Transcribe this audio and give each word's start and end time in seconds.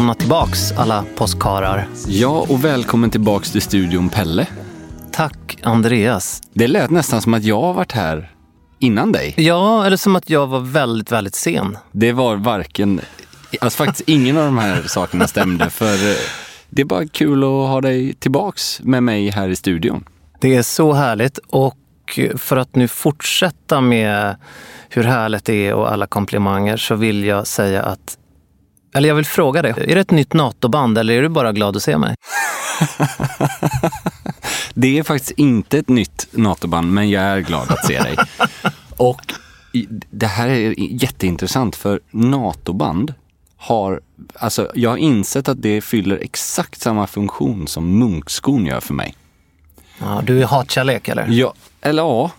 Välkomna 0.00 0.14
tillbaks 0.14 0.72
alla 0.72 1.04
påskkarlar. 1.16 1.88
Ja, 2.06 2.46
och 2.48 2.64
välkommen 2.64 3.10
tillbaks 3.10 3.52
till 3.52 3.62
studion 3.62 4.08
Pelle. 4.08 4.46
Tack 5.12 5.58
Andreas. 5.62 6.42
Det 6.54 6.68
lät 6.68 6.90
nästan 6.90 7.22
som 7.22 7.34
att 7.34 7.44
jag 7.44 7.60
har 7.60 7.74
varit 7.74 7.92
här 7.92 8.32
innan 8.78 9.12
dig. 9.12 9.34
Ja, 9.36 9.86
eller 9.86 9.96
som 9.96 10.16
att 10.16 10.30
jag 10.30 10.46
var 10.46 10.60
väldigt, 10.60 11.12
väldigt 11.12 11.34
sen. 11.34 11.78
Det 11.92 12.12
var 12.12 12.36
varken, 12.36 13.00
alltså 13.60 13.84
faktiskt 13.84 14.08
ingen 14.08 14.38
av 14.38 14.44
de 14.44 14.58
här 14.58 14.82
sakerna 14.82 15.28
stämde 15.28 15.70
för 15.70 16.10
eh, 16.10 16.16
det 16.70 16.82
är 16.82 16.86
bara 16.86 17.06
kul 17.06 17.42
att 17.42 17.48
ha 17.48 17.80
dig 17.80 18.14
tillbaks 18.14 18.80
med 18.82 19.02
mig 19.02 19.30
här 19.30 19.48
i 19.48 19.56
studion. 19.56 20.04
Det 20.40 20.56
är 20.56 20.62
så 20.62 20.92
härligt 20.92 21.38
och 21.38 22.20
för 22.36 22.56
att 22.56 22.74
nu 22.74 22.88
fortsätta 22.88 23.80
med 23.80 24.36
hur 24.88 25.04
härligt 25.04 25.44
det 25.44 25.68
är 25.68 25.74
och 25.74 25.92
alla 25.92 26.06
komplimanger 26.06 26.76
så 26.76 26.94
vill 26.94 27.24
jag 27.24 27.46
säga 27.46 27.82
att 27.82 28.16
eller 28.94 29.08
jag 29.08 29.14
vill 29.14 29.24
fråga 29.24 29.62
dig, 29.62 29.70
är 29.70 29.94
det 29.94 30.00
ett 30.00 30.10
nytt 30.10 30.32
NATO-band 30.32 30.98
eller 30.98 31.14
är 31.14 31.22
du 31.22 31.28
bara 31.28 31.52
glad 31.52 31.76
att 31.76 31.82
se 31.82 31.98
mig? 31.98 32.14
Det 34.74 34.98
är 34.98 35.02
faktiskt 35.02 35.30
inte 35.30 35.78
ett 35.78 35.88
nytt 35.88 36.28
NATO-band, 36.30 36.92
men 36.92 37.10
jag 37.10 37.22
är 37.22 37.40
glad 37.40 37.70
att 37.70 37.86
se 37.86 38.02
dig. 38.02 38.16
Och 38.96 39.34
det 40.10 40.26
här 40.26 40.48
är 40.48 40.74
jätteintressant 40.76 41.76
för 41.76 42.00
NATO-band 42.10 43.14
har, 43.56 44.00
alltså 44.34 44.70
jag 44.74 44.90
har 44.90 44.96
insett 44.96 45.48
att 45.48 45.62
det 45.62 45.80
fyller 45.80 46.16
exakt 46.16 46.80
samma 46.80 47.06
funktion 47.06 47.68
som 47.68 47.98
munkskon 47.98 48.66
gör 48.66 48.80
för 48.80 48.94
mig. 48.94 49.16
Ja, 49.98 50.22
du 50.26 50.42
är 50.42 50.46
hatkärlek 50.46 51.08
eller? 51.08 51.26
Ja, 51.28 51.54
eller 51.80 52.02
ja, 52.02 52.30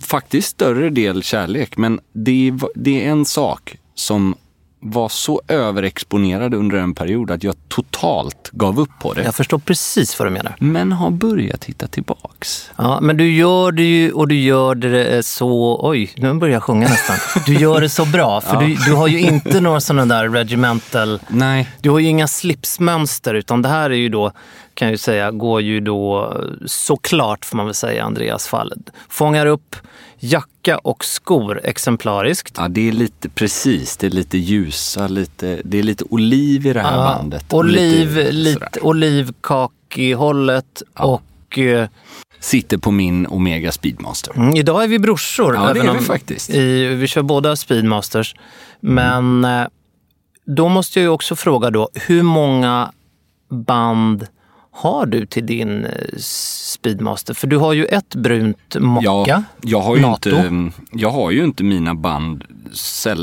faktiskt 0.00 0.48
större 0.48 0.90
del 0.90 1.22
kärlek. 1.22 1.76
Men 1.76 2.00
det 2.12 2.48
är, 2.48 2.60
det 2.74 3.06
är 3.06 3.10
en 3.10 3.24
sak 3.24 3.76
som 3.94 4.34
var 4.82 5.08
så 5.08 5.42
överexponerad 5.48 6.54
under 6.54 6.76
en 6.78 6.94
period 6.94 7.30
att 7.30 7.44
jag 7.44 7.54
totalt 7.68 8.50
gav 8.52 8.80
upp 8.80 8.90
på 9.00 9.14
det. 9.14 9.22
Jag 9.22 9.34
förstår 9.34 9.58
precis 9.58 10.18
vad 10.18 10.26
du 10.28 10.32
menar. 10.32 10.56
Men 10.58 10.92
har 10.92 11.10
börjat 11.10 11.64
hitta 11.64 11.86
tillbaks. 11.86 12.70
Ja, 12.76 13.00
men 13.00 13.16
du 13.16 13.32
gör 13.36 13.72
det 13.72 13.82
ju 13.82 14.12
och 14.12 14.28
du 14.28 14.34
gör 14.40 14.74
det 14.74 15.26
så... 15.26 15.80
Oj, 15.82 16.12
nu 16.16 16.34
börjar 16.34 16.54
jag 16.54 16.62
sjunga 16.62 16.88
nästan. 16.88 17.16
Du 17.46 17.54
gör 17.54 17.80
det 17.80 17.88
så 17.88 18.04
bra, 18.04 18.40
för 18.40 18.56
du, 18.60 18.74
du 18.74 18.92
har 18.92 19.08
ju 19.08 19.20
inte 19.20 19.60
några 19.60 19.80
sådana 19.80 20.14
där 20.14 20.28
regimental... 20.28 21.20
Nej, 21.28 21.68
Du 21.80 21.90
har 21.90 21.98
ju 21.98 22.08
inga 22.08 22.28
slipsmönster, 22.28 23.34
utan 23.34 23.62
det 23.62 23.68
här 23.68 23.90
är 23.90 23.94
ju 23.94 24.08
då, 24.08 24.32
kan 24.80 24.88
jag 24.88 24.92
ju 24.92 24.98
säga, 24.98 25.30
går 25.30 25.62
ju 25.62 25.80
då 25.80 26.34
såklart, 26.66 27.44
får 27.44 27.56
man 27.56 27.66
väl 27.66 27.74
säga, 27.74 28.04
Andreas 28.04 28.48
fall. 28.48 28.72
Fångar 29.08 29.46
upp 29.46 29.76
jacka 30.18 30.78
och 30.78 31.04
skor 31.04 31.60
exemplariskt. 31.64 32.54
ja, 32.58 32.68
det 32.68 32.88
är 32.88 32.92
lite 32.92 33.28
precis, 33.28 33.96
det 33.96 34.06
är 34.06 34.10
lite 34.10 34.38
ljusa, 34.38 35.08
lite, 35.08 35.60
det 35.64 35.78
är 35.78 35.82
lite 35.82 36.04
oliv 36.10 36.66
i 36.66 36.72
det 36.72 36.80
här 36.80 36.96
Ja, 36.96 37.14
bandet. 37.18 37.52
Oliv, 37.52 38.16
lite 38.16 38.32
lite, 38.32 38.80
olivkakig-hållet 38.80 40.82
och... 40.98 41.58
eh, 41.58 41.88
Sitter 42.40 42.78
på 42.78 42.90
min 42.90 43.26
Omega 43.26 43.72
Speedmaster. 43.72 44.32
Mm, 44.36 44.56
idag 44.56 44.84
är 44.84 44.88
vi 44.88 44.98
brorsor. 44.98 45.54
Ja, 45.54 45.72
det 45.72 45.80
är 45.80 45.92
vi 45.92 45.98
faktiskt. 46.00 46.50
I, 46.50 46.86
vi 46.86 47.06
kör 47.06 47.22
båda 47.22 47.56
Speedmasters. 47.56 48.34
Men 48.80 49.44
eh, 49.44 49.66
då 50.46 50.68
måste 50.68 50.98
jag 51.00 51.04
ju 51.04 51.08
också 51.08 51.36
fråga 51.36 51.70
då, 51.70 51.88
hur 51.94 52.22
många 52.22 52.92
band 53.50 54.26
har 54.70 55.06
du 55.06 55.26
till 55.26 55.46
din 55.46 55.84
eh, 55.84 55.90
Speedmaster? 56.18 57.34
För 57.34 57.46
du 57.46 57.56
har 57.56 57.72
ju 57.72 57.84
ett 57.84 58.14
brunt 58.14 58.76
mocka. 58.78 59.04
Ja, 59.06 59.42
jag 59.62 59.80
har 59.80 59.96
ju, 59.96 60.02
NATO. 60.02 60.30
inte, 60.30 60.78
jag 60.92 61.10
har 61.10 61.30
ju 61.30 61.44
inte 61.44 61.64
mina 61.64 61.94
band, 61.94 62.44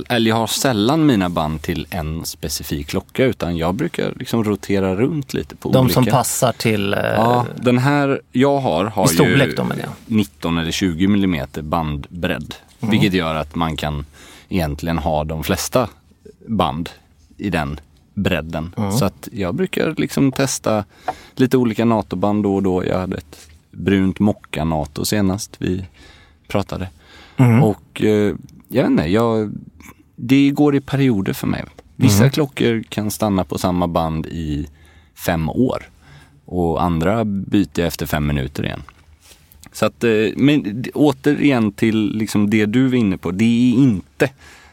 eller 0.09 0.29
jag 0.29 0.35
har 0.35 0.47
sällan 0.47 1.05
mina 1.05 1.29
band 1.29 1.61
till 1.61 1.87
en 1.89 2.25
specifik 2.25 2.87
klocka 2.87 3.25
utan 3.25 3.57
jag 3.57 3.75
brukar 3.75 4.13
liksom 4.15 4.43
rotera 4.43 4.95
runt 4.95 5.33
lite 5.33 5.55
på 5.55 5.71
De 5.71 5.79
olika. 5.79 5.93
som 5.93 6.05
passar 6.05 6.51
till... 6.51 6.93
eh, 6.93 6.99
Ja, 6.99 7.45
den 7.55 7.77
här 7.77 8.21
jag 8.31 8.57
har 8.59 8.85
har 8.85 9.07
storlek 9.07 9.47
ju 9.49 9.55
då, 9.55 9.63
menar 9.63 9.81
jag. 9.83 9.91
19 10.05 10.57
eller 10.57 10.71
20 10.71 11.07
millimeter 11.07 11.61
bandbredd. 11.61 12.55
Mm. 12.79 12.91
Vilket 12.91 13.13
gör 13.13 13.35
att 13.35 13.55
man 13.55 13.77
kan 13.77 14.05
egentligen 14.49 14.97
ha 14.97 15.23
de 15.23 15.43
flesta 15.43 15.89
band 16.47 16.89
i 17.37 17.49
den 17.49 17.79
bredden. 18.17 18.73
Mm. 18.77 18.91
Så 18.91 19.05
att 19.05 19.29
jag 19.31 19.55
brukar 19.55 19.93
liksom 19.97 20.31
testa 20.31 20.85
lite 21.35 21.57
olika 21.57 21.85
NATO-band 21.85 22.43
då 22.43 22.55
och 22.55 22.63
då. 22.63 22.85
Jag 22.85 22.99
hade 22.99 23.17
ett 23.17 23.47
brunt 23.71 24.19
mocka 24.19 24.63
NATO 24.63 25.05
senast 25.05 25.55
vi 25.59 25.85
pratade. 26.47 26.89
Mm. 27.37 27.63
Och 27.63 28.01
eh, 28.01 28.35
jag 28.67 28.83
vet 28.83 28.91
inte, 28.91 29.03
jag, 29.03 29.51
det 30.15 30.49
går 30.49 30.75
i 30.75 30.81
perioder 30.81 31.33
för 31.33 31.47
mig. 31.47 31.63
Vissa 31.95 32.19
Mm. 32.23 32.31
klockor 32.31 32.83
kan 32.89 33.11
stanna 33.11 33.43
på 33.43 33.57
samma 33.57 33.87
band 33.87 34.25
i 34.25 34.67
fem 35.25 35.49
år. 35.49 35.89
Och 36.45 36.83
andra 36.83 37.25
byter 37.25 37.69
jag 37.79 37.87
efter 37.87 38.05
fem 38.05 38.27
minuter 38.27 38.65
igen. 38.65 38.81
Så 39.71 39.85
att, 39.85 40.03
eh, 40.03 40.11
men 40.35 40.83
återigen 40.93 41.71
till 41.71 42.11
liksom 42.17 42.49
det 42.49 42.65
du 42.65 42.87
var 42.87 42.95
inne 42.95 43.17
på. 43.17 43.31
Det 43.31 43.45
är 43.45 43.73
inte 43.73 44.29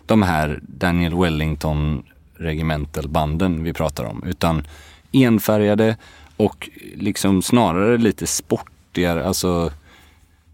de 0.06 0.22
här 0.22 0.60
Daniel 0.62 1.14
Wellington 1.14 2.02
regimentalbanden 2.38 3.64
vi 3.64 3.72
pratar 3.72 4.04
om. 4.04 4.24
Utan 4.26 4.66
enfärgade 5.12 5.96
och 6.36 6.70
liksom 6.96 7.42
snarare 7.42 7.96
lite 7.98 8.26
sportigare. 8.26 9.26
Alltså, 9.26 9.72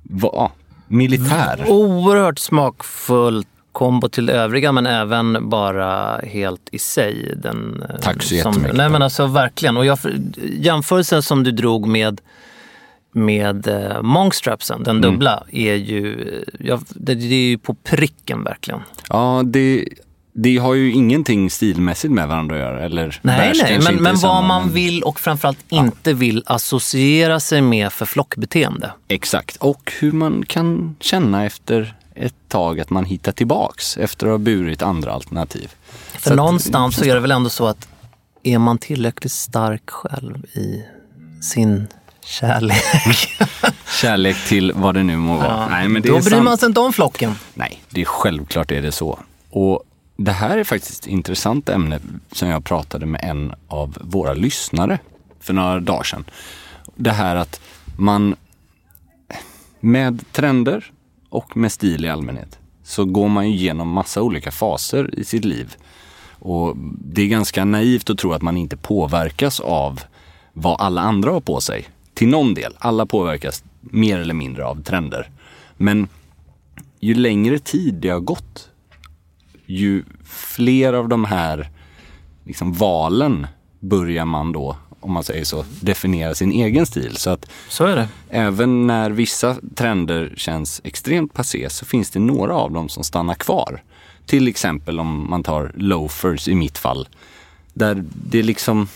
va, 0.03 0.51
militär. 0.89 1.65
Oerhört 1.69 2.39
smakfull 2.39 3.45
kombo 3.73 4.09
till 4.09 4.31
övriga 4.31 4.73
men 4.73 4.87
även 4.87 5.49
bara 5.49 6.19
helt 6.19 6.69
i 6.73 6.79
sig. 6.79 7.35
Den, 7.37 7.83
eh, 7.89 7.97
Tack 8.01 8.23
så 8.23 8.29
som, 8.29 8.37
jättemycket. 8.37 8.77
Nej 8.77 8.89
men 8.89 9.03
alltså 9.03 9.27
verkligen. 9.27 9.77
Och 9.77 9.87
jag, 9.87 9.99
jämförelsen 10.53 11.23
som 11.23 11.43
du 11.45 11.51
drog 11.51 11.87
med 11.89 12.21
med 13.13 13.67
eh, 13.69 14.03
Monkstrapsen, 14.03 14.83
den 14.83 14.97
Mm. 14.97 15.11
dubbla, 15.13 15.45
är 15.53 15.75
ju, 15.75 16.29
eh, 16.39 16.67
ja, 16.67 16.81
det, 16.89 17.15
det 17.15 17.35
är 17.35 17.49
ju 17.49 17.59
på 17.59 17.75
pricken 17.75 18.45
verkligen. 18.45 18.81
Ja, 19.09 19.43
det, 19.45 19.85
det 20.33 20.57
har 20.57 20.75
ju 20.75 20.93
ingenting 20.93 21.51
stilmässigt 21.51 22.13
med 22.13 22.29
varandra 22.29 22.55
att 22.55 22.61
göra. 22.61 22.85
Eller 22.85 23.21
Nej, 23.23 23.53
nej, 23.63 23.81
men, 23.85 23.95
men 23.97 24.17
vad 24.17 24.45
man 24.45 24.73
vill 24.73 25.03
och 25.03 25.21
framförallt 25.21 25.59
inte 25.69 26.13
vill 26.13 26.43
associera 26.47 27.41
sig 27.41 27.61
med 27.63 27.93
för 27.93 28.07
flockbeteende. 28.07 28.93
Exakt, 29.09 29.57
och 29.57 29.93
hur 30.01 30.13
man 30.13 30.45
kan 30.47 30.97
känna 31.01 31.45
efter 31.45 31.95
ett 32.15 32.35
tag 32.49 32.81
att 32.81 32.91
man 32.91 33.05
hittar 33.05 33.33
tillbaks 33.33 33.97
efter 33.97 34.27
att 34.27 34.31
ha 34.33 34.39
burit 34.39 34.83
andra 34.83 35.13
alternativ. 35.13 35.71
För 36.13 36.21
Så 36.21 36.31
att- 36.31 36.37
någonstans 36.37 36.97
så 36.97 37.05
är 37.05 37.15
det 37.15 37.21
väl 37.21 37.31
ändå 37.31 37.51
så 37.51 37.67
att 37.67 37.89
är 38.43 38.59
man 38.59 38.79
tillräckligt 38.79 39.33
stark 39.33 39.91
själv 39.91 40.45
i 40.45 40.85
sin 41.43 41.87
kärlek, 42.25 42.83
Kärlek 44.01 44.49
till 44.49 44.73
vad 44.77 44.95
det 44.95 45.03
nu 45.03 45.17
må 45.17 45.37
vara. 45.37 45.69
Nej, 45.69 45.89
men 45.89 46.03
det 46.03 46.09
då 46.09 46.17
är 46.17 46.21
bryr 46.21 46.31
sant. 46.31 46.45
man 46.45 46.59
sig 46.59 46.67
inte 46.67 46.81
om 46.81 46.93
flocken. 46.93 47.35
Nej, 47.55 47.83
det 47.91 48.01
är 48.01 48.05
självklart 48.05 48.71
är 48.71 48.83
det 48.83 48.93
så. 48.93 49.19
Och 49.51 49.83
det 50.25 50.33
här 50.33 50.59
är 50.59 50.65
faktiskt 50.65 51.01
ett 51.01 51.07
intressant 51.07 51.69
ämne 51.69 52.01
som 52.33 52.49
jag 52.49 52.65
pratade 52.65 53.07
med 53.07 53.21
en 53.25 53.55
av 53.69 53.99
våra 54.01 54.35
lyssnare 54.35 54.99
för 55.41 55.53
några 55.53 55.81
dagar 55.81 56.03
sedan. 56.03 56.25
Det 56.95 57.11
här 57.11 57.37
att 57.37 57.61
man 57.97 58.37
med 59.81 60.33
trender 60.33 60.93
och 61.29 61.57
med 61.57 61.73
stil 61.73 62.05
i 62.05 62.09
allmänhet 62.09 62.59
så 62.83 63.05
går 63.05 63.29
man 63.29 63.49
ju 63.49 63.55
igenom 63.55 63.89
massa 63.89 64.23
olika 64.23 64.51
faser 64.51 65.19
i 65.19 65.25
sitt 65.25 65.45
liv. 65.45 65.77
Och 66.39 66.77
det 66.99 67.23
är 67.23 67.27
ganska 67.27 67.65
naivt 67.65 68.11
att 68.11 68.19
tro 68.19 68.33
att 68.33 68.43
man 68.43 68.57
inte 68.57 68.77
påverkas 68.77 69.61
av 69.61 70.01
vad 70.53 70.81
alla 70.81 71.01
andra 71.01 71.31
har 71.31 71.41
på 71.41 71.61
sig. 71.61 71.89
Till 72.15 72.29
någon 72.29 72.55
del. 72.55 72.73
Alla 72.79 73.07
påverkas 73.07 73.65
mer 73.81 74.19
eller 74.19 74.35
mindre 74.35 74.65
av 74.65 74.83
trender. 74.83 75.31
Men 75.77 76.09
ju 77.01 77.15
längre 77.15 77.59
tid 77.59 77.95
det 77.95 78.09
har 78.09 78.21
gått, 78.21 78.70
ju 79.71 80.05
fler 80.25 80.93
av 80.93 81.09
de 81.09 81.25
här 81.25 81.71
liksom, 82.45 82.73
valen 82.73 83.47
börjar 83.81 84.25
man 84.25 84.53
då, 84.53 84.77
om 85.01 85.13
man 85.13 85.25
säger 85.25 85.45
så, 85.45 85.65
definiera 85.81 86.35
sin 86.35 86.53
egen 86.53 86.87
stil. 86.87 87.17
Så 87.17 87.31
att 87.31 87.51
Så 87.69 87.85
är 87.85 87.97
det. 87.97 88.09
även 88.29 88.87
när 88.87 89.11
vissa 89.11 89.57
trender 89.75 90.35
känns 90.37 90.81
extremt 90.85 91.35
passé 91.35 91.71
så 91.71 91.85
finns 91.85 92.11
det 92.11 92.19
några 92.19 92.55
av 92.55 92.73
dem 92.73 92.89
som 92.89 93.05
stannar 93.05 93.35
kvar. 93.35 93.83
Till 94.27 94.49
exempel 94.49 95.01
om 95.01 95.31
man 95.31 95.43
tar 95.43 95.73
loafers 95.75 96.49
i 96.49 96.55
mitt 96.55 96.79
fall. 96.79 97.09
Där 97.75 98.05
det 98.13 98.43
liksom 98.43 98.89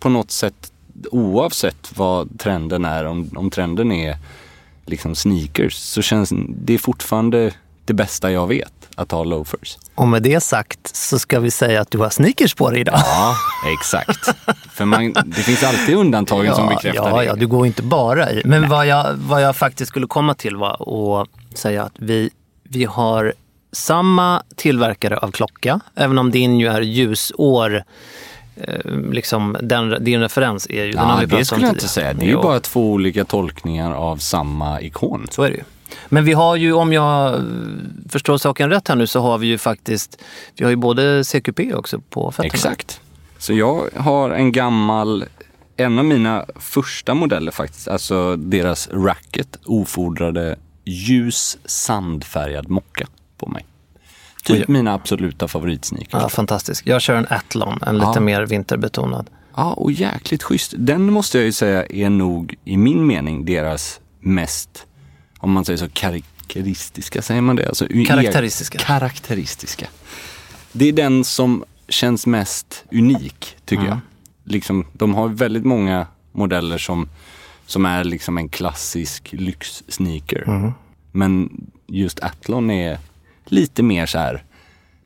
på 0.00 0.08
något 0.08 0.30
sätt, 0.30 0.72
oavsett 1.10 1.96
vad 1.96 2.38
trenden 2.38 2.84
är, 2.84 3.04
om, 3.04 3.30
om 3.36 3.50
trenden 3.50 3.92
är 3.92 4.16
liksom 4.86 5.14
sneakers, 5.14 5.74
så 5.74 6.02
känns 6.02 6.32
det 6.48 6.78
fortfarande 6.78 7.52
det 7.84 7.94
bästa 7.94 8.32
jag 8.32 8.46
vet, 8.46 8.83
att 8.94 9.10
ha 9.10 9.24
loafers. 9.24 9.78
Och 9.94 10.08
med 10.08 10.22
det 10.22 10.40
sagt 10.40 10.96
så 10.96 11.18
ska 11.18 11.40
vi 11.40 11.50
säga 11.50 11.80
att 11.80 11.90
du 11.90 11.98
har 11.98 12.10
sneakers 12.10 12.54
på 12.54 12.70
dig 12.70 12.80
idag. 12.80 12.94
Ja, 12.98 13.36
exakt. 13.78 14.34
För 14.72 14.84
man, 14.84 15.12
det 15.12 15.42
finns 15.42 15.62
alltid 15.62 15.96
undantagen 15.96 16.54
som 16.54 16.68
bekräftar 16.68 17.10
ja, 17.10 17.16
det. 17.16 17.24
ja, 17.24 17.34
du 17.34 17.46
går 17.46 17.66
inte 17.66 17.82
bara 17.82 18.30
i. 18.30 18.42
Men 18.44 18.68
vad 18.68 18.86
jag, 18.86 19.14
vad 19.14 19.42
jag 19.42 19.56
faktiskt 19.56 19.88
skulle 19.88 20.06
komma 20.06 20.34
till 20.34 20.56
var 20.56 21.22
att 21.22 21.58
säga 21.58 21.82
att 21.82 21.92
vi, 21.96 22.30
vi 22.62 22.84
har 22.84 23.32
samma 23.72 24.42
tillverkare 24.56 25.16
av 25.18 25.30
klocka, 25.30 25.80
även 25.94 26.18
om 26.18 26.30
din 26.30 26.60
ju 26.60 26.68
är 26.68 26.80
ljusår. 26.80 27.84
Eh, 28.56 28.90
liksom, 29.10 29.56
den, 29.62 30.04
din 30.04 30.20
referens 30.20 30.66
är 30.70 30.84
ju, 30.84 30.92
den 30.92 31.00
har 31.00 31.10
Ja, 31.10 31.20
vi 31.20 31.26
det 31.26 31.36
om 31.36 31.44
skulle 31.44 31.66
jag 31.66 31.74
inte 31.74 31.88
säga. 31.88 32.12
Det 32.12 32.24
är 32.24 32.28
ju 32.28 32.36
bara 32.36 32.60
två 32.60 32.90
olika 32.90 33.24
tolkningar 33.24 33.92
av 33.92 34.16
samma 34.16 34.80
ikon. 34.80 35.26
Så 35.30 35.42
är 35.42 35.50
det 35.50 35.56
ju. 35.56 35.62
Men 36.08 36.24
vi 36.24 36.32
har 36.32 36.56
ju, 36.56 36.72
om 36.72 36.92
jag 36.92 37.42
förstår 38.08 38.38
saken 38.38 38.70
rätt 38.70 38.88
här 38.88 38.96
nu, 38.96 39.06
så 39.06 39.20
har 39.20 39.38
vi 39.38 39.46
ju 39.46 39.58
faktiskt, 39.58 40.18
vi 40.56 40.64
har 40.64 40.70
ju 40.70 40.76
både 40.76 41.24
CQP 41.24 41.74
också 41.74 42.00
på 42.00 42.30
fötterna. 42.32 42.46
Exakt. 42.54 43.00
Så 43.38 43.52
jag 43.52 43.88
har 43.96 44.30
en 44.30 44.52
gammal, 44.52 45.24
en 45.76 45.98
av 45.98 46.04
mina 46.04 46.44
första 46.56 47.14
modeller 47.14 47.52
faktiskt, 47.52 47.88
alltså 47.88 48.36
deras 48.36 48.88
racket, 48.92 49.58
ofodrade 49.66 50.56
ljus 50.84 51.58
sandfärgad 51.64 52.68
mocka 52.68 53.06
på 53.38 53.46
mig. 53.48 53.64
Typ 54.44 54.56
Oj. 54.56 54.64
mina 54.68 54.94
absoluta 54.94 55.48
favoritsneakers. 55.48 56.22
Ja, 56.22 56.28
fantastisk. 56.28 56.86
Jag 56.86 57.02
kör 57.02 57.14
en 57.14 57.26
Athlon, 57.30 57.78
en 57.86 57.94
lite 57.94 58.10
Ja. 58.14 58.20
mer 58.20 58.46
vinterbetonad. 58.46 59.30
Ja, 59.56 59.72
och 59.72 59.92
jäkligt 59.92 60.42
schysst. 60.42 60.74
Den 60.76 61.12
måste 61.12 61.38
jag 61.38 61.44
ju 61.44 61.52
säga 61.52 61.84
är 61.86 62.10
nog, 62.10 62.54
i 62.64 62.76
min 62.76 63.06
mening, 63.06 63.44
deras 63.44 64.00
mest, 64.20 64.86
om 65.44 65.52
man 65.52 65.64
säger 65.64 65.76
så, 65.76 65.88
karaktäristiska, 65.88 67.22
säger 67.22 67.40
man 67.40 67.56
det? 67.56 67.68
Alltså, 67.68 67.86
u- 67.90 68.04
Karaktäristiska. 68.04 68.78
Karaktäristiska. 68.78 69.86
Det 70.72 70.88
är 70.88 70.92
den 70.92 71.24
som 71.24 71.64
känns 71.88 72.26
mest 72.26 72.84
unik, 72.92 73.56
tycker 73.64 73.82
Mm. 73.84 73.90
jag. 73.90 74.00
Liksom, 74.52 74.86
de 74.92 75.14
har 75.14 75.28
väldigt 75.28 75.64
många 75.64 76.06
modeller 76.32 76.78
som, 76.78 77.08
som 77.66 77.86
är 77.86 78.04
liksom 78.04 78.38
en 78.38 78.48
klassisk 78.48 79.28
lyxsneaker. 79.32 80.44
Mm. 80.46 80.72
Men 81.12 81.50
just 81.86 82.20
Athlon 82.20 82.70
är 82.70 82.98
lite 83.44 83.82
mer 83.82 84.06
så 84.06 84.18
här, 84.18 84.44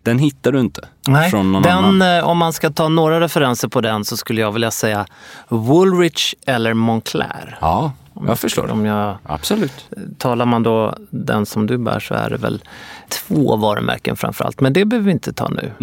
den 0.08 0.18
hittar 0.18 0.52
du 0.52 0.60
inte 0.60 0.88
Nej, 1.08 1.30
från 1.30 1.52
någon 1.52 1.62
den, 1.62 1.78
annan. 1.84 2.18
eh, 2.18 2.24
om 2.28 2.38
man 2.38 2.52
ska 2.52 2.70
ta 2.70 2.88
några 2.88 3.20
referenser 3.20 3.68
på 3.68 3.80
den 3.80 4.04
så 4.04 4.16
skulle 4.16 4.40
jag 4.40 4.52
vilja 4.52 4.70
säga 4.70 5.06
Woolrich 5.48 6.34
eller 6.46 6.74
Moncler. 6.74 7.58
Ja, 7.60 7.92
jag 8.26 8.38
förstår. 8.38 8.70
Om 8.70 8.84
jag, 8.84 9.16
Absolut. 9.22 9.88
talar 10.18 10.46
man 10.46 10.62
då 10.62 10.94
den 11.10 11.46
som 11.46 11.66
du 11.66 11.78
bär 11.78 12.00
så 12.00 12.14
är 12.14 12.30
det 12.30 12.36
väl 12.36 12.62
två 13.08 13.56
varumärken 13.56 14.16
framförallt. 14.16 14.60
Men 14.60 14.72
det 14.72 14.84
behöver 14.84 15.06
vi 15.06 15.12
inte 15.12 15.32
ta 15.32 15.48
nu. 15.48 15.72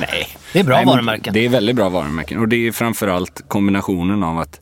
Nej. 0.00 0.28
Det 0.52 0.60
är 0.60 0.64
bra 0.64 0.76
Nej, 0.76 0.86
varumärken. 0.86 1.34
Det 1.34 1.44
är 1.44 1.48
väldigt 1.48 1.76
bra 1.76 1.88
varumärken. 1.88 2.38
Och 2.38 2.48
det 2.48 2.66
är 2.68 2.72
framförallt 2.72 3.44
kombinationen 3.48 4.22
av 4.22 4.38
att 4.38 4.60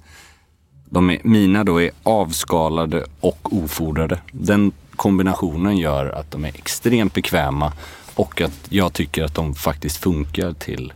de 0.91 1.11
är, 1.11 1.19
mina 1.23 1.65
då 1.65 1.83
är 1.83 1.91
avskalade 2.03 3.05
och 3.21 3.53
ofodrade. 3.53 4.19
Den 4.33 4.73
kombinationen 4.97 5.77
gör 5.79 6.07
att 6.07 6.31
de 6.31 6.45
är 6.45 6.49
extremt 6.49 7.15
bekväma 7.15 7.73
och 8.21 8.41
att 8.41 8.53
jag 8.69 8.93
tycker 8.93 9.25
att 9.25 9.35
de 9.35 9.55
faktiskt 9.55 9.97
funkar 9.97 10.53
till, 10.53 10.93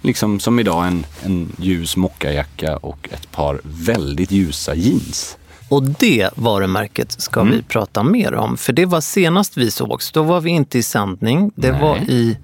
liksom 0.00 0.40
som 0.40 0.58
idag, 0.58 0.86
en, 0.86 1.06
en 1.24 1.52
ljus 1.58 1.96
mockajacka 1.96 2.76
och 2.76 3.08
ett 3.12 3.30
par 3.32 3.60
väldigt 3.62 4.30
ljusa 4.30 4.74
jeans. 4.74 5.36
Och 5.68 5.82
det 5.82 6.30
varumärket 6.36 7.20
ska 7.20 7.40
Mm. 7.40 7.52
vi 7.52 7.62
prata 7.62 8.02
mer 8.02 8.34
om. 8.34 8.56
För 8.56 8.72
det 8.72 8.86
var 8.86 9.00
senast 9.00 9.56
vi 9.56 9.70
sågs. 9.70 10.12
Då 10.12 10.22
var 10.22 10.40
vi 10.40 10.50
inte 10.50 10.78
i 10.78 10.82
sändning. 10.82 11.50
Det 11.54 11.72
Nej. 11.72 11.80
var, 11.80 11.96
i, 11.96 12.36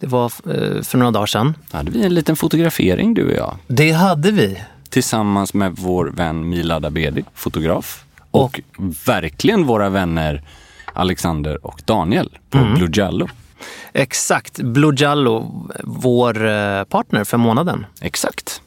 det 0.00 0.06
var 0.06 0.24
eh, 0.24 0.82
för 0.82 0.98
några 0.98 1.10
dagar 1.10 1.26
sedan. 1.26 1.54
Hade 1.70 1.90
vi 1.90 2.04
en 2.04 2.14
liten 2.14 2.36
fotografering 2.36 3.14
du 3.14 3.24
och 3.26 3.32
jag. 3.36 3.56
Det 3.66 3.90
hade 3.92 4.30
vi. 4.30 4.58
tillsammans 4.88 5.54
med 5.54 5.72
vår 5.78 6.06
vän 6.06 6.48
Milad 6.48 6.84
Abedi, 6.84 7.24
fotograf. 7.34 8.04
Och, 8.30 8.60
verkligen 9.06 9.64
våra 9.66 9.88
vänner 9.88 10.42
Alexander 10.92 11.66
och 11.66 11.80
Daniel 11.84 12.38
på 12.50 12.58
Blue 12.76 12.90
Jallo. 12.92 13.28
Exakt. 13.92 14.58
Blue 14.58 14.94
Jallo, 14.96 15.68
vår 15.84 16.44
eh, 16.46 16.84
partner 16.84 17.24
för 17.24 17.36
månaden. 17.36 17.86
Exakt. 18.00 18.60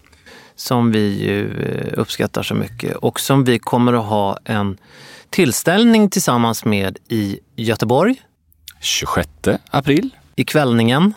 som 0.55 0.91
vi 0.91 1.23
ju 1.23 1.61
eh, 1.63 1.99
uppskattar 1.99 2.43
så 2.43 2.53
mycket 2.55 2.95
och 2.95 3.19
som 3.19 3.43
vi 3.43 3.59
kommer 3.59 3.93
att 3.93 4.05
ha 4.05 4.37
en 4.45 4.77
tillställning 5.29 6.09
tillsammans 6.09 6.65
med 6.65 6.97
i 7.09 7.39
Göteborg, 7.55 8.15
26 8.81 9.29
april. 9.71 10.09
i 10.35 10.43
kvällningen. 10.43 11.13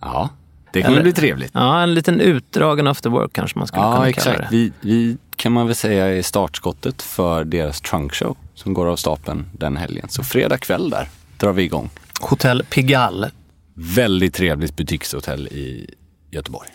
Ja, 0.00 0.28
det 0.72 0.82
kommer 0.82 0.94
Eller- 0.94 1.02
bli 1.02 1.12
trevligt. 1.12 1.50
Ja, 1.54 1.82
en 1.82 1.94
liten 1.94 2.20
utdragen 2.20 2.86
after 2.86 3.10
work 3.10 3.32
kanske 3.32 3.58
man 3.58 3.68
skulle 3.68 3.82
Ja, 3.82 3.86
kunna 3.90 3.96
kalla 3.96 4.08
exakt. 4.08 4.38
det. 4.38 4.56
Vi, 4.56 4.72
vi 4.80 5.16
kan 5.36 5.52
man 5.52 5.66
väl 5.66 5.76
säga 5.76 6.06
är 6.06 6.22
startskottet 6.22 7.02
för 7.02 7.44
deras 7.44 7.80
trunk 7.80 8.14
show 8.14 8.36
som 8.54 8.74
går 8.74 8.86
av 8.86 8.96
stapeln 8.96 9.46
den 9.52 9.76
helgen. 9.76 10.08
Så 10.08 10.22
fredag 10.24 10.58
kväll 10.58 10.90
där 10.90 11.08
drar 11.38 11.52
vi 11.52 11.62
igång. 11.62 11.90
Hotell 12.20 12.62
Pigalle. 12.70 13.30
Väldigt 13.74 14.34
trevligt 14.34 14.76
butikshotell 14.76 15.46
i 15.46 15.94
Göteborg. 16.30 16.68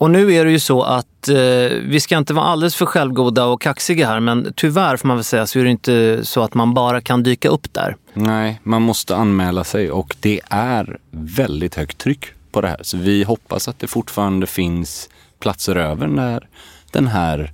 Och 0.00 0.10
nu 0.10 0.32
är 0.32 0.44
det 0.44 0.50
ju 0.50 0.60
så 0.60 0.82
att 0.82 1.28
eh, 1.28 1.36
vi 1.84 2.00
ska 2.00 2.16
inte 2.18 2.34
vara 2.34 2.46
alldeles 2.46 2.74
för 2.74 2.86
självgoda 2.86 3.44
och 3.44 3.60
kaxiga 3.60 4.06
här, 4.06 4.20
men 4.20 4.52
tyvärr 4.56 4.96
får 4.96 5.08
man 5.08 5.16
väl 5.16 5.24
säga 5.24 5.46
så 5.46 5.58
är 5.58 5.64
det 5.64 5.70
inte 5.70 6.20
så 6.22 6.42
att 6.42 6.54
man 6.54 6.74
bara 6.74 7.00
kan 7.00 7.22
dyka 7.22 7.48
upp 7.48 7.72
där. 7.72 7.96
Nej, 8.14 8.60
man 8.62 8.82
måste 8.82 9.16
anmäla 9.16 9.64
sig 9.64 9.90
och 9.90 10.16
det 10.20 10.40
är 10.48 10.98
väldigt 11.10 11.74
högt 11.74 11.98
tryck 11.98 12.26
på 12.52 12.60
det 12.60 12.68
här. 12.68 12.80
Så 12.82 12.96
vi 12.96 13.24
hoppas 13.24 13.68
att 13.68 13.78
det 13.78 13.86
fortfarande 13.86 14.46
finns 14.46 15.08
platser 15.40 15.76
över 15.76 16.06
när 16.06 16.48
den 16.90 17.06
här 17.06 17.52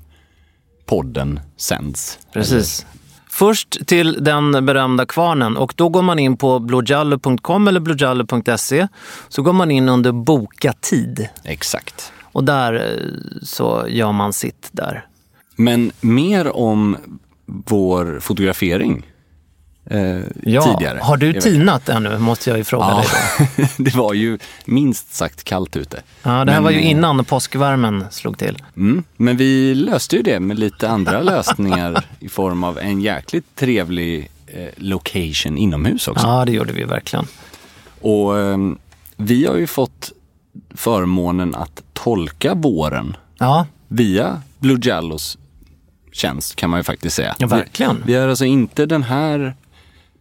podden 0.86 1.40
sänds. 1.56 2.18
Precis. 2.32 2.86
Först 3.38 3.86
till 3.86 4.24
den 4.24 4.66
berömda 4.66 5.06
kvarnen 5.06 5.56
och 5.56 5.72
då 5.76 5.88
går 5.88 6.02
man 6.02 6.18
in 6.18 6.36
på 6.36 6.58
blåjallo.com 6.58 7.68
eller 7.68 7.80
blåjallo.se. 7.80 8.88
Så 9.28 9.42
går 9.42 9.52
man 9.52 9.70
in 9.70 9.88
under 9.88 10.12
boka 10.12 10.72
tid 10.72 11.28
Exakt. 11.44 12.12
och 12.32 12.44
där 12.44 12.74
eh, 12.74 13.02
så 13.42 13.84
gör 13.88 14.12
man 14.12 14.32
sitt 14.32 14.68
där. 14.72 15.06
Men 15.56 15.92
mer 16.00 16.56
om 16.56 16.96
vår 17.46 18.18
fotografering 18.20 19.06
eh, 19.90 20.20
tidigare. 20.44 20.98
Har 21.02 21.16
du 21.16 21.40
tinat 21.40 21.88
ännu 21.88 22.18
måste 22.18 22.50
jag 22.50 22.58
ju 22.58 22.64
fråga 22.64 22.86
Ja, 22.86 23.04
dig 23.56 23.68
det 23.76 23.94
var 23.94 24.14
ju 24.14 24.38
minst 24.64 25.14
sagt 25.14 25.44
kallt 25.44 25.76
ute. 25.76 26.02
Ja, 26.22 26.30
det 26.30 26.36
här 26.36 26.44
Men, 26.44 26.62
var 26.62 26.70
ju 26.70 26.82
innan 26.82 27.24
påskvärmen 27.24 28.04
slog 28.10 28.38
till. 28.38 28.62
Mm, 28.76 29.04
men 29.16 29.36
vi 29.36 29.74
löste 29.74 30.16
ju 30.16 30.22
det 30.22 30.40
med 30.40 30.58
lite 30.58 30.88
andra 30.88 31.22
lösningar 31.22 32.04
i 32.20 32.28
form 32.28 32.64
av 32.64 32.78
en 32.78 33.00
jäkligt 33.00 33.56
trevlig 33.56 34.30
eh, 34.46 34.68
location 34.76 35.58
inomhus 35.58 36.08
också. 36.08 36.26
Ja, 36.26 36.44
det 36.44 36.52
gjorde 36.52 36.72
vi 36.72 36.84
verkligen. 36.84 37.26
Och 38.00 38.38
eh, 38.38 38.58
vi 39.16 39.46
har 39.46 39.56
ju 39.56 39.66
fått 39.66 40.12
förmånen 40.74 41.54
att 41.54 41.82
tolka 41.92 42.54
våren 42.54 43.16
Ja, 43.38 43.66
via 43.88 44.42
Blue 44.58 44.78
Jallos 44.82 45.38
tjänst 46.12 46.56
kan 46.56 46.70
man 46.70 46.80
ju 46.80 46.84
faktiskt 46.84 47.16
säga. 47.16 47.34
Ja, 47.38 47.46
verkligen. 47.46 47.96
Vi, 47.96 48.12
vi 48.12 48.18
har 48.18 48.28
alltså 48.28 48.44
inte 48.44 48.86
den 48.86 49.02
här 49.02 49.54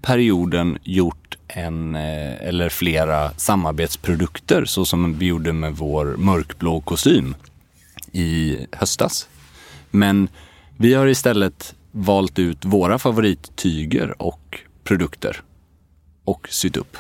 perioden 0.06 0.78
gjort 0.84 1.38
en 1.48 1.96
eh, 1.96 2.48
eller 2.48 2.70
flera 2.70 3.32
samarbetsprodukter 3.32 4.66
så 4.66 4.86
som 4.86 5.18
vi 5.20 5.26
gjorde 5.26 5.54
med 5.54 5.76
vår 5.76 6.06
mörkblå 6.18 6.82
kostym 6.82 7.36
i 8.12 8.58
höstas. 8.72 9.28
Men 9.92 10.28
vi 10.78 10.94
har 10.94 11.08
istället 11.08 11.76
valt 11.92 12.40
ut 12.40 12.66
våra 12.66 13.00
favorittyger 13.00 14.22
och 14.22 14.60
produkter 14.84 15.42
och 16.26 16.48
sytt 16.50 16.78
upp. 16.78 16.98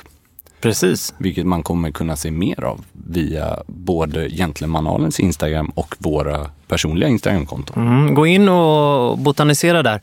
precis. 0.61 1.13
Vilket 1.17 1.45
man 1.45 1.63
kommer 1.63 1.91
kunna 1.91 2.15
se 2.15 2.31
mer 2.31 2.63
av 2.63 2.85
via 2.91 3.59
både 3.67 4.29
Gentlemanalens 4.29 5.19
Instagram 5.19 5.69
och 5.75 5.95
våra 5.99 6.49
personliga 6.67 7.09
Instagramkonton. 7.09 7.87
Mm, 7.87 8.13
gå 8.15 8.25
in 8.25 8.49
och 8.49 9.17
botanisera 9.17 9.83
där. 9.83 10.01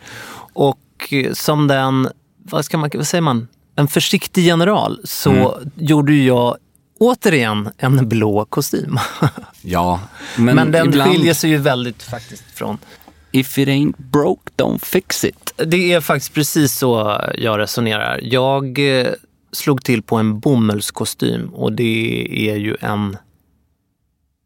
Och 0.55 1.13
eh, 1.13 1.33
som 1.33 1.69
den, 1.69 2.09
vad, 2.53 2.65
ska 2.65 2.79
man, 2.79 2.91
vad 2.95 3.07
säger 3.07 3.23
man, 3.23 3.49
en 3.77 3.89
försiktig 3.89 4.43
general 4.45 5.01
så 5.05 5.31
Mm. 5.31 5.71
gjorde 5.77 6.15
jag 6.15 6.57
återigen 7.01 7.69
en 7.79 8.09
blå 8.09 8.45
kostym. 8.45 8.99
Ja, 9.63 10.01
men, 10.37 10.57
Men, 10.57 10.73
den 10.73 10.89
ibland, 10.89 11.11
skiljer 11.13 11.35
sig 11.35 11.51
ju 11.51 11.57
väldigt 11.57 12.03
faktiskt 12.03 12.45
från... 12.55 12.79
If 13.35 13.59
it 13.59 13.69
ain't 13.69 13.95
broke, 13.97 14.53
don't 14.57 14.85
fix 14.85 15.25
it. 15.25 15.53
Det 15.57 15.93
är 15.93 16.01
faktiskt 16.01 16.35
precis 16.35 16.79
så 16.79 17.21
jag 17.39 17.59
resonerar. 17.59 18.21
Jag 18.23 18.99
eh, 19.01 19.07
slog 19.53 19.85
till 19.85 20.03
på 20.03 20.17
en 20.17 20.41
bomullskostym 20.41 21.49
och 21.49 21.73
det 21.73 22.27
är 22.51 22.57
ju 22.57 22.77
en... 22.81 23.17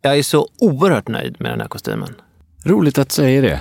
Jag 0.02 0.18
är 0.18 0.22
så 0.22 0.48
oerhört 0.58 1.08
nöjd 1.08 1.36
med 1.38 1.52
den 1.52 1.60
här 1.60 1.68
kostymen. 1.68 2.14
Roligt 2.64 2.98
att 2.98 3.08
du 3.08 3.14
säger 3.14 3.42
det. 3.42 3.60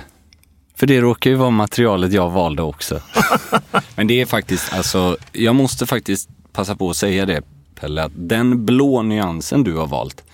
För 0.76 0.86
det 0.86 1.00
råkar 1.00 1.30
ju 1.30 1.36
vara 1.36 1.50
materialet 1.50 2.12
jag 2.12 2.30
valde 2.30 2.62
också. 2.62 3.00
Men 3.96 4.06
det 4.06 4.20
är 4.20 4.26
faktiskt, 4.26 4.72
alltså, 4.72 5.16
jag 5.32 5.54
måste 5.54 5.86
faktiskt 5.86 6.28
passa 6.52 6.76
på 6.76 6.90
att 6.90 6.96
säga 6.96 7.26
det, 7.26 7.42
Pelle, 7.80 8.04
att 8.04 8.12
den 8.14 8.66
blå 8.66 9.02
nyansen 9.02 9.64
du 9.64 9.76
har 9.76 9.86
valt, 9.86 10.24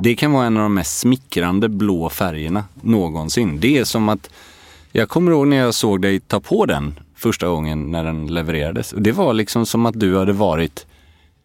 det 0.00 0.14
kan 0.14 0.32
vara 0.32 0.46
en 0.46 0.56
av 0.56 0.62
de 0.62 0.74
mest 0.74 0.98
smickrande 0.98 1.68
blå 1.68 2.10
färgerna 2.10 2.64
någonsin. 2.82 3.60
Det 3.60 3.78
är 3.78 3.84
som 3.84 4.08
att, 4.08 4.30
jag 4.92 5.08
kommer 5.08 5.32
ihåg 5.32 5.46
när 5.46 5.56
jag 5.56 5.74
såg 5.74 6.02
dig 6.02 6.20
ta 6.20 6.40
på 6.40 6.66
den 6.66 6.98
första 7.16 7.48
gången 7.48 7.90
när 7.90 8.04
den 8.04 8.26
levererades. 8.26 8.92
Och 8.92 9.02
det 9.02 9.12
var 9.12 9.34
liksom 9.34 9.66
som 9.66 9.86
att 9.86 10.00
du 10.00 10.18
hade 10.18 10.32
varit 10.32 10.86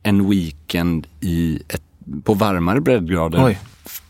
en 0.04 0.30
weekend 0.30 1.08
i 1.22 1.60
ett, 1.68 1.84
på 2.24 2.34
varmare 2.34 2.82
breddgrader. 2.82 3.46
Oj. 3.46 3.60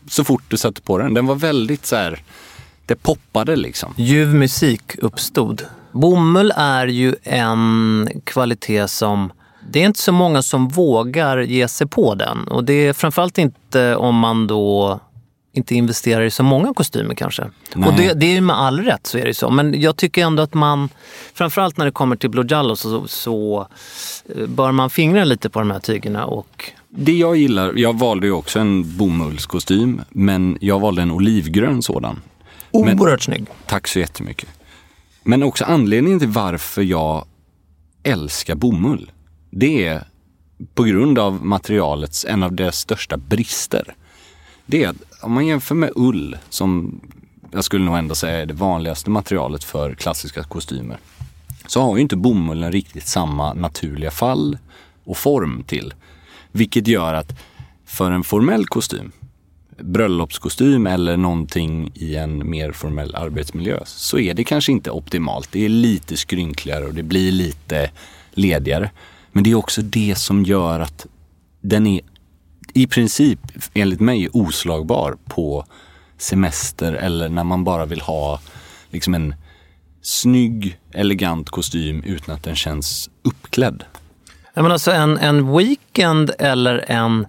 Så 0.08 0.24
fort 0.24 0.42
du 0.48 0.56
satte 0.56 0.80
på 0.80 0.98
den. 0.98 1.14
Den 1.14 1.26
var 1.26 1.34
väldigt 1.34 1.86
så 1.86 1.96
här, 1.96 2.22
det 2.90 2.96
poppade 2.96 3.56
liksom. 3.56 3.94
Ljuv 3.96 4.34
musik 4.34 4.82
uppstod. 4.98 5.62
Bomull 5.92 6.52
är 6.56 6.86
ju 6.86 7.14
en 7.22 8.08
kvalitet 8.24 8.88
som... 8.88 9.32
Det 9.70 9.82
är 9.82 9.86
inte 9.86 10.00
så 10.00 10.12
många 10.12 10.42
som 10.42 10.68
vågar 10.68 11.38
ge 11.38 11.68
sig 11.68 11.86
på 11.86 12.14
den. 12.14 12.48
Och 12.48 12.64
det 12.64 12.72
är 12.72 12.92
framförallt 12.92 13.38
inte 13.38 13.96
om 13.96 14.14
man 14.16 14.46
då 14.46 15.00
inte 15.52 15.74
investerar 15.74 16.22
i 16.22 16.30
så 16.30 16.42
många 16.42 16.74
kostymer 16.74 17.14
kanske. 17.14 17.44
Nej. 17.74 17.88
Och 17.88 17.94
det, 17.94 18.14
det 18.14 18.26
är 18.26 18.34
ju 18.34 18.40
med 18.40 18.56
all 18.56 18.80
rätt 18.80 19.06
så 19.06 19.18
är 19.18 19.24
det 19.24 19.34
så. 19.34 19.50
Men 19.50 19.80
jag 19.80 19.96
tycker 19.96 20.24
ändå 20.24 20.42
att 20.42 20.54
man, 20.54 20.88
framförallt 21.34 21.76
när 21.76 21.84
det 21.84 21.92
kommer 21.92 22.16
till 22.16 22.30
Blue 22.30 22.46
Jallo 22.48 22.76
så, 22.76 23.08
så 23.08 23.66
eh, 24.36 24.46
bör 24.46 24.72
man 24.72 24.90
fingra 24.90 25.24
lite 25.24 25.50
på 25.50 25.58
de 25.58 25.70
här 25.70 25.80
tygerna 25.80 26.24
och 26.24 26.72
Det 26.88 27.12
jag 27.12 27.36
gillar, 27.36 27.72
jag 27.76 27.98
valde 27.98 28.26
ju 28.26 28.32
också 28.32 28.58
en 28.58 28.96
bomullskostym, 28.96 30.00
men 30.10 30.58
jag 30.60 30.80
valde 30.80 31.02
en 31.02 31.10
olivgrön 31.10 31.82
sådan. 31.82 32.20
Oerhört 32.70 33.22
snygg. 33.22 33.46
Tack 33.66 33.88
så 33.88 33.98
jättemycket. 33.98 34.48
Men 35.22 35.42
också 35.42 35.64
anledningen 35.64 36.18
till 36.18 36.28
varför 36.28 36.82
jag 36.82 37.24
älskar 38.02 38.54
bomull, 38.54 39.10
det 39.50 39.86
är 39.86 40.04
på 40.74 40.82
grund 40.82 41.18
av 41.18 41.44
materialets, 41.44 42.24
en 42.24 42.42
av 42.42 42.52
dess 42.52 42.78
största 42.78 43.16
brister. 43.16 43.94
Det 44.66 44.84
är 44.84 44.88
att 44.88 44.96
om 45.22 45.32
man 45.32 45.46
jämför 45.46 45.74
med 45.74 45.92
ull, 45.94 46.36
som 46.48 47.00
jag 47.50 47.64
skulle 47.64 47.84
nog 47.84 47.96
ändå 47.96 48.14
säga 48.14 48.38
är 48.38 48.46
det 48.46 48.54
vanligaste 48.54 49.10
materialet 49.10 49.64
för 49.64 49.94
klassiska 49.94 50.42
kostymer, 50.42 50.98
så 51.66 51.82
har 51.82 51.96
ju 51.96 52.02
inte 52.02 52.16
bomullen 52.16 52.72
riktigt 52.72 53.06
samma 53.06 53.52
naturliga 53.54 54.10
fall 54.10 54.58
och 55.04 55.16
form 55.16 55.64
till. 55.66 55.94
Vilket 56.52 56.86
gör 56.86 57.14
att 57.14 57.32
för 57.84 58.10
en 58.10 58.24
formell 58.24 58.66
kostym, 58.66 59.12
bröllopskostym 59.82 60.86
eller 60.86 61.16
någonting 61.16 61.92
i 61.94 62.16
en 62.16 62.50
mer 62.50 62.72
formell 62.72 63.14
arbetsmiljö 63.14 63.78
så 63.84 64.18
är 64.18 64.34
det 64.34 64.44
kanske 64.44 64.72
inte 64.72 64.90
optimalt. 64.90 65.48
Det 65.52 65.64
är 65.64 65.68
lite 65.68 66.16
skrynkligare 66.16 66.84
och 66.84 66.94
det 66.94 67.02
blir 67.02 67.32
lite 67.32 67.90
ledigare. 68.30 68.90
Men 69.32 69.44
det 69.44 69.50
är 69.50 69.54
också 69.54 69.82
det 69.82 70.14
som 70.18 70.44
gör 70.44 70.80
att 70.80 71.06
den 71.60 71.86
är 71.86 72.00
i 72.74 72.86
princip, 72.86 73.40
enligt 73.74 74.00
mig, 74.00 74.28
oslagbar 74.32 75.16
på 75.24 75.66
semester 76.18 76.92
eller 76.92 77.28
när 77.28 77.44
man 77.44 77.64
bara 77.64 77.86
vill 77.86 78.00
ha 78.00 78.40
liksom 78.90 79.14
en 79.14 79.34
snygg, 80.02 80.78
elegant 80.92 81.50
kostym 81.50 82.02
utan 82.02 82.34
att 82.34 82.42
den 82.42 82.56
känns 82.56 83.10
uppklädd. 83.22 83.84
Jag 84.54 84.70
alltså 84.70 84.90
en, 84.90 85.18
en 85.18 85.56
weekend 85.56 86.30
eller 86.38 86.84
en 86.88 87.26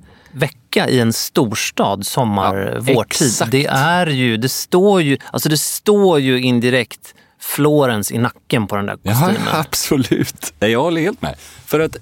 vecka 0.75 0.89
i 0.89 0.99
en 0.99 1.13
storstad 1.13 2.05
sommar, 2.05 2.55
Ja, 2.55 2.79
vårtid. 2.93 3.27
exakt. 3.27 3.51
Det 3.51 3.65
är 3.65 4.07
ju, 4.07 4.37
det 4.37 4.49
står 4.49 5.01
ju, 5.01 5.17
alltså 5.31 5.49
det 5.49 5.57
står 5.57 6.19
ju 6.19 6.41
indirekt 6.41 7.13
Florens 7.39 8.11
i 8.11 8.17
nacken 8.17 8.67
på 8.67 8.75
den 8.75 8.85
där 8.85 8.97
Ja, 9.03 9.11
kostymen. 9.13 9.47
absolut. 9.53 10.53
Nej, 10.59 10.71
Jag 10.71 10.81
håller 10.81 11.01
helt 11.01 11.21
med. 11.21 11.35
För 11.65 11.79
att 11.79 11.97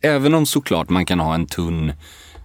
även 0.00 0.34
om 0.34 0.46
såklart 0.46 0.88
man 0.88 1.06
kan 1.06 1.20
ha 1.20 1.34
en 1.34 1.46
tunn, 1.46 1.92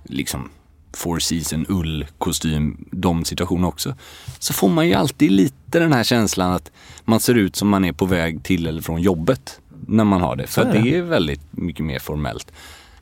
liksom, 0.04 0.50
four 0.94 1.20
season 1.20 1.66
ullkostym, 1.70 2.86
de 2.92 3.26
situationerna 3.26 3.68
också, 3.68 3.96
så 4.40 4.54
får 4.54 4.70
man 4.70 4.88
ju 4.88 4.94
alltid 4.94 5.32
lite 5.32 5.80
den 5.80 5.94
här 5.94 6.04
känslan 6.04 6.52
att 6.52 6.72
man 7.06 7.20
ser 7.20 7.36
ut 7.36 7.56
som 7.56 7.70
man 7.70 7.86
är 7.86 7.92
på 7.94 8.06
väg 8.06 8.44
till 8.44 8.68
eller 8.68 8.82
från 8.82 9.02
jobbet 9.02 9.60
när 9.88 10.04
man 10.04 10.22
har 10.22 10.36
det. 10.36 10.48
För 10.48 10.66
det. 10.66 10.72
det 10.82 10.98
är 10.98 11.02
väldigt 11.02 11.42
mycket 11.52 11.86
mer 11.86 12.00
formellt. 12.00 12.52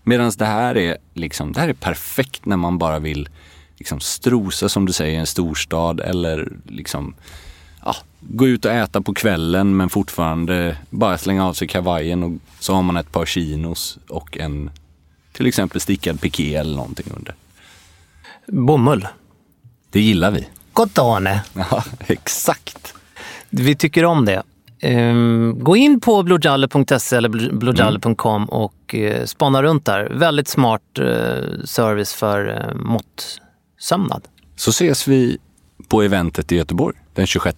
Medan 0.03 0.31
det 0.37 0.45
här 0.45 0.77
är 0.77 0.97
liksom, 1.13 1.51
det 1.51 1.59
här 1.59 1.69
är 1.69 1.73
perfekt 1.73 2.45
när 2.45 2.57
man 2.57 2.77
bara 2.77 2.99
vill 2.99 3.29
liksom 3.77 3.99
strosa 3.99 4.69
som 4.69 4.85
du 4.85 4.93
säger 4.93 5.13
i 5.13 5.15
en 5.15 5.27
storstad 5.27 5.99
eller 5.99 6.51
liksom 6.67 7.15
ja, 7.85 7.95
gå 8.19 8.47
ut 8.47 8.65
och 8.65 8.71
äta 8.71 9.01
på 9.01 9.13
kvällen 9.13 9.77
men 9.77 9.89
fortfarande 9.89 10.77
bara 10.89 11.17
slänga 11.17 11.45
av 11.45 11.53
sig 11.53 11.67
kavajen 11.67 12.23
och 12.23 12.31
så 12.59 12.73
har 12.73 12.81
man 12.81 12.97
ett 12.97 13.11
par 13.11 13.25
chinos 13.25 13.97
och 14.07 14.37
en 14.37 14.71
till 15.31 15.47
exempel 15.47 15.81
stickad 15.81 16.21
piké 16.21 16.55
eller 16.55 16.75
någonting 16.75 17.05
under. 17.17 17.35
Bomull. 18.47 19.07
Det 19.89 20.01
gillar 20.01 20.31
vi. 20.31 20.47
Cotone. 20.73 21.41
Ja, 21.53 21.83
exakt. 22.07 22.93
Vi 23.49 23.75
tycker 23.75 24.05
om 24.05 24.25
det. 24.25 24.43
Ehm, 24.83 25.55
gå 25.59 25.75
in 25.75 25.99
på 25.99 26.23
bluejalle.se 26.23 27.15
eller 27.15 27.29
bluejalle.com 27.53 28.45
och 28.45 28.95
uh, 28.97 29.25
spana 29.25 29.63
runt 29.63 29.85
där. 29.85 30.05
Väldigt 30.09 30.47
smart 30.47 30.81
eh, 30.99 31.05
service 31.65 32.13
för 32.13 32.47
uh, 32.49 32.75
måttsömnad. 32.75 34.21
Så 34.55 34.69
ses 34.69 35.07
vi 35.07 35.37
på 35.87 36.01
eventet 36.01 36.51
i 36.51 36.55
Göteborg 36.55 36.97
den 37.13 37.27
26. 37.27 37.57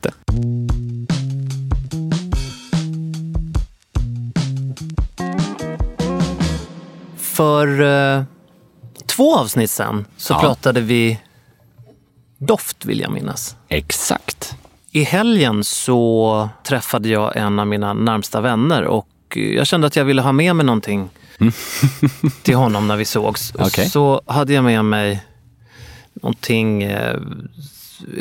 För 7.18 7.82
eh, 8.18 8.24
två 9.06 9.36
avsnitt 9.38 9.72
sen 9.72 10.06
så 10.18 10.34
Ja. 10.34 10.39
pratade 10.39 10.82
vi 10.82 11.20
doft 12.38 12.86
vill 12.86 13.00
jag 13.00 13.12
minnas. 13.12 13.56
Exakt. 13.68 14.56
I 14.96 15.04
helgen 15.04 15.64
så 15.64 16.50
träffade 16.64 17.10
jag 17.10 17.38
en 17.38 17.60
av 17.60 17.68
mina 17.68 17.94
närmsta 17.94 18.42
vänner 18.42 18.84
och 18.84 19.08
jag 19.36 19.68
kände 19.68 19.88
att 19.88 19.96
jag 19.96 20.06
ville 20.06 20.22
ha 20.22 20.32
med 20.32 20.56
mig 20.56 20.66
någonting 20.66 21.10
till 22.44 22.56
honom 22.56 22.88
när 22.88 22.96
vi 22.96 23.06
sågs. 23.06 23.52
Och 23.52 23.68
Okej. 23.68 23.90
Så 23.90 24.22
hade 24.26 24.54
jag 24.54 24.64
med 24.64 24.86
mig 24.86 25.24
någonting 26.14 26.84
eh, 26.84 27.20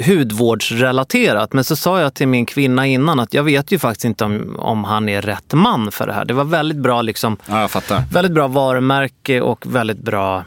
hudvårdsrelaterat. 0.06 1.52
Men 1.52 1.64
så 1.64 1.76
sa 1.76 2.00
jag 2.00 2.14
till 2.14 2.28
min 2.28 2.46
kvinna 2.46 2.86
innan 2.86 3.20
att 3.20 3.34
jag 3.34 3.42
vet 3.42 3.72
ju 3.72 3.78
faktiskt 3.78 4.04
inte 4.04 4.24
om, 4.24 4.56
om 4.58 4.84
han 4.84 5.08
är 5.08 5.22
rätt 5.22 5.52
man 5.52 5.92
för 5.92 6.06
det 6.06 6.12
här. 6.12 6.24
Det 6.24 6.34
var 6.34 6.44
väldigt 6.44 6.78
bra 6.78 7.02
liksom, 7.02 7.36
Ja, 7.46 7.68
väldigt 8.12 8.32
bra 8.32 8.48
varumärke 8.48 9.40
och 9.40 9.66
väldigt 9.74 9.98
bra 9.98 10.44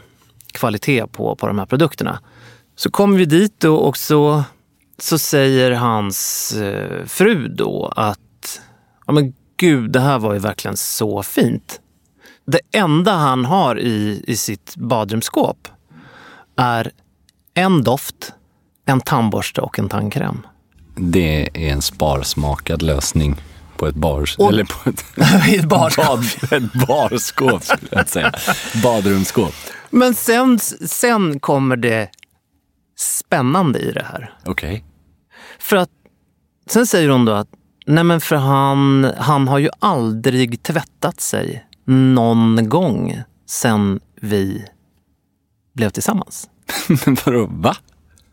kvalitet 0.52 1.06
på, 1.06 1.34
på 1.34 1.46
de 1.46 1.58
här 1.58 1.66
produkterna. 1.66 2.20
Så 2.76 2.90
kommer 2.90 3.18
vi 3.18 3.24
dit 3.24 3.54
då 3.60 3.76
och 3.76 3.96
så, 3.96 4.44
så 4.98 5.18
säger 5.18 5.70
hans 5.70 6.52
eh, 6.52 7.04
fru 7.06 7.48
då 7.48 7.92
att 7.96 8.60
ja 9.06 9.12
men 9.12 9.34
gud, 9.56 9.90
det 9.92 10.00
här 10.00 10.18
var 10.18 10.32
ju 10.32 10.38
verkligen 10.38 10.76
så 10.76 11.22
fint. 11.22 11.80
Det 12.46 12.60
enda 12.72 13.12
han 13.12 13.44
har 13.44 13.78
i, 13.80 14.24
i 14.26 14.36
sitt 14.36 14.76
badrumsskåp 14.76 15.68
är 16.56 16.90
en 17.54 17.82
doft, 17.82 18.32
en 18.86 19.00
tandborste 19.00 19.60
och 19.60 19.78
en 19.78 19.88
tandkräm. 19.88 20.46
Det 20.96 21.48
är 21.54 21.72
en 21.72 21.82
sparsmakad 21.82 22.82
lösning 22.82 23.36
på 23.76 23.86
ett 23.86 23.94
bar... 23.94 24.28
Och- 24.38 24.48
eller 24.48 24.64
på 24.64 24.90
ett, 24.90 25.04
ett 25.54 25.64
badskåp. 25.68 26.06
bad, 26.50 26.52
ett 26.52 26.86
barskåp 26.88 27.64
skulle 27.64 27.88
jag 27.90 28.08
säga. 28.08 28.32
Badrumsskåp. 28.82 29.54
Men 29.90 30.14
sen, 30.14 30.58
sen 30.86 31.40
kommer 31.40 31.76
det 31.76 32.08
spännande 32.96 33.78
i 33.78 33.92
det 33.92 34.06
här. 34.12 34.34
Okej. 34.44 34.84
För 35.58 35.76
att 35.76 35.90
sen 36.66 36.86
säger 36.86 37.08
hon 37.08 37.24
då 37.24 37.32
att 37.32 37.48
nej 37.86 38.04
men 38.04 38.20
för 38.20 38.36
han, 38.36 39.12
han 39.18 39.48
har 39.48 39.58
ju 39.58 39.68
aldrig 39.78 40.62
tvättat 40.62 41.20
sig 41.20 41.66
någon 41.84 42.68
gång 42.68 43.22
sen 43.46 44.00
vi 44.20 44.64
blev 45.74 45.90
tillsammans. 45.90 46.48
Men 46.88 47.16
vadå, 47.26 47.46
va? 47.50 47.76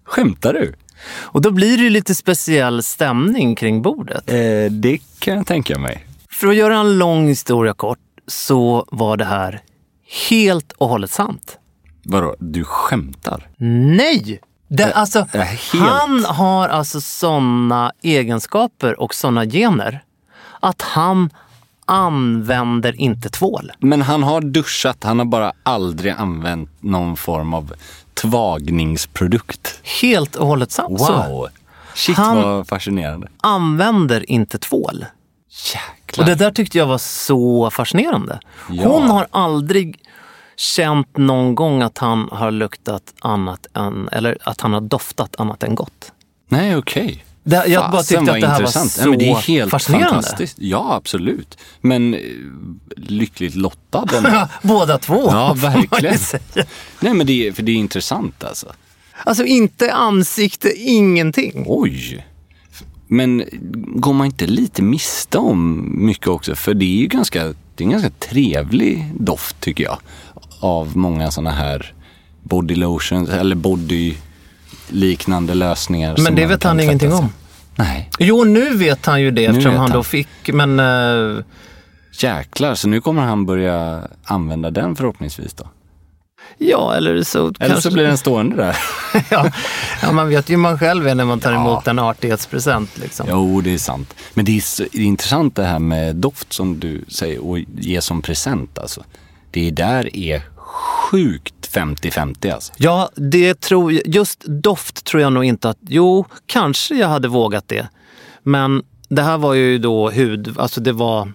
Skämtar 0.04 0.54
du? 0.54 0.74
Och 1.22 1.42
då 1.42 1.52
blir 1.52 1.78
det 1.78 1.84
ju 1.84 1.90
lite 1.90 2.16
speciell 2.16 2.84
stämning 2.84 3.56
kring 3.56 3.82
bordet. 3.82 4.30
Eh, 4.30 4.72
det 4.72 5.00
kan 5.20 5.36
jag 5.36 5.48
tänka 5.48 5.80
mig. 5.80 6.08
För 6.30 6.48
att 6.48 6.56
göra 6.56 6.78
en 6.78 6.98
lång 6.98 7.28
historia 7.28 7.74
kort 7.74 8.00
så 8.28 8.86
var 8.92 9.18
det 9.18 9.26
här 9.26 9.62
helt 10.30 10.72
och 10.72 10.90
hållet 10.90 11.12
sant. 11.12 11.58
Vadå, 12.06 12.36
du 12.40 12.64
skämtar? 12.64 13.50
Nej! 13.58 14.42
Det, 14.78 14.94
alltså. 14.94 15.28
Han 15.74 16.26
har 16.26 16.70
alltså 16.70 17.02
sådana 17.02 17.92
egenskaper 18.02 19.00
och 19.00 19.16
sådana 19.16 19.46
gener 19.46 20.04
att 20.60 20.82
han 20.82 21.30
använder 21.86 23.02
inte 23.02 23.30
tvål. 23.30 23.72
Men 23.80 24.02
han 24.02 24.24
har 24.24 24.42
duschat, 24.42 25.04
han 25.04 25.20
har 25.20 25.26
bara 25.26 25.54
aldrig 25.64 26.14
använt 26.18 26.70
någon 26.80 27.18
form 27.18 27.54
av 27.54 27.74
tvagningsprodukt. 28.14 29.80
Helt 30.02 30.36
och 30.36 30.48
hållet 30.48 30.72
sant. 30.72 31.00
Wow! 31.00 31.48
Shit 31.96 32.18
Han- 32.18 32.36
vad 32.42 32.68
fascinerande. 32.68 33.28
använder 33.42 34.32
inte 34.32 34.58
tvål. 34.58 35.06
Jäklar. 35.74 36.24
Och 36.24 36.30
det 36.30 36.36
där 36.36 36.52
tyckte 36.52 36.78
jag 36.78 36.86
var 36.86 36.98
så 36.98 37.70
fascinerande. 37.72 38.40
Ja. 38.70 38.88
Hon 38.88 39.10
har 39.10 39.28
aldrig 39.32 40.00
känt 40.58 41.18
någon 41.18 41.56
gång 41.56 41.82
att 41.82 41.98
han 41.98 42.30
har 42.32 42.52
luktat 42.52 43.14
annat 43.20 43.68
än, 43.74 44.10
eller 44.12 44.38
att 44.44 44.62
han 44.62 44.74
har 44.74 44.82
doftat 44.82 45.36
annat 45.40 45.64
än 45.64 45.76
gott. 45.76 46.12
Nej, 46.50 46.76
okej. 46.78 47.26
Det, 47.46 47.66
jag 47.68 47.82
bara 47.92 47.92
Fasen, 47.92 48.26
tyckte 48.26 48.32
vad 48.32 48.36
att 48.36 48.42
det 48.42 48.48
här 48.48 48.60
intressant. 48.60 48.98
var 48.98 49.04
så 49.04 49.10
men 49.10 49.20
Det 49.20 49.30
är 49.30 49.36
helt 49.36 49.72
fascinerande. 49.72 50.10
fantastiskt. 50.10 50.58
Ja, 50.60 50.94
absolut. 50.96 51.58
Men 51.82 52.14
eh, 52.14 52.20
lyckligt 52.96 53.56
lottad. 53.56 54.08
Båda 54.62 54.98
två. 54.98 55.28
Ja, 55.32 55.54
verkligen. 55.54 56.18
Nej, 57.00 57.14
men 57.14 57.28
det 57.28 57.48
är, 57.48 57.52
för 57.52 57.64
det 57.64 57.72
är 57.72 57.76
intressant 57.76 58.44
alltså. 58.44 58.74
Alltså 59.26 59.46
inte 59.46 59.94
ansikte, 59.94 60.74
ingenting. 60.78 61.64
Oj! 61.68 62.28
Men 63.08 63.44
går 63.96 64.14
man 64.14 64.26
inte 64.26 64.48
lite 64.48 64.82
miste 64.82 65.38
om 65.38 65.90
mycket 66.06 66.28
också? 66.28 66.56
För 66.56 66.74
det 66.74 66.86
är 66.86 66.98
ju 67.02 67.08
ganska, 67.08 67.44
det 67.44 67.54
är 67.78 67.84
en 67.84 67.90
ganska 67.90 68.10
trevlig 68.10 69.12
doft 69.20 69.60
tycker 69.60 69.84
jag. 69.84 69.98
Av 70.64 70.98
många 70.98 71.32
sådana 71.32 71.52
här 71.52 71.94
body 72.44 72.76
lotions 72.76 73.30
eller 73.30 73.56
body 73.56 74.16
liknande 74.90 75.54
lösningar. 75.54 76.16
Men 76.20 76.36
det 76.36 76.46
vet 76.46 76.64
han 76.64 76.80
ingenting 76.80 77.10
sig. 77.10 77.20
om. 77.20 77.30
Nej. 77.76 78.10
Jo, 78.20 78.44
nu 78.44 78.78
vet 78.78 79.06
han 79.06 79.22
ju 79.22 79.32
det 79.32 79.46
eftersom 79.46 79.72
vet 79.72 79.80
han 79.80 79.90
då 79.90 79.98
han. 79.98 80.04
fick, 80.04 80.54
men 80.54 80.80
eh, 80.80 81.44
Jäklar, 82.20 82.76
så 82.76 82.88
nu 82.88 83.02
kommer 83.02 83.22
han 83.22 83.46
börja 83.46 84.08
använda 84.24 84.72
den 84.72 84.96
förhoppningsvis 84.96 85.54
då? 85.54 85.68
ja, 86.58 86.96
eller 86.96 87.24
så 87.24 87.40
Eller 87.40 87.54
kanske... 87.60 87.82
så 87.82 87.92
blir 87.92 88.04
den 88.04 88.18
stående 88.18 88.56
där. 88.56 88.78
ja, 89.30 89.52
ja, 90.02 90.12
man 90.12 90.30
vet 90.30 90.50
ju 90.50 90.54
hur 90.54 90.62
man 90.62 90.80
själv 90.80 91.08
är 91.08 91.16
när 91.16 91.26
man 91.26 91.40
tar 91.40 91.54
emot 91.54 91.88
en 91.88 92.00
artighetspresent. 92.00 92.98
Liksom. 92.98 93.28
Jo, 93.30 93.62
det 93.62 93.74
är 93.74 93.78
sant. 93.78 94.14
Men 94.34 94.46
det 94.46 94.58
är, 94.58 94.62
så, 94.62 94.84
det 94.92 95.00
är 95.00 95.06
intressant 95.06 95.56
det 95.56 95.64
här 95.64 95.80
med 95.80 96.16
doft 96.16 96.54
som 96.54 96.80
du 96.80 97.06
säger 97.08 97.46
och 97.46 97.60
ge 97.60 98.02
som 98.02 98.22
present 98.22 98.78
alltså. 98.78 99.04
Det 99.52 99.72
där 99.72 100.16
är 100.18 100.42
sjukt 100.84 101.70
50-50 101.74 102.54
alltså. 102.54 102.74
Ja, 102.78 103.10
det 103.16 103.60
tror 103.62 103.94
jag, 103.94 104.02
just 104.08 104.44
doft 104.46 105.04
tror 105.06 105.22
jag 105.22 105.34
nog 105.34 105.46
inte 105.46 105.70
att, 105.70 105.78
jo, 105.82 106.26
kanske 106.46 106.96
jag 106.96 107.08
hade 107.08 107.28
vågat 107.28 107.68
det. 107.68 107.88
Men 108.44 108.84
det 109.10 109.22
här 109.22 109.38
var 109.38 109.54
ju 109.54 109.78
då 109.78 110.10
hud, 110.10 110.56
alltså 110.58 110.82
det 110.82 110.92
var 110.94 111.32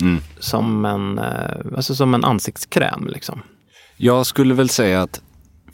Mm. 0.00 0.22
som, 0.38 0.84
en, 0.84 1.18
eh, 1.18 1.76
alltså 1.76 1.94
som 1.94 2.14
en 2.14 2.24
ansiktskräm. 2.24 3.06
Liksom. 3.12 3.42
Jag 3.96 4.26
skulle 4.26 4.54
väl 4.54 4.68
säga 4.68 5.02
att 5.02 5.20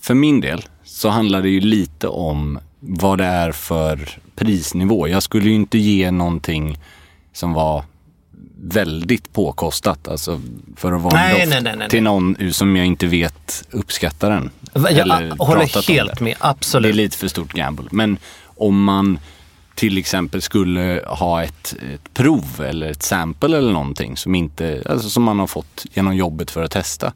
för 0.01 0.15
min 0.15 0.41
del 0.41 0.65
så 0.85 1.09
handlar 1.09 1.43
det 1.43 1.49
ju 1.49 1.61
lite 1.61 2.09
om 2.09 2.59
vad 2.81 3.19
det 3.19 3.25
är 3.25 3.53
för 3.53 4.19
prisnivå. 4.37 5.09
Jag 5.09 5.23
skulle 5.23 5.45
ju 5.49 5.55
inte 5.55 5.79
ge 5.79 6.11
någonting 6.11 6.79
som 7.33 7.53
var 7.53 7.85
väldigt 8.63 9.33
påkostat, 9.33 10.09
alltså 10.09 10.41
för 10.77 10.93
att 10.93 11.03
vara 11.03 11.15
Nej, 11.15 11.41
en 11.41 11.51
doft 11.51 11.63
nej, 11.63 11.77
nej, 11.77 11.89
till 11.89 12.03
någon 12.03 12.53
som 12.53 12.77
jag 12.77 12.87
inte 12.87 13.07
vet 13.07 13.65
uppskattar 13.71 14.31
den. 14.31 14.51
Jag 14.75 14.93
Eller 14.93 15.31
pratat 15.31 15.49
håller 15.49 15.93
helt 15.93 16.21
med, 16.21 16.37
Det 16.41 16.47
är 16.47 16.51
absolut. 16.51 16.95
lite 16.95 17.17
för 17.17 17.29
stort 17.29 17.53
gamble. 17.53 17.89
Men 17.91 18.19
om 18.45 18.85
man 18.85 19.19
till 19.75 19.99
exempel 19.99 20.43
skulle 20.43 21.03
ha 21.07 21.43
ett, 21.43 21.77
ett 21.95 22.15
prov 22.15 22.45
eller 22.61 22.91
ett 22.91 23.03
sample 23.03 23.57
eller 23.57 23.73
någonting 23.73 24.17
som, 24.17 24.35
inte, 24.35 24.83
alltså 24.87 25.09
som 25.11 25.23
man 25.23 25.39
har 25.39 25.47
fått 25.47 25.87
genom 25.93 26.17
jobbet 26.17 26.51
för 26.51 26.63
att 26.63 26.71
testa. 26.71 27.13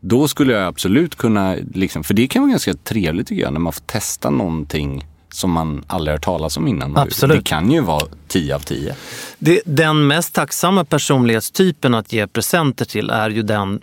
Då 0.00 0.28
skulle 0.28 0.52
jag 0.52 0.66
absolut 0.66 1.14
kunna, 1.14 1.56
liksom, 1.74 2.04
för 2.04 2.14
det 2.14 2.26
kan 2.26 2.42
vara 2.42 2.50
ganska 2.50 2.74
trevligt 2.74 3.26
tycker 3.26 3.42
jag, 3.42 3.52
när 3.52 3.60
man 3.60 3.72
får 3.72 3.80
testa 3.80 4.30
någonting 4.30 5.04
som 5.34 5.50
man 5.50 5.84
aldrig 5.86 6.12
har 6.12 6.16
hört 6.16 6.24
talas 6.24 6.56
om 6.56 6.68
innan. 6.68 6.96
Absolut. 6.96 7.36
Det 7.36 7.42
kan 7.44 7.70
ju 7.70 7.80
vara 7.80 8.06
10 8.28 8.54
av 8.54 8.60
10. 8.60 8.94
Det, 9.38 9.60
den 9.66 10.06
mest 10.06 10.34
tacksamma 10.34 10.84
personlighetstypen 10.84 11.94
att 11.94 12.12
ge 12.12 12.26
presenter 12.26 12.84
till 12.84 13.10
är 13.10 13.30
ju 13.30 13.42
den 13.42 13.80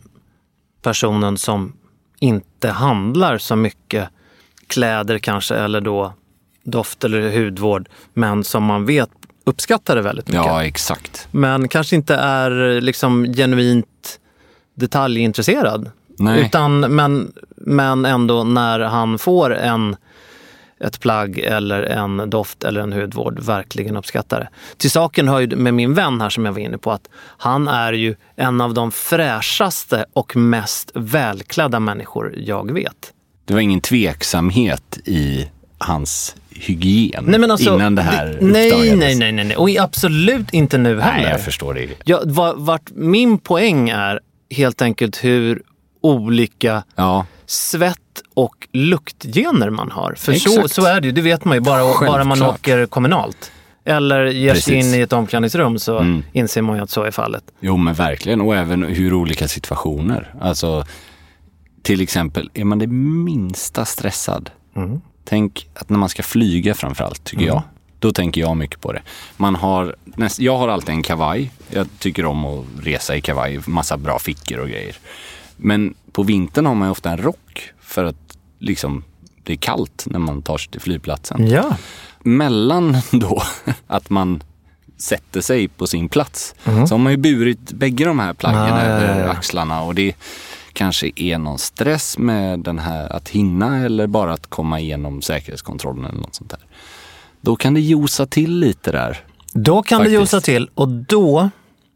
personen 0.81 1.37
som 1.37 1.73
inte 2.19 2.69
handlar 2.69 3.37
så 3.37 3.55
mycket 3.55 4.09
kläder 4.67 5.17
kanske 5.17 5.55
eller 5.55 5.81
då 5.81 6.13
doft 6.63 7.03
eller 7.03 7.43
hudvård 7.43 7.89
men 8.13 8.43
som 8.43 8.63
man 8.63 8.85
vet 8.85 9.09
uppskattar 9.43 9.95
det 9.95 10.01
väldigt 10.01 10.27
mycket. 10.27 10.45
Ja, 10.45 10.63
exakt. 10.63 11.27
Men 11.31 11.67
kanske 11.67 11.95
inte 11.95 12.15
är 12.15 12.81
liksom 12.81 13.33
genuint 13.33 14.19
detaljintresserad. 14.75 15.91
Nej. 16.17 16.45
Utan, 16.45 16.79
men, 16.79 17.31
men 17.55 18.05
ändå 18.05 18.43
när 18.43 18.79
han 18.79 19.19
får 19.19 19.55
en, 19.55 19.95
ett 20.83 20.99
plagg 20.99 21.39
eller 21.39 21.83
en 21.83 22.29
doft 22.29 22.63
eller 22.63 22.81
en 22.81 22.93
hudvård 22.93 23.39
verkligen 23.39 23.97
uppskattar 23.97 24.39
det. 24.39 24.49
Till 24.77 24.91
saken 24.91 25.27
hör 25.27 25.39
ju 25.39 25.55
med 25.55 25.73
min 25.73 25.93
vän 25.93 26.21
här 26.21 26.29
som 26.29 26.45
jag 26.45 26.51
var 26.53 26.59
inne 26.59 26.77
på 26.77 26.91
att 26.91 27.09
han 27.37 27.67
är 27.67 27.93
ju 27.93 28.15
en 28.35 28.61
av 28.61 28.73
de 28.73 28.91
fräschaste 28.91 30.05
och 30.13 30.35
mest 30.35 30.91
välklädda 30.95 31.79
människor 31.79 32.33
jag 32.37 32.71
vet. 32.73 33.13
Det 33.45 33.53
var 33.53 33.61
ingen 33.61 33.81
tveksamhet 33.81 34.99
i 35.05 35.49
hans 35.77 36.35
hygien 36.49 37.23
Nej, 37.27 37.51
alltså, 37.51 37.75
innan 37.75 37.95
det 37.95 38.01
här 38.01 38.25
det, 38.25 38.37
nej, 38.45 38.67
uppdagades. 38.71 38.99
nej, 38.99 39.15
nej, 39.15 39.31
nej, 39.31 39.45
nej. 39.45 39.57
Och 39.57 39.69
absolut 39.79 40.53
inte 40.53 40.77
nu 40.77 40.99
heller. 40.99 41.21
Nej, 41.23 41.31
jag 41.31 41.41
förstår 41.41 41.73
det. 41.73 41.89
Ja, 42.03 42.21
va- 42.25 42.53
vart 42.57 42.89
min 42.95 43.37
poäng 43.37 43.89
är 43.89 44.19
helt 44.49 44.81
enkelt 44.81 45.23
hur 45.23 45.61
olika 46.01 46.83
Ja, 46.95 47.25
svett 47.45 47.97
och 48.33 48.67
luktgener 48.71 49.69
man 49.69 49.91
har. 49.91 50.13
För 50.17 50.33
så, 50.33 50.49
Exakt. 50.53 50.73
så 50.73 50.85
är 50.85 51.01
det 51.01 51.07
ju, 51.07 51.11
det 51.11 51.21
vet 51.21 51.45
man 51.45 51.57
ju 51.57 51.61
bara, 51.61 52.07
bara 52.07 52.23
man 52.23 52.41
åker 52.41 52.85
kommunalt. 52.85 53.51
Eller 53.85 54.25
ger 54.25 54.55
sig 54.55 54.75
in 54.75 54.93
i 54.93 54.99
ett 54.99 55.13
omklädningsrum 55.13 55.79
så 55.79 55.97
Mm. 55.99 56.23
inser 56.33 56.61
man 56.61 56.75
ju 56.77 56.83
att 56.83 56.89
så 56.89 57.03
är 57.03 57.11
fallet. 57.11 57.43
jo 57.59 57.77
men 57.77 57.93
verkligen. 57.93 58.41
Och 58.41 58.55
även 58.55 58.83
hur 58.83 59.13
olika 59.13 59.47
situationer. 59.47 60.33
Alltså, 60.41 60.85
till 61.81 62.01
exempel, 62.01 62.49
är 62.53 62.63
man 62.65 62.79
det 62.79 62.87
minsta 62.87 63.85
stressad. 63.85 64.49
Mm. 64.75 65.01
Tänk 65.25 65.69
att 65.73 65.89
när 65.89 65.97
man 65.97 66.09
ska 66.09 66.23
flyga 66.23 66.73
framförallt, 66.73 67.23
tycker 67.23 67.45
jag. 67.45 67.61
Då 67.99 68.11
tänker 68.11 68.41
jag 68.41 68.57
mycket 68.57 68.81
på 68.81 68.93
det. 68.93 69.01
Man 69.37 69.55
har, 69.55 69.95
näst, 70.05 70.39
jag 70.39 70.57
har 70.57 70.67
alltid 70.67 70.89
en 70.89 71.03
kavaj. 71.03 71.51
Jag 71.69 71.87
tycker 71.99 72.25
om 72.25 72.45
att 72.45 72.65
resa 72.81 73.15
i 73.15 73.21
kavaj. 73.21 73.59
Massa 73.65 73.97
bra 73.97 74.19
fickor 74.19 74.57
och 74.59 74.67
grejer. 74.69 74.95
Men 75.61 75.93
på 76.11 76.23
vintern 76.23 76.65
har 76.65 76.75
man 76.75 76.89
ofta 76.89 77.09
en 77.11 77.17
rock 77.17 77.69
för 77.81 78.03
att 78.05 78.37
liksom, 78.59 79.03
det 79.43 79.53
är 79.53 79.57
kallt 79.57 80.03
när 80.09 80.19
man 80.19 80.41
tar 80.41 80.57
sig 80.57 80.71
till 80.71 80.81
flygplatsen. 80.81 81.47
Ja. 81.47 81.75
Mellan 82.19 82.97
då 83.11 83.43
att 83.87 84.09
man 84.09 84.43
sätter 84.97 85.41
sig 85.41 85.67
på 85.67 85.87
sin 85.87 86.09
plats 86.09 86.55
så 86.63 86.69
har 86.93 86.97
man 86.97 87.11
ju 87.11 87.17
burit 87.17 87.71
bägge 87.71 88.05
de 88.05 88.19
här 88.19 88.33
plaggen 88.33 88.59
Mhm. 88.61 88.69
Ja, 88.69 88.77
ja, 88.77 88.85
över 88.85 89.23
ja. 89.25 89.31
axlarna 89.31 89.81
och 89.81 89.95
det 89.95 90.15
kanske 90.73 91.11
är 91.15 91.37
någon 91.37 91.59
stress 91.59 92.17
med 92.17 92.59
den 92.59 92.79
här 92.79 93.09
att 93.15 93.29
hinna 93.29 93.85
eller 93.85 94.07
bara 94.07 94.33
att 94.33 94.47
komma 94.47 94.79
igenom 94.79 95.21
säkerhetskontrollen 95.21 96.05
eller 96.05 96.19
något 96.19 96.35
sånt 96.35 96.49
där. 96.49 96.59
Då 97.41 97.55
kan 97.55 97.73
det 97.73 97.81
josa 97.81 98.25
till 98.25 98.59
lite 98.59 98.91
där. 98.91 99.19
Då 99.53 99.83
kan 99.83 99.97
Faktiskt. 99.99 100.15
det 100.15 100.21
josa 100.21 100.41
till 100.41 100.69
och 100.75 100.87
då, 100.87 101.49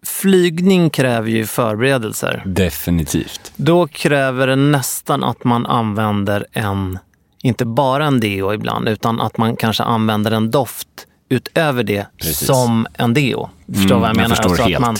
flygning 0.05 0.89
kräver 0.89 1.29
ju 1.29 1.45
förberedelser. 1.45 2.43
Definitivt. 2.45 3.51
Då 3.55 3.87
kräver 3.87 4.47
det 4.47 4.55
nästan 4.55 5.23
att 5.23 5.43
man 5.43 5.65
använder 5.65 6.45
en, 6.51 6.99
inte 7.41 7.65
bara 7.65 8.05
en 8.05 8.19
deo 8.19 8.53
ibland, 8.53 8.89
utan 8.89 9.21
att 9.21 9.37
man 9.37 9.55
kanske 9.55 9.83
använder 9.83 10.31
en 10.31 10.51
doft 10.51 10.87
utöver 11.29 11.83
det 11.83 12.07
Precis. 12.17 12.47
som 12.47 12.87
en 12.93 13.13
deo. 13.13 13.49
Förstår 13.73 13.81
Mm, 13.95 13.99
vad 14.01 14.09
jag 14.09 14.15
jag 14.15 14.15
menar? 14.15 14.29
förstår 14.29 14.49
alltså 14.49 14.63
helt. 14.63 14.75
Att 14.75 14.81
man, 14.81 14.95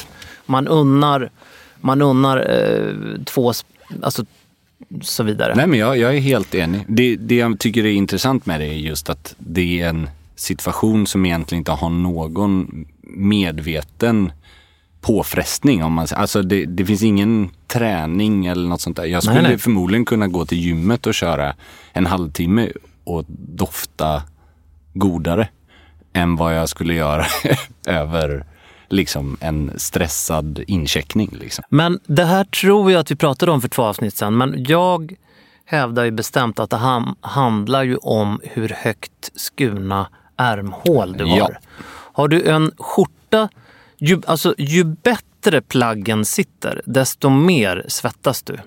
man 0.45 0.67
unnar, 0.67 1.29
man 1.81 2.01
unnar 2.01 2.37
eh, 2.37 3.23
två, 3.25 3.53
alltså 4.03 4.25
så 5.01 5.23
vidare. 5.23 5.55
Nej 5.55 5.67
men 5.67 5.79
jag, 5.79 5.97
jag 5.97 6.15
är 6.15 6.19
helt 6.19 6.55
enig. 6.55 6.85
Det, 6.87 7.15
det 7.15 7.35
jag 7.35 7.59
tycker 7.59 7.85
är 7.85 7.91
intressant 7.91 8.45
med 8.45 8.59
det 8.59 8.65
är 8.67 8.73
just 8.73 9.09
att 9.09 9.35
det 9.37 9.81
är 9.81 9.89
en 9.89 10.09
situation 10.35 11.07
som 11.07 11.25
egentligen 11.25 11.59
inte 11.59 11.71
har 11.71 11.89
någon 11.89 12.85
medveten 13.03 14.31
påfrestning. 15.05 15.83
Om 15.83 15.93
man, 15.93 16.07
alltså 16.15 16.41
det, 16.41 16.65
det 16.65 16.85
finns 16.85 17.03
ingen 17.03 17.49
träning 17.67 18.45
eller 18.45 18.67
något 18.69 18.81
sånt 18.81 18.97
där. 18.97 19.05
Jag 19.05 19.23
skulle 19.23 19.41
Nej, 19.41 19.49
nej. 19.51 19.57
förmodligen 19.57 20.05
kunna 20.05 20.27
gå 20.27 20.45
till 20.45 20.57
gymmet 20.59 21.07
och 21.07 21.13
köra 21.13 21.53
en 21.93 22.05
halvtimme 22.05 22.69
och 23.03 23.23
dofta 23.55 24.23
godare 24.93 25.47
än 26.13 26.35
vad 26.35 26.57
jag 26.57 26.69
skulle 26.69 26.93
göra 26.93 27.25
över 27.87 28.45
liksom 28.89 29.37
en 29.39 29.71
stressad 29.77 30.63
incheckning. 30.67 31.29
Liksom. 31.39 31.63
Men 31.69 31.99
det 32.07 32.25
här 32.25 32.43
tror 32.43 32.91
jag 32.91 32.99
att 32.99 33.11
vi 33.11 33.15
pratade 33.15 33.51
om 33.51 33.61
för 33.61 33.69
två 33.69 33.83
avsnitt 33.83 34.15
sedan. 34.17 34.37
Men 34.37 34.65
jag 34.67 35.13
hävdar 35.65 36.03
ju 36.05 36.11
bestämt 36.11 36.59
att 36.59 36.69
det 36.69 36.77
ham- 36.77 37.15
handlar 37.21 37.83
ju 37.83 37.95
om 37.95 38.39
hur 38.43 38.69
högt 38.77 39.31
skurna 39.35 40.07
ärmhål 40.37 41.13
du 41.17 41.25
har. 41.25 41.37
Ja. 41.37 41.49
Har 42.13 42.27
du 42.27 42.43
en 42.49 42.71
skjorta, 42.77 43.49
ju, 44.07 44.21
alltså 44.27 44.55
ju 44.57 44.83
bättre 44.83 45.61
plaggen 45.61 46.25
sitter, 46.25 46.81
desto 46.85 47.29
mer 47.29 47.85
svettas 47.87 48.43
du. 48.43 48.57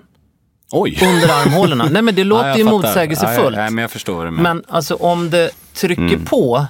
Oj! 0.71 0.99
Under 1.01 1.29
armhålorna. 1.41 1.85
Nej 1.91 2.01
men 2.01 2.15
det 2.15 2.23
låter 2.33 2.47
jag 2.47 2.57
ju 2.57 2.63
motsägelsefullt. 2.63 3.55
Ja, 3.57 3.63
ja, 3.63 3.69
men 3.69 3.81
jag 3.81 3.91
förstår 3.91 4.25
du 4.25 4.31
menar. 4.31 4.53
Men 4.53 4.63
alltså 4.67 4.95
om 4.95 5.29
det 5.29 5.49
trycker 5.73 6.17
på, 6.25 6.65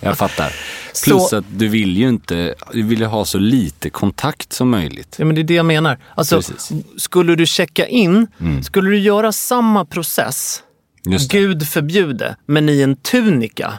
Jag 0.00 0.18
fattar. 0.18 0.52
Så- 0.92 1.04
Plus 1.04 1.32
att 1.32 1.44
du 1.58 1.68
vill 1.68 1.96
ju 1.96 2.08
inte, 2.08 2.54
du 2.72 2.82
vill 2.82 3.00
ju 3.00 3.06
ha 3.06 3.24
så 3.24 3.38
lite 3.38 3.90
kontakt 3.90 4.52
som 4.52 4.70
möjligt. 4.70 5.16
ja 5.18 5.24
men 5.24 5.34
det 5.34 5.40
är 5.40 5.44
det 5.44 5.54
jag 5.54 5.66
menar. 5.66 5.98
Alltså, 6.14 6.36
Precis. 6.36 6.70
Mm. 6.70 6.84
skulle 6.96 7.34
du 7.36 7.46
checka 7.46 7.86
in, 7.86 8.26
skulle 8.64 8.90
du 8.90 8.98
göra 8.98 9.32
samma 9.32 9.84
process, 9.84 10.62
det. 11.04 11.28
gud 11.28 11.66
förbjude, 11.68 12.36
men 12.46 12.68
i 12.68 12.80
en 12.82 12.96
tunika. 12.96 13.72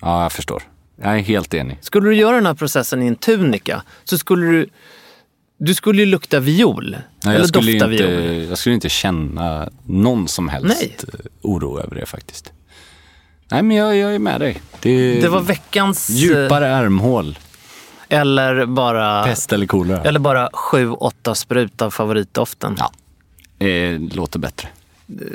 Ja, 0.00 0.22
jag 0.22 0.32
förstår. 0.32 0.62
Jag 1.02 1.14
är 1.18 1.22
helt 1.22 1.54
enig. 1.54 1.78
Skulle 1.80 2.08
du 2.08 2.14
göra 2.16 2.34
den 2.36 2.46
här 2.46 2.54
processen 2.54 3.02
i 3.02 3.06
en 3.06 3.16
tunika 3.16 3.82
så 4.04 4.18
skulle 4.18 4.46
du, 4.46 4.68
du 5.58 5.74
skulle 5.74 6.02
ju 6.02 6.06
lukta 6.06 6.40
viol. 6.40 6.96
Nej, 7.24 7.36
eller 7.36 7.46
dofta 7.48 7.70
inte, 7.70 7.86
viol. 7.86 8.48
jag 8.48 8.58
skulle 8.58 8.74
inte 8.74 8.88
känna 8.88 9.68
någon 9.86 10.28
som 10.28 10.48
helst 10.48 10.76
Nej. 10.80 10.96
eh, 11.12 11.20
oro 11.42 11.80
över 11.80 11.94
det 11.96 12.06
faktiskt. 12.06 12.52
Nej, 13.50 13.62
men 13.62 13.76
jag, 13.76 13.96
jag 13.96 14.14
är 14.14 14.18
med 14.18 14.40
dig. 14.40 14.60
Det, 14.80 15.20
Det 15.20 15.28
var 15.28 15.40
veckans... 15.40 16.10
eh, 16.10 16.16
Djupare 16.16 16.68
ärmhål, 16.68 17.38
Eller 18.08 18.66
bara, 18.66 19.24
pest 19.24 19.52
eller 19.52 19.66
kolera. 19.66 20.02
eller 20.02 20.20
bara 20.20 20.50
sju, 20.52 20.90
åtta 20.90 21.34
sprut 21.34 21.82
av 21.82 21.90
favoritdoften. 21.90 22.76
Ja, 22.78 22.92
eh, 23.66 24.00
låter 24.00 24.38
bättre. 24.38 24.68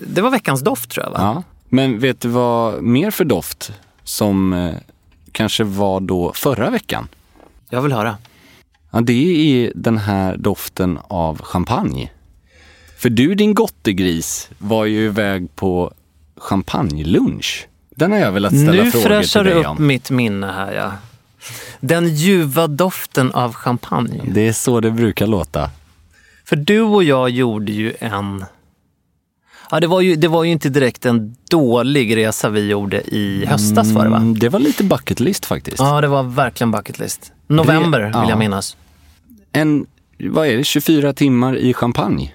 Det 0.07 0.21
var 0.21 0.29
veckans 0.29 0.61
doft 0.61 0.89
tror 0.89 1.05
jag 1.05 1.11
va? 1.11 1.17
Ja. 1.19 1.43
Men 1.69 1.99
vet 1.99 2.21
du 2.21 2.27
vad 2.27 2.83
mer 2.83 3.11
för 3.11 3.25
doft 3.25 3.71
som 4.03 4.53
eh, 4.53 4.73
kanske 5.35 5.63
var 5.63 5.99
då 5.99 6.33
förra 6.35 6.69
veckan? 6.69 7.07
Jag 7.69 7.81
vill 7.81 7.91
höra. 7.91 8.17
Ja, 8.91 9.01
det 9.01 9.13
är 9.13 9.71
den 9.75 9.97
här 9.97 10.37
doften 10.37 10.99
av 11.07 11.41
champagne. 11.41 12.11
För 12.97 13.09
du 13.09 13.35
din 13.35 13.53
gottegris 13.53 14.49
var 14.57 14.85
ju 14.85 15.05
iväg 15.05 15.55
på 15.55 15.93
champagnelunch. 16.37 17.67
Den 17.95 18.11
har 18.11 18.19
jag 18.19 18.31
velat 18.31 18.53
ställa 18.53 18.71
Nu 18.71 18.91
frågor 18.91 18.91
till 18.91 19.01
fräschar 19.01 19.43
du 19.43 19.49
dig 19.49 19.59
upp 19.59 19.67
om. 19.67 19.87
mitt 19.87 20.09
minne 20.09 20.47
här 20.47 20.73
ja. 20.73 20.91
Den 21.79 22.15
ljuva 22.15 22.67
doften 22.67 23.31
av 23.31 23.53
champagne. 23.53 24.21
Det 24.27 24.47
är 24.47 24.53
så 24.53 24.79
det 24.79 24.91
brukar 24.91 25.27
låta. 25.27 25.69
För 26.45 26.55
du 26.55 26.81
och 26.81 27.03
jag 27.03 27.29
gjorde 27.29 27.71
ju 27.71 27.93
en... 27.99 28.45
Ja, 29.71 29.79
det, 29.79 29.87
var 29.87 30.01
ju, 30.01 30.15
det 30.15 30.27
var 30.27 30.43
ju 30.43 30.51
inte 30.51 30.69
direkt 30.69 31.05
en 31.05 31.35
dålig 31.49 32.17
resa 32.17 32.49
vi 32.49 32.67
gjorde 32.69 33.01
i 33.15 33.45
höstas 33.45 33.91
var 33.91 34.03
det 34.03 34.09
va? 34.09 34.17
Mm, 34.17 34.39
Det 34.39 34.49
var 34.49 34.59
lite 34.59 34.83
bucket 34.83 35.19
list 35.19 35.45
faktiskt. 35.45 35.79
Ja, 35.79 36.01
det 36.01 36.07
var 36.07 36.23
verkligen 36.23 36.71
bucket 36.71 36.99
list. 36.99 37.31
November 37.47 37.99
Det- 37.99 38.05
vill 38.05 38.13
ja. 38.15 38.29
jag 38.29 38.37
minnas. 38.39 38.77
En, 39.51 39.85
vad 40.19 40.47
är 40.47 40.57
det, 40.57 40.63
24 40.63 41.13
timmar 41.13 41.57
i 41.57 41.73
champagne 41.73 42.31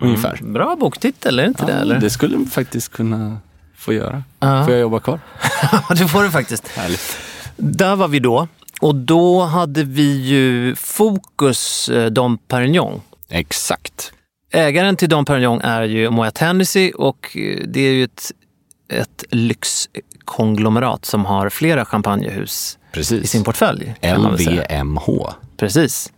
ungefär. 0.00 0.38
Bra 0.42 0.76
boktitel, 0.76 1.38
är 1.38 1.42
det 1.42 1.48
inte 1.48 1.62
Ja, 1.62 1.66
det? 1.74 1.80
Eller? 1.80 2.00
det 2.00 2.10
skulle 2.10 2.36
man 2.36 2.46
faktiskt 2.46 2.92
kunna 2.92 3.38
få 3.76 3.92
göra. 3.92 4.22
Ja. 4.40 4.64
Får 4.64 4.72
jag 4.72 4.80
jobba 4.80 5.00
kvar? 5.00 5.20
det 5.96 6.08
får 6.08 6.22
du 6.22 6.30
faktiskt. 6.30 6.68
Härligt. 6.68 7.18
Där 7.56 7.96
var 7.96 8.08
vi 8.08 8.18
då. 8.18 8.48
Och 8.80 8.94
då 8.94 9.42
hade 9.42 9.82
vi 9.84 10.22
ju 10.26 10.74
Fokus 10.76 11.88
eh, 11.88 12.06
Dom 12.10 12.38
Perignon. 12.38 13.00
Exakt. 13.28 14.12
Ägaren 14.54 14.96
till 14.96 15.08
Dom 15.08 15.24
Perignon 15.24 15.60
är 15.60 15.82
ju 15.82 16.10
Moet 16.10 16.38
Hennessy 16.38 16.92
och 16.92 17.36
eh, 17.36 17.58
det 17.66 17.80
är 17.80 17.92
ju 17.92 18.04
ett, 18.04 18.32
ett 18.88 19.24
lyxkonglomerat 19.30 21.04
som 21.04 21.24
har 21.24 21.50
flera 21.50 21.84
champagnehus 21.84 22.78
Precis. 22.92 23.24
i 23.24 23.26
sin 23.26 23.44
portfölj. 23.44 23.94
LVMH. 24.02 25.08
Precis. 25.56 26.12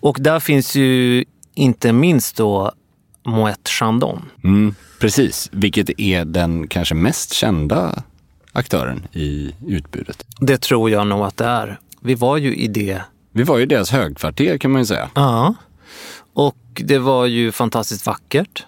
Och 0.00 0.16
där 0.20 0.40
finns 0.40 0.74
ju 0.74 1.24
inte 1.54 1.92
minst 1.92 2.36
då 2.36 2.72
Moet 3.26 3.68
Chandon. 3.68 4.30
Mm, 4.44 4.74
precis, 5.00 5.48
vilket 5.52 6.00
är 6.00 6.24
den 6.24 6.68
kanske 6.68 6.94
mest 6.94 7.32
kända 7.32 8.02
aktören 8.52 9.06
i 9.12 9.54
utbudet. 9.66 10.26
Det 10.40 10.58
tror 10.58 10.90
jag 10.90 11.06
nog 11.06 11.20
att 11.20 11.36
det 11.36 11.44
är. 11.44 11.78
Vi 12.00 12.14
var 12.14 12.36
ju 12.36 12.54
i 12.56 12.68
det. 12.68 13.02
Vi 13.32 13.42
var 13.42 13.58
ju 13.58 13.66
deras 13.66 13.90
högkvarter 13.90 14.58
kan 14.58 14.70
man 14.70 14.80
ju 14.80 14.86
säga. 14.86 15.10
Ja. 15.14 15.46
Och 15.48 15.54
det 16.74 16.98
var 16.98 17.26
ju 17.26 17.52
fantastiskt 17.52 18.06
vackert. 18.06 18.66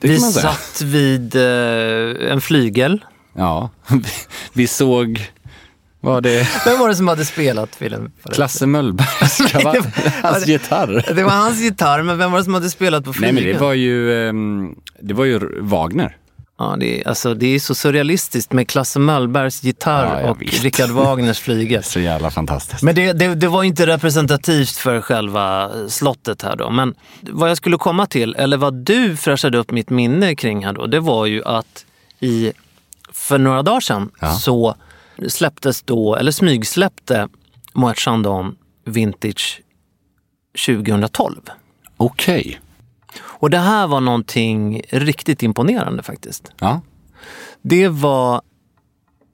Vi 0.00 0.20
satt 0.20 0.80
vid 0.82 1.36
eh, 1.36 2.32
en 2.32 2.40
flygel. 2.40 3.04
Ja, 3.36 3.70
vi, 3.88 4.08
vi 4.52 4.66
såg, 4.66 5.30
var 6.00 6.20
det 6.20 6.48
Vem 6.64 6.78
var 6.78 6.88
det 6.88 6.96
som 6.96 7.08
hade 7.08 7.24
spelat 7.24 7.76
filmen? 7.76 8.12
Klasse 8.32 8.66
Möllbergs 8.66 9.36
kavaj, 9.50 9.80
hans 10.22 10.46
gitarr? 10.46 11.14
Det 11.14 11.22
var 11.22 11.30
hans 11.32 11.60
gitarr, 11.60 12.02
men 12.02 12.18
vem 12.18 12.30
var 12.32 12.38
det 12.38 12.44
som 12.44 12.54
hade 12.54 12.70
spelat 12.70 13.04
på 13.04 13.10
Nej 13.10 13.18
flygeln? 13.18 13.44
men 13.44 13.54
det 13.54 13.60
var 13.60 13.74
ju, 13.74 14.28
ehm, 14.28 14.74
det 15.00 15.14
var 15.14 15.24
ju 15.24 15.60
Wagner. 15.60 16.16
Ja, 16.58 16.76
det, 16.80 17.00
är, 17.00 17.08
alltså, 17.08 17.34
det 17.34 17.46
är 17.46 17.58
så 17.58 17.74
surrealistiskt 17.74 18.52
med 18.52 18.68
Klasse 18.68 18.98
Möllbergs 18.98 19.62
gitarr 19.62 20.20
Ja, 20.22 20.30
och 20.30 20.42
vet. 20.42 20.62
Richard 20.64 20.90
Wagners 20.90 21.38
flygel. 21.40 21.82
Så 21.84 22.00
jävla 22.00 22.30
fantastiskt. 22.30 22.82
Men 22.82 22.94
det, 22.94 23.12
det, 23.12 23.34
det 23.34 23.48
var 23.48 23.62
inte 23.64 23.86
representativt 23.86 24.76
för 24.76 25.00
själva 25.00 25.70
slottet 25.88 26.42
här 26.42 26.56
då. 26.56 26.70
Men 26.70 26.94
vad 27.20 27.50
jag 27.50 27.56
skulle 27.56 27.76
komma 27.78 28.06
till, 28.06 28.34
eller 28.34 28.56
vad 28.56 28.74
du 28.74 29.16
fräschade 29.16 29.58
upp 29.58 29.70
mitt 29.70 29.90
minne 29.90 30.34
kring 30.34 30.64
här 30.64 30.72
då, 30.72 30.86
det 30.86 31.00
var 31.00 31.26
ju 31.26 31.44
att 31.44 31.84
i, 32.20 32.52
för 33.12 33.38
några 33.38 33.62
dagar 33.62 33.80
sedan 33.80 34.10
Ja. 34.20 34.32
så 34.34 34.74
släpptes 35.28 35.82
då, 35.82 36.16
eller 36.16 36.32
smygsläppte 36.32 37.28
Moet 37.72 37.98
Chandon 37.98 38.56
Vintage 38.84 39.60
2012. 40.66 41.36
Okej. 41.96 42.60
Och 43.24 43.50
det 43.50 43.58
här 43.58 43.86
var 43.86 44.00
någonting 44.00 44.82
riktigt 44.90 45.42
imponerande 45.42 46.02
faktiskt. 46.02 46.52
Ja. 46.60 46.80
Det 47.62 47.88
var 47.88 48.42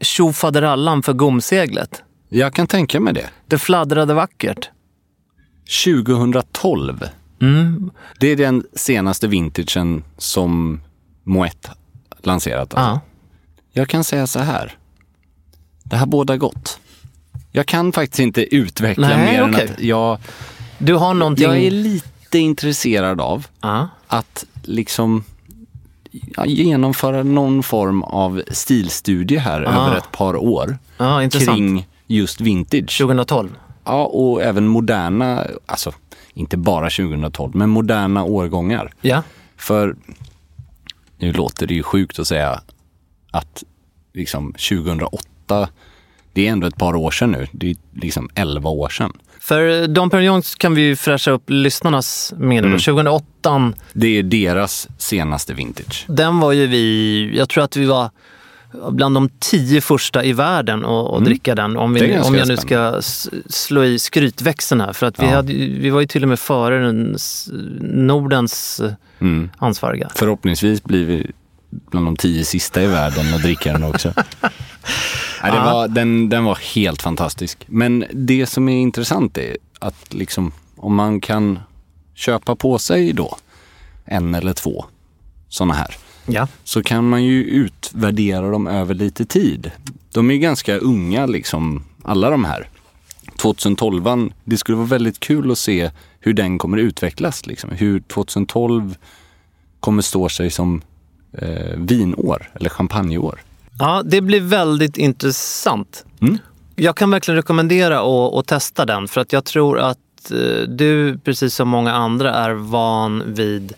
tjofaderallan 0.00 1.02
för 1.02 1.12
gomseglet. 1.12 2.02
Jag 2.28 2.54
kan 2.54 2.66
tänka 2.66 3.00
mig 3.00 3.14
det. 3.14 3.30
Det 3.46 3.58
fladdrade 3.58 4.14
vackert. 4.14 4.70
2012. 5.84 7.08
Det 8.20 8.26
är 8.28 8.36
den 8.36 8.64
senaste 8.74 9.26
vintagen 9.28 10.04
som 10.18 10.80
Moet 11.24 11.68
lanserat. 12.22 12.74
Alltså. 12.74 12.78
Ja. 12.90 13.00
Jag 13.72 13.88
kan 13.88 14.04
säga 14.04 14.26
så 14.26 14.38
här. 14.38 14.76
det 15.84 15.96
här 15.96 16.06
båda 16.06 16.36
gott. 16.36 16.78
Jag 17.50 17.66
kan 17.66 17.92
faktiskt 17.92 18.20
inte 18.20 18.54
utveckla 18.56 19.08
Nej, 19.08 19.32
mer 19.32 19.50
okej. 19.50 19.62
än 19.64 19.72
att 19.74 19.80
jag, 19.80 20.18
Du 20.78 20.94
har 20.94 21.14
någonting... 21.14 21.44
jag 21.44 21.58
är 21.58 21.70
lite 21.70 22.08
intresserad 22.38 23.20
av 23.20 23.46
Ja. 23.60 23.88
att 24.06 24.44
liksom 24.62 25.24
ja, 26.36 26.46
genomföra 26.46 27.22
någon 27.22 27.62
form 27.62 28.02
av 28.02 28.42
stilstudie 28.50 29.38
här 29.38 29.62
Ah. 29.62 29.86
över 29.86 29.96
ett 29.98 30.12
par 30.12 30.36
år 30.36 30.78
intressant. 31.22 31.56
kring 31.56 31.86
just 32.06 32.40
vintage. 32.40 32.98
2012. 32.98 33.48
Ja, 33.84 34.04
och 34.04 34.42
även 34.42 34.66
moderna, 34.66 35.46
alltså 35.66 35.92
inte 36.34 36.56
bara 36.56 36.90
2012, 36.90 37.54
men 37.54 37.70
moderna 37.70 38.24
årgångar. 38.24 38.92
Ja. 39.00 39.22
För 39.56 39.96
nu 41.18 41.32
låter 41.32 41.66
det 41.66 41.74
ju 41.74 41.82
sjukt 41.82 42.18
att 42.18 42.26
säga 42.26 42.60
att 43.30 43.62
liksom 44.12 44.52
2008, 44.52 45.68
det 46.32 46.48
är 46.48 46.52
ändå 46.52 46.66
ett 46.66 46.76
par 46.76 46.94
år 46.96 47.10
sedan 47.10 47.30
nu. 47.30 47.46
Det 47.52 47.70
är 47.70 47.76
liksom 47.92 48.28
11 48.34 48.70
år 48.70 48.88
sedan. 48.88 49.12
För 49.42 49.86
Dom 49.86 50.10
Perignon 50.10 50.42
kan 50.58 50.74
vi 50.74 50.82
ju 50.82 50.96
fräscha 50.96 51.30
upp 51.30 51.42
lyssnarnas 51.46 52.34
minne. 52.36 52.66
Mm. 52.66 52.78
2008, 52.78 53.72
Det 53.92 54.06
är 54.18 54.22
deras 54.22 54.88
senaste 54.98 55.54
vintage. 55.54 56.04
den 56.08 56.40
var 56.40 56.52
ju 56.52 56.66
vi, 56.66 57.30
jag 57.36 57.48
tror 57.48 57.64
att 57.64 57.76
vi 57.76 57.84
var 57.86 58.10
bland 58.90 59.14
de 59.16 59.28
tio 59.38 59.80
första 59.80 60.24
i 60.24 60.32
världen 60.32 60.84
att 60.84 61.14
att 61.14 61.24
dricka 61.24 61.54
den. 61.54 61.76
Om, 61.76 61.96
Mm. 61.96 62.10
Vi, 62.10 62.18
om 62.18 62.34
jag 62.34 62.48
nu 62.48 62.56
ska 62.56 63.00
slå 63.46 63.84
i 63.84 63.98
skrytväxeln 63.98 64.80
här. 64.80 64.92
För 64.92 65.06
att 65.06 65.18
vi, 65.18 65.26
Ja. 65.26 65.34
hade, 65.34 65.52
vi 65.54 65.90
var 65.90 66.00
ju 66.00 66.06
till 66.06 66.22
och 66.22 66.28
med 66.28 66.38
före 66.40 66.78
den, 66.84 67.16
Nordens 67.80 68.80
Mm. 69.20 69.50
ansvariga. 69.58 70.08
Förhoppningsvis 70.14 70.84
blir 70.84 71.04
vi 71.06 71.30
bland 71.90 72.06
de 72.06 72.16
tio 72.16 72.44
sista 72.44 72.82
i 72.82 72.86
världen 72.86 73.34
och 73.34 73.40
dricka 73.40 73.72
den 73.72 73.84
också. 73.84 74.12
Nej, 75.42 75.52
det 75.52 75.58
var, 75.58 75.88
den, 75.88 76.28
den 76.28 76.44
var 76.44 76.58
helt 76.74 77.02
fantastisk. 77.02 77.64
Men 77.66 78.04
det 78.12 78.46
som 78.46 78.68
är 78.68 78.76
intressant 78.76 79.38
är 79.38 79.56
att 79.78 80.14
liksom, 80.14 80.52
om 80.76 80.94
man 80.94 81.20
kan 81.20 81.58
köpa 82.14 82.56
på 82.56 82.78
sig 82.78 83.12
då 83.12 83.36
en 84.04 84.34
eller 84.34 84.52
två 84.52 84.84
sådana 85.48 85.74
här 85.74 85.96
Ja. 86.26 86.48
så 86.64 86.82
kan 86.82 87.08
man 87.08 87.24
ju 87.24 87.44
utvärdera 87.44 88.50
dem 88.50 88.66
över 88.66 88.94
lite 88.94 89.24
tid. 89.24 89.70
De 90.12 90.30
är 90.30 90.36
ganska 90.36 90.76
unga 90.76 91.26
liksom, 91.26 91.84
alla 92.02 92.30
de 92.30 92.44
här. 92.44 92.68
2012, 93.38 94.30
det 94.44 94.56
skulle 94.56 94.76
vara 94.76 94.86
väldigt 94.86 95.20
kul 95.20 95.50
att 95.50 95.58
se 95.58 95.90
hur 96.20 96.32
den 96.32 96.58
kommer 96.58 96.78
utvecklas. 96.78 97.46
Liksom. 97.46 97.70
Hur 97.70 98.00
2012 98.00 98.96
kommer 99.80 100.02
stå 100.02 100.28
sig 100.28 100.50
som 100.50 100.82
eh, 101.32 101.76
vinår 101.76 102.50
eller 102.54 102.70
champagneår. 102.70 103.40
Ja, 103.78 104.02
det 104.04 104.20
blir 104.20 104.40
väldigt 104.40 104.96
intressant. 104.96 106.04
Mm. 106.20 106.38
Jag 106.76 106.96
kan 106.96 107.10
verkligen 107.10 107.36
rekommendera 107.36 108.00
att, 108.00 108.34
att 108.34 108.46
testa 108.46 108.84
den 108.86 109.08
för 109.08 109.20
att 109.20 109.32
jag 109.32 109.44
tror 109.44 109.78
att 109.78 109.98
eh, 110.30 110.68
du, 110.68 111.18
precis 111.18 111.54
som 111.54 111.68
många 111.68 111.92
andra, 111.92 112.34
är 112.34 112.50
van 112.50 113.22
vid 113.26 113.72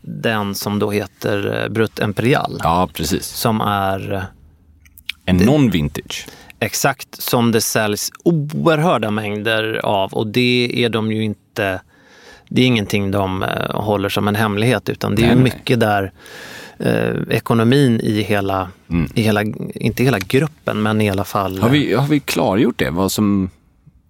den 0.00 0.54
som 0.54 0.78
då 0.78 0.90
heter 0.90 1.62
eh, 1.62 1.68
Brut 1.68 1.98
Imperial. 1.98 2.60
Ja, 2.62 2.88
precis. 2.94 3.26
Som 3.26 3.60
är 3.60 4.12
eh, 4.12 4.22
En 5.24 5.40
non-vintage. 5.40 6.28
exakt 6.58 7.22
som 7.22 7.52
det 7.52 7.60
säljs 7.60 8.10
oerhörda 8.24 9.10
mängder 9.10 9.80
av 9.84 10.12
och 10.12 10.26
det 10.26 10.84
är 10.84 10.88
de 10.88 11.12
ju 11.12 11.24
inte 11.24 11.80
det 12.48 12.62
är 12.62 12.66
ingenting 12.66 13.10
de 13.10 13.44
håller 13.70 14.08
som 14.08 14.28
en 14.28 14.34
hemlighet 14.34 14.88
utan 14.88 15.14
det 15.14 15.22
är 15.22 15.34
nej. 15.34 15.44
mycket 15.44 15.80
där 15.80 16.12
eh, 16.82 17.14
ekonomin 17.36 18.00
i 18.00 18.22
hela, 18.22 18.70
Mm. 18.88 19.10
i 19.14 19.22
hela, 19.22 19.42
inte 19.74 20.04
hela 20.04 20.18
gruppen 20.18 20.82
men 20.82 21.00
i 21.00 21.10
alla 21.10 21.24
fall. 21.24 21.58
Har 21.58 21.68
vi, 21.68 21.94
har 21.94 22.06
vi 22.06 22.20
klargjort 22.20 22.78
det? 22.78 22.90
Vad 22.90 23.12
som 23.12 23.50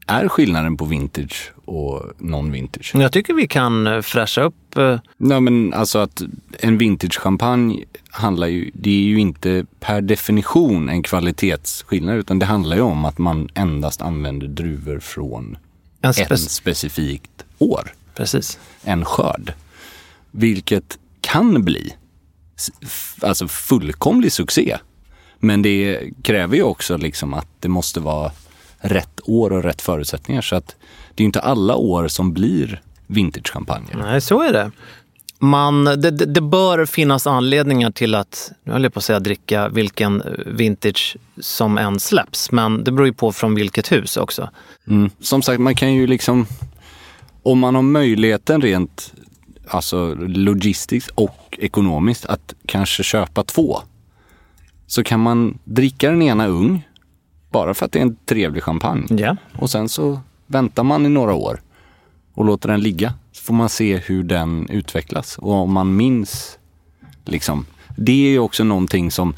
är 0.07 0.29
skillnaden 0.29 0.77
på 0.77 0.85
vintage 0.85 1.53
och 1.65 2.03
non-vintage? 2.19 2.91
Jag 3.01 3.13
tycker 3.13 3.35
vi 3.35 3.47
kan 3.49 3.87
eh, 3.87 4.01
fräscha 4.01 4.43
upp 4.43 4.77
eh, 4.77 4.99
Nej 5.17 5.41
men 5.41 5.75
alltså 5.75 5.99
att 5.99 6.23
en 6.61 6.79
vintage-champagne 6.79 7.85
handlar 8.11 8.47
ju, 8.47 8.71
det 8.75 8.91
är 8.91 9.03
ju 9.05 9.19
inte 9.21 9.67
per 9.81 10.01
definition 10.01 10.89
en 10.89 11.03
kvalitetsskillnad 11.03 12.17
utan 12.17 12.39
det 12.39 12.47
handlar 12.47 12.77
ju 12.77 12.83
om 12.83 13.05
att 13.05 13.19
man 13.19 13.49
endast 13.55 14.03
använder 14.03 14.47
druvor 14.49 14.99
från 15.01 15.57
en 16.01 16.11
ett 16.11 16.17
spec- 16.17 16.49
specifikt 16.49 17.45
år, 17.59 17.93
Precis. 18.15 18.59
en 18.85 19.05
skörd. 19.05 19.53
Vilket 20.31 20.99
kan 21.21 21.65
bli 21.65 21.95
alltså 23.21 23.49
fullkomlig 23.49 24.33
succé. 24.33 24.79
Men 25.39 25.63
det 25.63 26.01
kräver 26.23 26.57
ju 26.57 26.63
också 26.63 26.97
liksom 26.97 27.35
att 27.35 27.49
det 27.61 27.69
måste 27.69 28.01
vara 28.01 28.33
rätt 28.79 29.21
år 29.25 29.53
och 29.53 29.63
rätt 29.63 29.83
förutsättningar. 29.83 30.43
Så 30.43 30.57
att 30.57 30.77
det 31.15 31.23
är 31.23 31.25
inte 31.25 31.41
alla 31.41 31.77
år 31.77 32.09
som 32.09 32.33
blir 32.33 32.83
vintage-champagner. 33.07 33.97
Nej, 33.97 34.21
så 34.21 34.43
är 34.43 34.53
det. 34.53 34.71
Man, 35.39 35.85
det, 35.85 36.11
det, 36.11 36.41
bör 36.41 36.87
finnas 36.87 37.27
anledningar 37.27 37.91
till 37.91 38.15
att, 38.15 38.53
nu 38.65 38.73
höll 38.73 38.83
jag 38.83 38.95
på 38.95 38.99
att 38.99 39.05
säga 39.05 39.21
dricka 39.21 39.69
vilken 39.69 40.23
vintage 40.47 41.17
som 41.41 41.79
än 41.79 42.01
släpps, 42.01 42.51
men 42.51 42.85
det 42.85 42.93
beror 42.93 43.07
ju 43.07 43.13
på 43.13 43.33
från 43.33 43.55
vilket 43.55 43.93
hus 43.93 44.17
också. 44.17 44.51
Mm. 44.89 45.11
Som 45.21 45.43
sagt, 45.43 45.61
man 45.61 45.75
kan 45.75 45.95
ju 45.95 46.07
liksom, 46.07 46.47
om 47.43 47.59
man 47.59 47.75
har 47.75 47.83
möjligheten 47.83 48.63
rent 48.63 49.13
alltså 49.75 50.15
logistiskt 50.15 51.11
och 51.15 51.59
ekonomiskt 51.59 52.27
att 52.27 52.55
kanske 52.67 53.03
köpa 53.03 53.45
två, 53.45 53.79
så 54.87 55.05
kan 55.05 55.21
man 55.21 55.59
dricka 55.65 56.11
den 56.11 56.23
ena 56.23 56.47
ung, 56.47 56.89
bara 57.51 57.75
för 57.75 57.87
att 57.87 57.93
det 57.93 57.99
är 57.99 58.03
en 58.03 58.17
trevlig 58.25 58.63
champagne. 58.63 59.07
Ja. 59.11 59.37
Och 59.59 59.71
sen 59.71 59.89
så 59.89 60.21
väntar 60.47 60.83
man 60.83 61.07
i 61.07 61.09
några 61.09 61.35
år 61.35 61.63
och 62.35 62.45
låter 62.45 62.69
den 62.69 62.81
ligga. 62.81 63.15
Så 63.33 63.43
får 63.43 63.55
man 63.55 63.69
se 63.69 63.97
hur 63.97 64.23
den 64.23 64.69
utvecklas. 64.69 65.39
Och 65.39 65.53
om 65.53 65.73
man 65.73 65.97
minns, 65.97 66.59
liksom, 67.25 67.67
det 67.97 68.27
är 68.27 68.31
ju 68.31 68.39
också 68.39 68.65
någonting 68.65 69.11
som, 69.11 69.35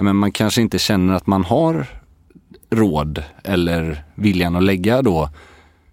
men 0.00 0.16
man 0.16 0.32
kanske 0.32 0.62
inte 0.62 0.78
känner 0.78 1.14
att 1.14 1.26
man 1.26 1.44
har 1.44 1.86
råd 2.70 3.22
eller 3.44 4.04
viljan 4.14 4.56
att 4.56 4.62
lägga 4.62 5.02
då 5.02 5.30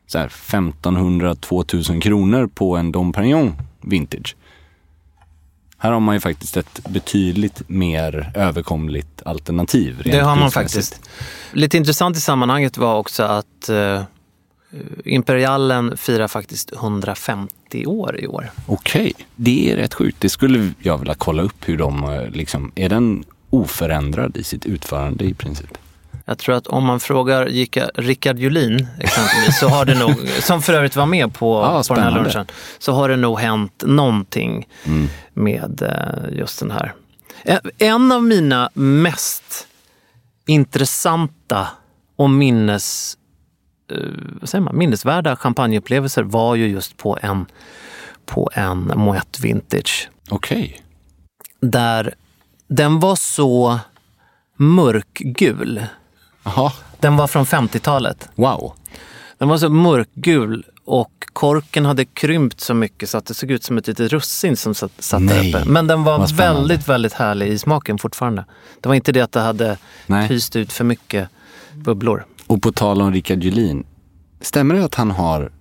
så 0.10 0.18
här 0.18 0.28
1500-2000 0.28 2.02
kronor 2.02 2.48
på 2.48 2.78
en 2.78 2.92
Dom 2.92 3.14
Perignon 3.14 3.54
vintage. 3.82 4.36
Här 5.78 5.92
har 5.92 6.00
man 6.00 6.16
ju 6.16 6.20
faktiskt 6.20 6.58
ett 6.58 6.88
betydligt 6.90 7.62
mer 7.70 8.32
överkomligt 8.36 9.22
alternativ. 9.26 10.02
Det 10.04 10.20
har 10.20 10.36
man 10.36 10.52
faktiskt. 10.52 11.02
Lite 11.54 11.78
intressant 11.78 12.18
i 12.18 12.22
sammanhanget 12.22 12.78
var 12.78 12.98
också 12.98 13.24
att 13.24 13.70
eh, 13.70 14.04
Imperialen 15.06 15.98
firar 15.98 16.28
faktiskt 16.28 16.74
150 16.74 17.86
år 17.86 18.20
i 18.20 18.28
år. 18.28 18.52
Okej, 18.66 19.14
det 19.36 19.72
är 19.72 19.76
rätt 19.76 19.94
sjukt. 19.94 20.18
Det 20.20 20.30
skulle 20.30 20.72
jag 20.80 20.98
vilja 20.98 21.16
kolla 21.18 21.42
upp 21.42 21.70
hur 21.70 21.78
de, 21.78 22.04
eh, 22.04 22.30
liksom, 22.30 22.72
är 22.76 22.90
den 22.90 23.24
oförändrad 23.50 24.38
i 24.38 24.44
sitt 24.44 24.66
utförande 24.66 25.26
i 25.26 25.34
princip? 25.34 25.78
Jag 26.30 26.38
tror 26.38 26.56
att 26.56 26.68
om 26.68 26.86
man 26.86 27.00
frågar 27.00 27.46
Rickard 28.02 28.40
Julin 28.40 28.88
exempelvis, 29.00 29.60
så 29.60 29.68
har 29.68 29.86
det 29.86 30.00
nog, 30.00 30.30
som 30.42 30.62
för 30.62 30.74
övrigt 30.74 30.96
var 30.96 31.06
med 31.06 31.34
på, 31.34 31.58
Ah, 31.64 31.84
på 31.88 31.94
den 31.96 32.04
här 32.04 32.12
lunchen, 32.12 32.46
så 32.80 32.92
har 32.94 33.10
det 33.10 33.16
nog 33.16 33.40
hänt 33.40 33.84
någonting 33.88 34.68
Mm. 34.86 35.08
med 35.34 35.82
eh, 35.82 36.38
just 36.40 36.60
den 36.60 36.72
här. 36.72 36.94
En 37.78 38.12
av 38.12 38.24
mina 38.24 38.70
mest 38.74 39.68
intressanta 40.46 41.68
och 42.16 42.30
minnes, 42.30 43.18
eh, 43.92 43.98
vad 44.42 44.50
säger 44.50 44.64
man, 44.64 44.78
minnesvärda 44.78 45.36
champagneupplevelser 45.36 46.24
var 46.24 46.56
ju 46.56 46.68
just 46.68 46.98
på 46.98 47.18
en, 47.22 47.46
på 48.26 48.50
en 48.54 48.80
Moet 48.96 49.40
Vintage. 49.40 50.10
Okej. 50.30 50.82
Där 51.62 52.14
den 52.68 53.00
var 53.00 53.16
så 53.16 53.80
mörkgul. 54.56 55.86
Jaha, 56.44 56.72
Den 57.00 57.18
var 57.18 57.28
från 57.28 57.46
50-talet. 57.46 58.30
wow. 58.36 58.74
Den 59.38 59.50
var 59.50 59.58
så 59.58 59.70
mörkgul 59.70 60.66
och 60.86 61.12
korken 61.34 61.86
hade 61.86 62.06
krympt 62.06 62.62
så 62.62 62.74
mycket 62.74 63.10
så 63.10 63.18
att 63.18 63.26
det 63.26 63.34
såg 63.34 63.52
ut 63.52 63.64
som 63.64 63.78
ett 63.78 63.88
litet 63.88 64.12
russin 64.12 64.58
som 64.58 64.76
satt, 64.76 64.92
satt 65.00 65.28
där 65.28 65.50
uppe. 65.50 65.66
Men 65.66 65.88
den 65.88 66.04
var 66.04 66.38
väldigt, 66.38 66.88
väldigt 66.88 67.14
härlig 67.14 67.48
i 67.48 67.58
smaken 67.58 67.98
fortfarande. 67.98 68.46
Det 68.82 68.90
var 68.90 68.96
inte 68.96 69.12
det 69.12 69.22
att 69.22 69.32
det 69.32 69.40
hade 69.40 69.78
Nej. 70.08 70.28
pyst 70.28 70.56
ut 70.56 70.74
för 70.74 70.84
mycket 70.84 71.30
bubblor. 71.74 72.26
Och 72.48 72.62
på 72.62 72.72
tal 72.72 73.02
om 73.02 73.12
Rickard 73.14 73.44
Julin, 73.44 73.86
stämmer 74.42 74.76
det 74.76 74.86
att 74.86 74.96
han 74.96 75.12
har 75.12 75.52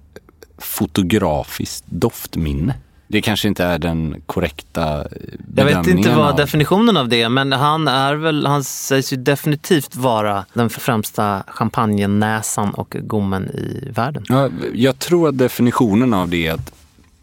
fotografiskt 0.59 1.85
doftminne? 1.87 2.75
Det 3.11 3.21
kanske 3.23 3.49
inte 3.49 3.65
är 3.65 3.79
den 3.79 4.23
korrekta 4.27 4.81
Jag 4.81 5.07
bedömningen 5.39 5.85
vet 5.85 5.97
inte 5.97 6.15
vad 6.15 6.31
av- 6.31 6.37
definitionen 6.37 6.97
av 6.97 7.09
det 7.09 7.23
är, 7.23 7.29
men 7.29 7.53
han 7.53 7.89
är 7.89 8.15
väl, 8.15 8.47
han 8.47 8.65
sägs 8.65 9.13
ju 9.13 9.17
definitivt 9.17 9.97
vara 9.97 10.45
den 10.55 10.71
främsta 10.71 11.43
champagnenäsan 11.47 12.71
och 12.75 12.97
gommen 13.01 13.49
i 13.49 13.89
världen. 13.95 14.25
Ja, 14.29 14.49
jag 14.75 14.99
tror 14.99 15.29
att 15.29 15.39
definitionen 15.39 16.15
av 16.15 16.29
det 16.29 16.47
är 16.47 16.53
att 16.55 16.73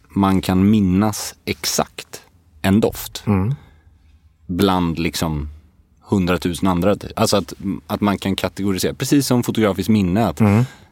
man 0.10 0.42
kan 0.42 0.70
minnas 0.70 1.36
exakt 1.46 2.22
en 2.62 2.80
doft. 2.80 3.24
Mm. 3.28 3.56
Bland 4.48 5.00
liksom 5.00 5.50
hundratusen 6.02 6.68
andra. 6.68 6.96
Alltså 7.16 7.38
att, 7.38 7.54
att 7.88 8.02
man 8.02 8.18
kan 8.18 8.36
kategorisera, 8.36 8.94
precis 8.94 9.28
som 9.28 9.44
fotografiskt 9.44 9.90
minne. 9.90 10.28
Att 10.28 10.42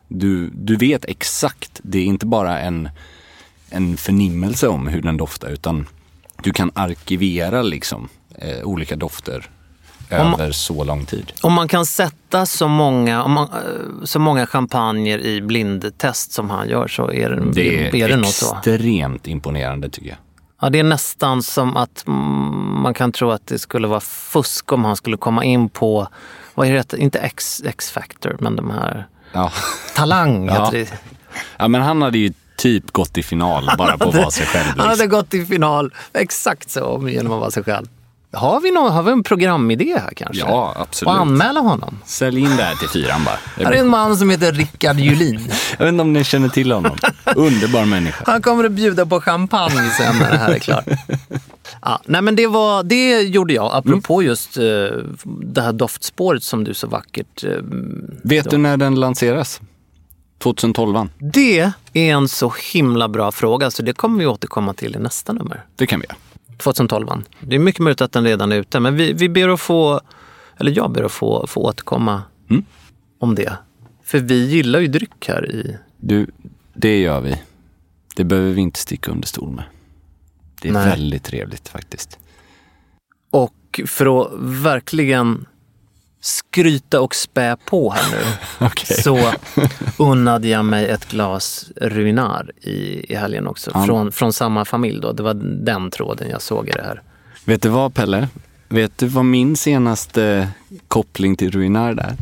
du, 0.08 0.50
du 0.50 0.76
vet 0.76 1.06
exakt, 1.06 1.80
det 1.84 2.00
är 2.00 2.06
inte 2.06 2.26
bara 2.26 2.60
en, 2.60 2.90
en 3.74 3.98
förnimmelse 3.98 4.68
om 4.68 4.88
hur 4.88 5.02
den 5.02 5.18
doftar 5.18 5.50
utan 5.50 5.88
du 6.44 6.54
kan 6.54 6.72
arkivera 6.76 7.62
liksom 7.62 8.10
eh, 8.36 8.64
olika 8.64 8.96
dofter 8.96 9.50
Om- 10.12 10.34
över 10.34 10.52
så 10.52 10.84
lång 10.84 11.06
tid. 11.06 11.34
Om 11.42 11.54
man 11.54 11.68
kan 11.68 11.86
sätta 11.86 12.46
så 12.46 12.68
många, 12.68 13.24
om 13.24 13.32
man, 13.32 13.48
eh, 13.54 14.04
så 14.04 14.20
många 14.20 14.46
champagner 14.48 15.20
i 15.20 15.42
blindtest 15.42 16.32
som 16.32 16.50
han 16.50 16.70
gör 16.70 16.88
så 16.88 17.12
är 17.12 17.30
det, 17.30 17.52
Det 17.54 17.88
är 17.88 17.96
är 17.96 18.08
det 18.10 18.16
nog 18.16 18.26
så. 18.26 18.56
extremt 18.56 19.28
imponerande 19.28 19.90
tycker 19.90 20.10
jag. 20.10 20.18
Ja, 20.62 20.70
det 20.70 20.80
är 20.80 20.84
nästan 20.84 21.44
som 21.44 21.78
att 21.78 22.04
man 22.84 22.94
kan 22.94 23.12
tro 23.12 23.32
att 23.32 23.48
det 23.48 23.60
skulle 23.60 23.88
vara 23.88 24.00
fusk 24.00 24.72
om 24.72 24.86
han 24.86 24.96
skulle 24.96 25.18
komma 25.18 25.44
in 25.44 25.70
på, 25.70 26.08
vad 26.54 26.68
heter 26.68 26.98
det, 26.98 27.04
inte 27.04 27.20
X, 27.20 27.62
X-Factor, 27.66 28.38
men 28.40 28.56
de 28.56 28.70
här, 28.72 29.08
Ja. 29.32 29.52
Talang 29.96 30.46
Ja. 30.48 30.66
heter 30.66 30.78
det. 30.78 30.98
ja, 31.58 31.68
men 31.68 31.82
han 31.82 32.02
hade 32.02 32.18
ju 32.18 32.34
typ 32.64 32.92
gått 32.92 33.18
i 33.18 33.24
final 33.24 33.70
bara 33.78 33.98
på 33.98 34.10
att 34.10 34.16
vara 34.16 34.32
sig 34.32 34.46
själv. 34.46 34.66
Han 34.70 34.80
hade 34.80 34.92
Liksom. 34.92 35.10
gått 35.10 35.30
till 35.30 35.46
final 35.46 35.94
exakt 36.14 36.70
så 36.72 37.06
genom 37.10 37.34
att 37.34 37.40
vara 37.40 37.52
sig 37.52 37.64
själv. 37.64 37.86
Har 38.36 38.62
vi, 38.62 38.72
någon, 38.72 38.92
har 38.92 39.04
vi 39.04 39.12
en 39.12 39.24
programidé 39.24 39.98
här 40.00 40.14
kanske? 40.16 40.40
Ja, 40.40 40.74
absolut. 40.78 41.08
Och 41.08 41.20
anmäla 41.22 41.60
honom. 41.60 41.98
Sälj 42.06 42.40
in 42.40 42.56
det 42.58 42.64
här 42.64 42.76
till 42.76 42.90
fyran 42.90 43.24
bara. 43.24 43.66
Här 43.66 43.72
är 43.74 43.78
en 43.80 43.88
man 43.90 44.18
som 44.18 44.30
heter 44.30 44.52
Rickard 44.52 45.00
Julin. 45.00 45.40
Jag 45.78 45.86
vet 45.86 45.92
inte 45.94 46.02
om 46.02 46.14
ni 46.14 46.24
känner 46.24 46.50
till 46.50 46.72
honom. 46.72 46.98
Underbar 47.36 47.86
människa. 47.86 48.24
Han 48.28 48.42
kommer 48.42 48.64
att 48.64 48.72
bjuda 48.72 49.06
på 49.06 49.22
champagne 49.22 49.90
sen 49.98 50.16
när 50.20 50.32
det 50.32 50.38
här 50.38 50.50
är 50.52 50.60
klart. 50.60 50.86
Ja, 51.82 52.00
nej 52.06 52.22
men 52.22 52.36
det, 52.36 52.48
var, 52.48 52.84
det 52.84 53.22
gjorde 53.22 53.54
jag, 53.54 53.72
apropå 53.74 54.24
just 54.24 54.58
eh, 54.58 54.64
det 55.42 55.62
här 55.62 55.74
doftspåret 55.74 56.44
som 56.44 56.64
du 56.64 56.74
så 56.74 56.88
vackert... 56.88 57.44
eh, 57.44 57.50
Vet 58.24 58.50
du 58.50 58.58
när 58.58 58.78
den 58.78 58.96
lanseras? 58.96 59.62
2012 60.44 61.10
det 61.20 61.60
är 61.60 61.74
en 61.94 62.28
så 62.28 62.54
himla 62.74 63.08
bra 63.08 63.32
fråga 63.32 63.72
så 63.72 63.84
det 63.84 63.94
kommer 63.94 64.20
vi 64.20 64.26
återkomma 64.26 64.74
till 64.74 64.96
i 64.96 65.00
nästa 65.00 65.34
nummer. 65.34 65.66
Det 65.76 65.88
kan 65.88 66.00
vi 66.00 66.06
göra. 66.06 66.18
2012. 66.58 67.08
Det 67.40 67.56
är 67.56 67.60
mycket 67.60 67.82
möjligt 67.82 68.02
att 68.02 68.12
den 68.12 68.24
redan 68.24 68.52
är 68.52 68.56
ute 68.56 68.80
men 68.80 68.96
vi, 68.96 69.14
vi 69.14 69.30
ber 69.30 69.50
att 69.50 69.62
få, 69.62 70.02
eller 70.58 70.72
jag 70.72 70.92
ber 70.92 71.04
att 71.04 71.12
få, 71.12 71.48
få 71.48 71.62
återkomma 71.62 72.22
Mm. 72.50 72.66
om 73.20 73.36
det. 73.36 73.58
För 74.04 74.20
vi 74.20 74.46
gillar 74.48 74.80
ju 74.80 74.88
dryck 74.88 75.28
här 75.28 75.52
i... 75.52 75.78
Du, 75.98 76.28
det 76.74 77.00
gör 77.00 77.22
vi. 77.22 77.42
Det 78.16 78.24
behöver 78.24 78.52
vi 78.52 78.62
inte 78.62 78.80
sticka 78.80 79.12
under 79.12 79.28
stol 79.28 79.52
med. 79.52 79.66
Det 80.62 80.70
är 80.70 80.74
Nej. 80.74 80.90
väldigt 80.90 81.24
trevligt 81.24 81.70
faktiskt. 81.70 82.20
Och 83.30 83.82
för 83.86 84.22
att 84.22 84.32
verkligen 84.40 85.46
skryta 86.24 87.02
och 87.02 87.16
spä 87.16 87.58
på 87.66 87.92
här 87.92 88.12
nu 88.12 88.24
Okej. 88.66 88.98
så 89.02 89.34
unnade 89.98 90.48
jag 90.48 90.66
mig 90.66 90.90
ett 90.90 91.10
glas 91.10 91.66
Ruinar 91.76 92.52
i, 92.62 93.12
i 93.14 93.16
helgen 93.16 93.48
också. 93.48 93.72
Ja. 93.74 93.86
Från, 93.86 94.12
från 94.12 94.34
samma 94.34 94.66
familj 94.66 95.02
då. 95.02 95.12
Det 95.12 95.24
var 95.24 95.34
den 95.66 95.92
tråden 95.92 96.30
jag 96.30 96.42
såg 96.42 96.70
i 96.70 96.72
det 96.72 96.82
här. 96.82 97.02
Vet 97.46 97.62
du 97.62 97.70
vad 97.70 97.94
Pelle? 97.94 98.28
Vet 98.70 98.98
du 98.98 99.08
vad 99.08 99.26
min 99.26 99.56
senaste 99.56 100.48
koppling 100.88 101.36
till 101.36 101.52
Ruinar 101.52 101.92
är? 101.92 102.16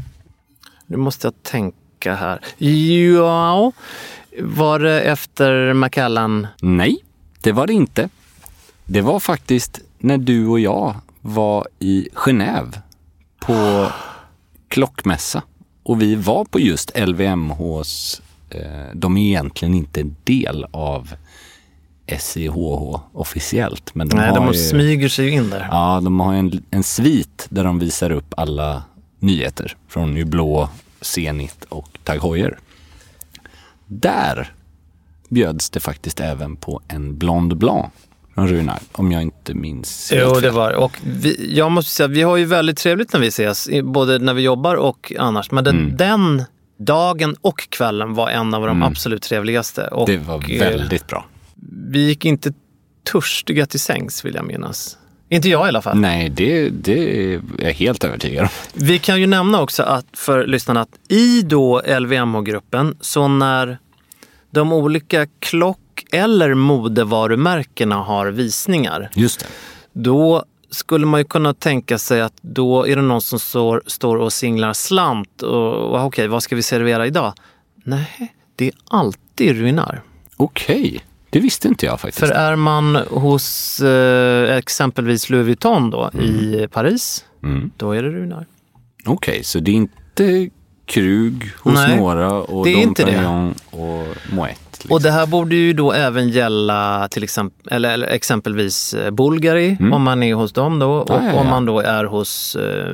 Nu 0.85 0.97
måste 0.97 1.27
jag 1.27 1.43
tänka 1.43 2.15
här. 2.15 2.39
Ja, 2.57 3.71
var 4.39 4.79
det 4.79 5.01
efter 5.01 5.73
Macallan? 5.73 6.47
Nej, 6.61 6.97
det 7.41 7.51
var 7.51 7.67
det 7.67 7.73
inte. 7.73 8.09
Det 8.85 9.01
var 9.01 9.19
faktiskt 9.19 9.79
när 9.97 10.17
du 10.17 10.47
och 10.47 10.59
jag 10.59 10.95
var 11.21 11.67
i 11.79 12.09
Genève 12.13 12.73
på 13.45 13.88
klockmässa. 14.67 15.43
Och 15.84 16.01
vi 16.01 16.15
var 16.15 16.45
på 16.45 16.60
just 16.60 16.97
LVMHs, 16.97 18.21
eh, 18.49 18.62
de 18.93 19.17
är 19.17 19.21
egentligen 19.21 19.73
inte 19.73 20.01
en 20.01 20.15
del 20.23 20.65
av 20.71 21.13
SIHH 22.19 22.99
officiellt. 23.13 23.95
Men 23.95 24.10
de 24.10 24.15
Nej, 24.17 24.34
de 24.34 24.47
ju, 24.47 24.54
smyger 24.54 25.10
sig 25.10 25.25
ju 25.25 25.32
in 25.32 25.49
där. 25.49 25.67
Ja, 25.71 26.01
de 26.04 26.19
har 26.19 26.34
en, 26.34 26.63
en 26.71 26.84
svit 26.84 27.47
där 27.49 27.63
de 27.63 27.80
visar 27.80 28.12
upp 28.12 28.34
alla 28.38 28.84
nyheter 29.19 29.77
från 29.88 30.15
Hublå, 30.15 30.69
Zenit 31.01 31.63
och 31.69 31.99
Tag 32.04 32.19
Heuer. 32.23 32.60
Där 33.88 34.54
bjöds 35.30 35.69
det 35.69 35.80
faktiskt 35.80 36.19
även 36.19 36.56
på 36.56 36.82
en 36.88 37.17
Blond 37.17 37.58
Blanc 37.58 37.86
från 38.36 38.48
Runar, 38.48 38.80
om 38.91 39.12
jag 39.12 39.22
inte 39.22 39.54
minns 39.54 40.12
Jo, 40.15 40.34
det 40.39 40.50
var 40.52 40.72
Och 40.72 40.98
vi, 41.04 41.54
jag 41.58 41.72
måste 41.72 41.91
säga, 41.91 42.08
vi 42.08 42.22
har 42.22 42.38
ju 42.38 42.46
väldigt 42.46 42.78
trevligt 42.78 43.13
när 43.13 43.20
vi 43.20 43.28
ses, 43.28 43.70
både 43.84 44.20
när 44.20 44.34
vi 44.34 44.41
jobbar 44.41 44.76
och 44.76 45.13
annars. 45.20 45.52
Men 45.52 45.63
den, 45.63 45.76
Mm. 45.80 45.98
den 45.98 46.44
dagen 46.80 47.36
och 47.41 47.70
kvällen 47.70 48.13
var 48.13 48.30
en 48.30 48.54
av 48.54 48.67
de 48.67 48.84
absolut 48.84 49.22
trevligaste. 49.22 49.88
Och, 49.88 50.08
Det 50.08 50.17
var 50.17 50.36
eh, 50.52 50.60
väldigt 50.60 51.08
bra. 51.08 51.26
Vi 51.89 52.00
gick 52.08 52.26
inte 52.26 52.54
törstiga 53.12 53.65
till 53.65 53.80
sängs 53.80 54.26
vill 54.26 54.36
jag 54.36 54.46
minnas. 54.46 54.98
Inte 55.30 55.50
jag 55.50 55.65
i 55.65 55.70
alla 55.70 55.82
fall. 55.82 55.98
Nej, 56.00 56.30
det, 56.30 56.70
det 56.70 57.24
är 57.34 57.41
jag 57.60 57.74
helt 57.74 58.04
övertygad 58.04 58.44
om. 58.44 58.50
Vi 58.74 59.00
kan 59.00 59.20
ju 59.22 59.28
nämna 59.28 59.62
också 59.62 59.84
att 59.84 60.06
för 60.13 60.48
lyssnarna 60.48 60.82
att 60.82 60.89
i 61.10 61.41
då 61.41 61.82
LVMH-gruppen, 62.00 62.98
så 63.02 63.28
när 63.28 63.78
de 64.52 64.74
olika 64.74 65.28
klock 65.39 65.80
eller 66.12 66.54
modevarumärkena 66.54 67.95
har 67.95 68.28
visningar, 68.28 69.10
Just 69.13 69.39
det. 69.39 69.45
då 69.93 70.43
skulle 70.69 71.06
man 71.06 71.19
ju 71.19 71.24
kunna 71.24 71.54
tänka 71.54 71.97
sig 71.97 72.21
att 72.21 72.34
då 72.41 72.88
är 72.88 72.95
det 72.95 73.02
någon 73.02 73.21
som 73.21 73.39
står, 73.39 73.84
står 73.86 74.17
och 74.17 74.34
singlar 74.34 74.74
slant 74.74 75.41
och, 75.41 75.74
och 75.74 76.06
okej, 76.06 76.28
vad 76.28 76.43
ska 76.43 76.56
vi 76.56 76.63
servera 76.63 77.08
idag? 77.08 77.34
Nej, 77.84 78.34
det 78.56 78.67
är 78.67 78.74
alltid 78.89 79.52
Ruinar. 79.58 80.02
Okej, 80.38 81.06
det 81.30 81.39
visste 81.39 81.67
inte 81.67 81.86
jag 81.86 82.00
faktiskt. 82.00 82.19
För 82.28 82.34
är 82.34 82.56
man 82.56 82.95
hos 82.95 83.80
eh, 83.80 84.58
exempelvis 84.58 85.30
Louis 85.30 85.45
Vuitton 85.45 85.89
då 85.89 86.12
i 86.21 86.67
Paris, 86.71 87.26
Mm. 87.43 87.71
då 87.78 87.91
är 87.91 88.04
det 88.04 88.10
Ruinar. 88.10 88.45
Okej, 89.06 89.43
så 89.43 89.60
det 89.60 89.71
är 89.71 89.76
inte 89.76 90.50
Krug 90.86 91.52
hos 91.58 91.74
Nej, 91.74 91.97
några 91.97 92.32
och 92.34 92.65
Dom. 92.65 92.93
Perignon 92.93 93.54
och 93.69 94.06
Moet. 94.34 94.70
Liksom. 94.84 94.91
Och 94.96 95.02
det 95.02 95.12
här 95.12 95.26
borde 95.26 95.56
ju 95.56 95.74
då 95.74 95.91
även 95.94 96.30
gälla 96.30 97.08
till 97.12 97.24
exempel, 97.24 97.74
eller, 97.74 97.94
eller 97.94 98.08
exempelvis 98.08 98.94
eh, 98.94 99.12
Bulgari, 99.12 99.78
om 99.94 100.02
man 100.04 100.24
är 100.24 100.34
hos 100.34 100.54
dem 100.54 100.80
då. 100.80 100.91
Och 100.91 101.10
Mm. 101.12 101.26
ja, 101.26 101.34
ja. 101.34 101.39
om 101.39 101.48
man 101.48 101.65
då 101.65 101.80
är 101.80 102.04
hos, 102.04 102.56
eh, 102.56 102.94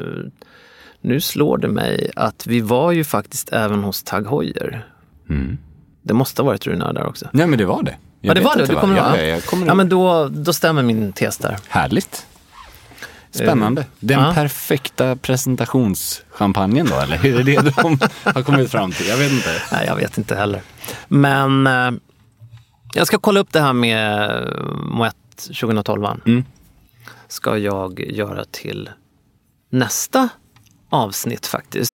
nu 1.02 1.22
slår 1.22 1.58
det 1.58 1.68
mig 1.68 2.12
att 2.16 2.48
vi 2.48 2.62
var 2.62 2.92
ju 2.92 3.04
faktiskt 3.04 3.50
även 3.54 3.84
hos 3.84 4.04
Tag 4.04 4.28
Heuer. 4.30 4.86
Mm. 5.30 5.58
Det 6.04 6.14
måste 6.14 6.42
ha 6.42 6.46
varit 6.48 6.68
Runar 6.68 6.94
där 6.94 7.06
också. 7.08 7.26
Nej, 7.32 7.48
men 7.48 7.60
det 7.60 7.66
var 7.66 7.84
det. 7.84 7.96
Jag 8.22 8.30
ja, 8.30 8.34
det 8.40 8.46
var 8.46 8.56
det. 8.56 8.66
Du 8.66 8.76
kommer 8.76 8.98
ihåg? 8.98 9.06
ja, 9.06 9.18
jag 9.22 9.44
kommer 9.44 9.68
ja, 9.68 9.74
men 9.74 9.90
då, 9.90 10.28
då 10.32 10.54
stämmer 10.54 10.84
min 10.84 11.14
tes 11.14 11.38
där. 11.38 11.58
Härligt. 11.68 12.26
Spännande. 13.32 13.86
Den 14.00 14.20
Ja. 14.20 14.34
perfekta 14.34 15.16
presentationschampagnen 15.16 16.86
då, 16.90 16.96
eller 17.00 17.18
hur 17.18 17.40
är 17.40 17.44
det 17.44 17.74
de 17.82 18.00
har 18.24 18.44
kommit 18.44 18.72
fram 18.72 18.92
till? 18.92 19.08
Jag 19.08 19.18
vet 19.18 19.32
inte. 19.32 19.50
Nej, 19.72 19.84
jag 19.88 19.96
vet 19.96 20.18
inte 20.18 20.36
heller. 20.36 20.62
Men 21.08 21.68
eh, 21.68 21.92
jag 22.94 23.08
ska 23.08 23.18
kolla 23.18 23.40
upp 23.40 23.54
det 23.54 23.62
här 23.62 23.74
med 23.74 24.32
Moet 24.84 25.38
2012. 25.38 26.06
Mm. 26.26 26.46
Ska 27.28 27.58
jag 27.58 28.00
göra 28.00 28.46
till 28.46 28.90
nästa 29.70 30.30
avsnitt 30.90 31.46
faktiskt. 31.46 31.92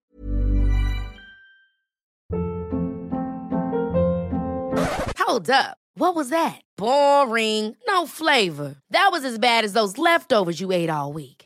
Hold 5.27 5.49
up. 5.49 5.77
What 5.95 6.15
was 6.15 6.29
that? 6.29 6.61
Boring. 6.77 7.75
No 7.87 8.07
flavor. 8.07 8.75
That 8.91 9.09
was 9.11 9.25
as 9.25 9.39
bad 9.39 9.65
as 9.65 9.73
those 9.73 9.97
leftovers 9.97 10.61
you 10.61 10.71
ate 10.71 10.89
all 10.89 11.13
week. 11.13 11.42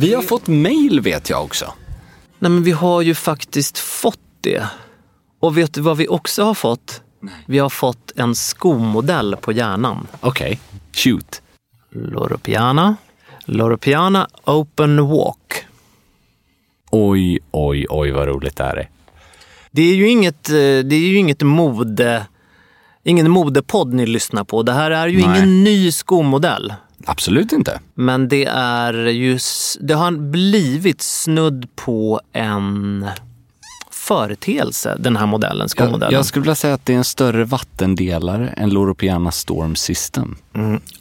Vi 0.00 0.14
har 0.14 0.22
fått 0.22 0.46
mail 0.46 1.00
vet 1.00 1.30
jag 1.30 1.44
också. 1.44 1.72
Nej 2.38 2.50
men 2.50 2.62
vi 2.62 2.70
har 2.70 3.02
ju 3.02 3.14
faktiskt 3.14 3.78
fått 3.78 4.18
det. 4.40 4.64
Och 5.40 5.58
vet 5.58 5.74
du 5.74 5.80
vad 5.80 5.96
vi 5.96 6.08
också 6.08 6.42
har 6.42 6.54
fått? 6.54 7.02
Vi 7.46 7.58
har 7.58 7.68
fått 7.68 8.12
en 8.16 8.34
skomodell 8.34 9.36
på 9.36 9.52
hjärnan. 9.52 10.06
Okej, 10.20 10.60
shoot. 10.92 11.42
Loro 11.90 12.38
Piana. 12.38 12.96
Loro 13.44 13.76
Piana 13.76 14.28
Open 14.44 15.08
Walk. 15.08 15.64
Oj, 16.90 17.38
oj, 17.50 17.86
oj 17.88 18.10
vad 18.10 18.28
roligt 18.28 18.56
det 18.56 18.64
här 18.64 18.76
är. 18.76 18.88
Det 19.70 19.82
är 19.82 19.94
ju 19.94 20.08
inget, 20.08 20.48
eh, 20.48 20.54
det 20.54 20.94
är 20.94 21.08
ju 21.08 21.16
inget 21.16 21.42
mode, 21.42 22.26
ingen 23.04 23.30
modepodd 23.30 23.94
ni 23.94 24.06
lyssnar 24.06 24.44
på. 24.44 24.62
Det 24.62 24.72
här 24.72 24.90
är 24.90 25.06
ju 25.06 25.26
Nej. 25.26 25.38
ingen 25.38 25.64
ny 25.64 25.92
skomodell. 25.92 26.74
Absolut 27.10 27.52
inte. 27.52 27.80
Men 27.94 28.28
det 28.28 28.44
är 28.54 28.94
just, 28.94 29.78
det 29.80 29.94
har 29.94 30.12
blivit 30.12 31.02
snudd 31.02 31.68
på 31.76 32.20
en 32.32 33.06
företeelse, 33.90 34.96
den 34.98 35.16
här 35.16 35.26
modellen, 35.26 35.60
Jag, 35.60 35.70
skomodellen. 35.70 36.14
jag 36.14 36.26
skulle 36.26 36.42
vilja 36.42 36.54
säga 36.54 36.74
att 36.74 36.86
det 36.86 36.92
är 36.92 36.96
en 36.96 37.04
större 37.04 37.44
vattendelare 37.44 38.48
än 38.48 38.70
Loro 38.70 38.94
Piana 38.94 39.30
Storm 39.30 39.76
System. 39.76 40.36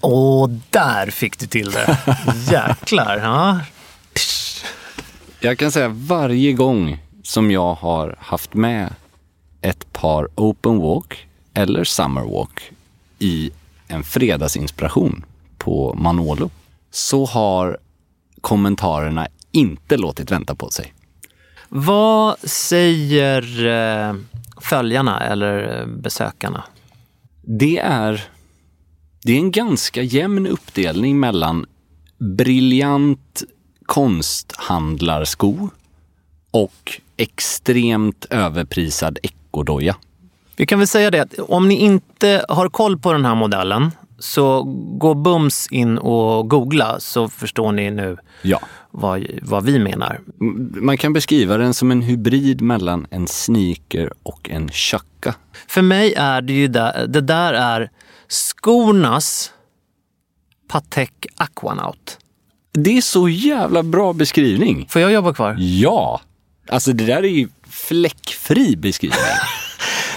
Och 0.01 0.49
där 0.69 1.11
fick 1.11 1.39
du 1.39 1.47
till 1.47 1.71
det. 1.71 1.97
Jäklar. 2.51 3.17
Ja. 3.17 3.59
Jag 5.39 5.57
kan 5.57 5.71
säga 5.71 5.87
varje 5.89 6.53
gång 6.53 6.97
som 7.23 7.51
jag 7.51 7.73
har 7.73 8.15
haft 8.19 8.53
med 8.53 8.93
ett 9.61 9.93
par 9.93 10.27
Open 10.35 10.77
Walk 10.79 11.27
eller 11.53 11.83
Summer 11.83 12.21
Walk 12.21 12.71
i 13.19 13.51
en 13.87 14.03
fredagsinspiration 14.03 15.23
på 15.69 15.93
Manolo 15.97 16.49
så 16.91 17.25
har 17.25 17.77
kommentarerna 18.41 19.27
inte 19.51 19.97
låtit 19.97 20.31
vänta 20.31 20.55
på 20.55 20.69
sig. 20.69 20.93
Vad 21.69 22.39
säger 22.39 23.65
eh, 23.65 24.15
följarna 24.61 25.19
eller 25.19 25.79
eh, 25.79 25.87
besökarna? 25.87 26.63
Det 27.41 27.77
är, 27.77 28.23
det 29.23 29.31
är 29.31 29.37
en 29.37 29.51
ganska 29.51 30.01
jämn 30.01 30.47
uppdelning 30.47 31.19
mellan 31.19 31.65
briljant 32.17 33.43
konsthandlarsko 33.85 35.69
och 36.51 37.01
extremt 37.17 38.25
överprisad 38.29 39.19
ekodoja. 39.23 39.95
Vi 40.55 40.65
kan 40.65 40.79
väl 40.79 40.87
säga 40.87 41.11
det 41.11 41.19
att 41.19 41.39
om 41.39 41.67
ni 41.67 41.75
inte 41.75 42.45
har 42.49 42.69
koll 42.69 42.97
på 42.99 43.13
den 43.13 43.25
här 43.25 43.35
modellen 43.35 43.91
så 44.19 44.63
gå 44.99 45.13
bums 45.13 45.67
in 45.71 45.97
och 45.97 46.49
googla 46.49 46.99
så 46.99 47.29
förstår 47.29 47.71
ni 47.71 47.91
nu 47.91 48.17
Ja. 48.41 48.59
vad, 48.91 49.25
vad 49.41 49.63
vi 49.65 49.79
menar. 49.79 50.19
Man 50.81 50.97
kan 50.97 51.13
beskriva 51.13 51.57
den 51.57 51.73
som 51.73 51.91
en 51.91 52.01
hybrid 52.01 52.61
mellan 52.61 53.07
en 53.09 53.27
sneaker 53.27 54.13
och 54.23 54.49
en 54.49 54.69
chacka. 54.71 55.35
För 55.67 55.81
mig 55.81 56.13
är 56.13 56.41
det 56.41 56.53
ju 56.53 56.67
där, 56.67 57.07
det 57.07 57.21
där 57.21 57.53
är 57.53 57.89
skornas 58.27 59.51
Patek 60.67 61.25
Aquanaut. 61.35 62.17
Det 62.71 62.97
är 62.97 63.01
så 63.01 63.29
jävla 63.29 63.83
bra 63.83 64.13
beskrivning. 64.13 64.85
Får 64.89 65.01
jag 65.01 65.11
jobba 65.11 65.33
kvar? 65.33 65.55
Ja! 65.59 66.21
Alltså 66.69 66.93
det 66.93 67.05
där 67.05 67.23
är 67.23 67.29
ju 67.29 67.47
fläckfri 67.69 68.75
beskrivning. 68.75 69.19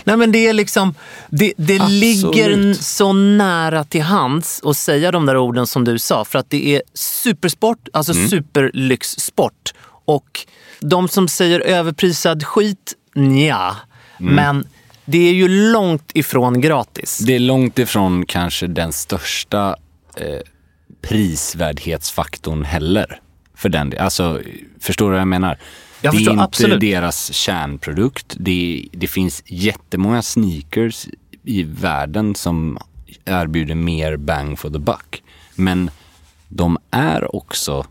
Nej 0.05 0.17
men 0.17 0.33
det 0.33 0.47
är 0.47 0.53
liksom, 0.53 0.95
det, 1.31 1.53
det 1.57 1.89
ligger 1.89 2.75
så 2.75 3.13
nära 3.13 3.85
till 3.85 4.03
hands 4.03 4.61
att 4.65 4.77
säga 4.77 5.11
de 5.11 5.27
där 5.27 5.37
orden 5.37 5.67
som 5.67 5.85
du 5.85 5.99
sa. 5.99 6.25
För 6.25 6.39
att 6.39 6.51
det 6.51 6.77
är 6.77 6.83
supersport, 6.95 7.89
alltså 7.93 8.15
superlyxsport. 8.15 9.75
Och 10.05 10.47
de 10.81 11.09
som 11.09 11.29
säger 11.29 11.61
överprisad 11.61 12.45
skit, 12.45 12.95
nja. 13.15 13.77
Men 14.19 14.67
det 15.05 15.29
är 15.29 15.33
ju 15.33 15.49
långt 15.49 16.11
ifrån 16.15 16.61
gratis. 16.61 17.19
Det 17.19 17.35
är 17.35 17.39
långt 17.39 17.79
ifrån 17.79 18.27
kanske 18.27 18.67
den 18.67 18.93
största 18.93 19.77
eh, 20.17 20.41
prisvärdhetsfaktorn 21.03 22.65
heller. 22.65 23.21
För 23.55 23.69
den. 23.69 23.93
Alltså, 23.99 24.41
förstår 24.81 25.07
du 25.07 25.11
vad 25.11 25.21
jag 25.21 25.29
menar? 25.29 25.59
Jag 26.03 26.13
det 26.13 26.17
är 26.17 26.19
förstår, 26.19 26.33
inte 26.33 26.45
absolut. 26.45 26.81
deras 26.81 27.33
kärnprodukt. 27.33 28.37
Det, 28.39 28.89
det 28.93 29.07
finns 29.07 29.43
jättemånga 29.47 30.23
sneakers 30.23 31.07
i 31.45 31.63
världen 31.63 32.35
som 32.35 32.79
erbjuder 33.25 33.75
mer 33.75 34.17
bang 34.17 34.59
for 34.59 34.71
the 34.71 34.79
buck. 34.79 35.23
Men 35.55 35.91
de 36.49 36.79
är 36.91 37.37
också 37.37 37.87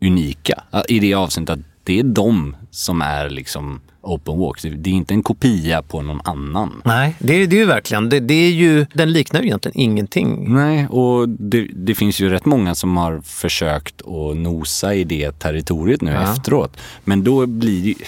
unika 0.00 0.62
i 0.88 0.98
det 0.98 1.14
avseendet 1.14 1.58
att 1.58 1.64
det 1.84 1.98
är 1.98 2.02
de 2.02 2.56
som 2.70 3.02
är 3.02 3.30
liksom 3.30 3.80
open 4.02 4.38
walks. 4.38 4.62
Det 4.62 4.90
är 4.90 4.94
inte 4.94 5.14
en 5.14 5.22
kopia 5.22 5.82
på 5.82 6.02
någon 6.02 6.20
annan. 6.24 6.82
Nej, 6.84 7.16
det, 7.18 7.34
är- 7.42 7.46
det 7.46 7.56
är 7.56 7.60
ju 7.60 7.66
verkligen, 7.66 8.08
det, 8.08 8.20
det 8.20 8.34
är 8.34 8.50
ju, 8.50 8.86
den 8.94 9.12
liknar 9.12 9.40
ju 9.40 9.46
egentligen 9.46 9.80
ingenting. 9.80 10.54
Nej, 10.54 10.86
och 10.88 11.28
det, 11.28 11.68
det 11.74 11.94
finns 11.94 12.20
ju 12.20 12.28
rätt 12.28 12.44
många 12.44 12.74
som 12.74 12.96
har 12.96 13.20
försökt 13.20 14.02
att 14.02 14.36
nosa 14.36 14.94
i 14.94 15.04
det 15.04 15.38
territoriet 15.38 16.00
nu 16.02 16.10
Ja. 16.10 16.32
efteråt. 16.32 16.76
Men 17.04 17.24
då 17.24 17.46
blir 17.46 17.82
det, 17.94 18.04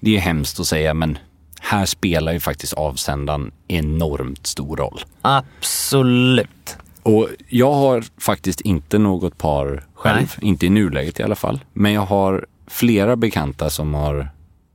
det 0.00 0.16
är 0.16 0.20
hemskt 0.20 0.60
att 0.60 0.66
säga, 0.66 0.94
men 0.94 1.18
här 1.60 1.86
spelar 1.86 2.32
ju 2.32 2.40
faktiskt 2.40 2.72
avsändaren 2.72 3.50
enormt 3.68 4.46
stor 4.46 4.76
roll. 4.76 5.00
Absolut. 5.22 6.76
Och 7.02 7.28
jag 7.48 7.72
har 7.72 8.04
faktiskt 8.20 8.60
inte 8.60 8.98
något 8.98 9.38
par 9.38 9.84
själv, 9.94 10.34
inte 10.40 10.66
i 10.66 10.70
nuläget 10.70 11.20
i 11.20 11.22
alla 11.22 11.34
fall. 11.34 11.60
Men 11.72 11.92
jag 11.92 12.00
har 12.06 12.46
flera 12.66 13.16
bekanta 13.16 13.70
som 13.70 13.94
har 13.94 14.28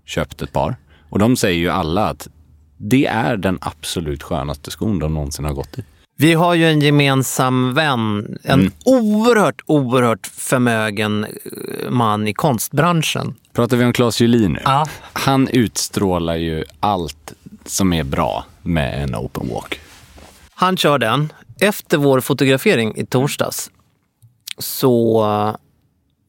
köpt 0.06 0.42
ett 0.42 0.52
par. 0.52 0.76
Och 1.10 1.20
de 1.20 1.36
säger 1.36 1.60
ju 1.60 1.70
alla 1.70 2.10
att 2.10 2.28
det 2.78 3.06
är 3.06 3.38
den 3.38 3.58
absolut 3.62 4.24
skönaste 4.24 4.72
skon 4.72 5.00
de 5.00 5.14
någonsin 5.14 5.46
har 5.46 5.54
gått 5.54 5.80
i. 5.80 5.84
Vi 6.16 6.34
har 6.34 6.54
ju 6.54 6.70
en 6.70 6.82
gemensam 6.82 7.74
vän, 7.74 8.38
en 8.44 8.72
oerhört, 8.86 9.62
oerhört 9.66 10.28
förmögen 10.28 11.24
eh, 11.24 11.90
man 11.90 12.28
i 12.28 12.34
konstbranschen. 12.34 13.36
Pratar 13.54 13.78
vi 13.78 13.86
om 13.86 13.94
Claes 13.94 14.22
Julin 14.22 14.52
nu? 14.54 14.60
Ja. 14.64 14.86
Han 15.14 15.48
utstrålar 15.48 16.36
ju 16.36 16.64
allt 16.80 17.34
som 17.66 17.94
är 17.94 18.04
bra 18.04 18.46
med 18.62 19.04
en 19.04 19.16
open 19.16 19.50
walk. 19.50 19.80
Han 20.54 20.78
kör 20.78 21.00
den. 21.00 21.34
Efter 21.60 21.98
vår 21.98 22.20
fotografering 22.20 22.96
i 22.96 23.06
torsdags 23.06 23.72
så 24.58 25.24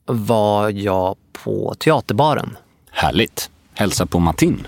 var 0.07 0.70
jag 0.70 1.16
på 1.33 1.75
teaterbaren. 1.79 2.57
Härligt. 2.91 3.51
Hälsa 3.75 4.07
på 4.07 4.18
Martin. 4.18 4.66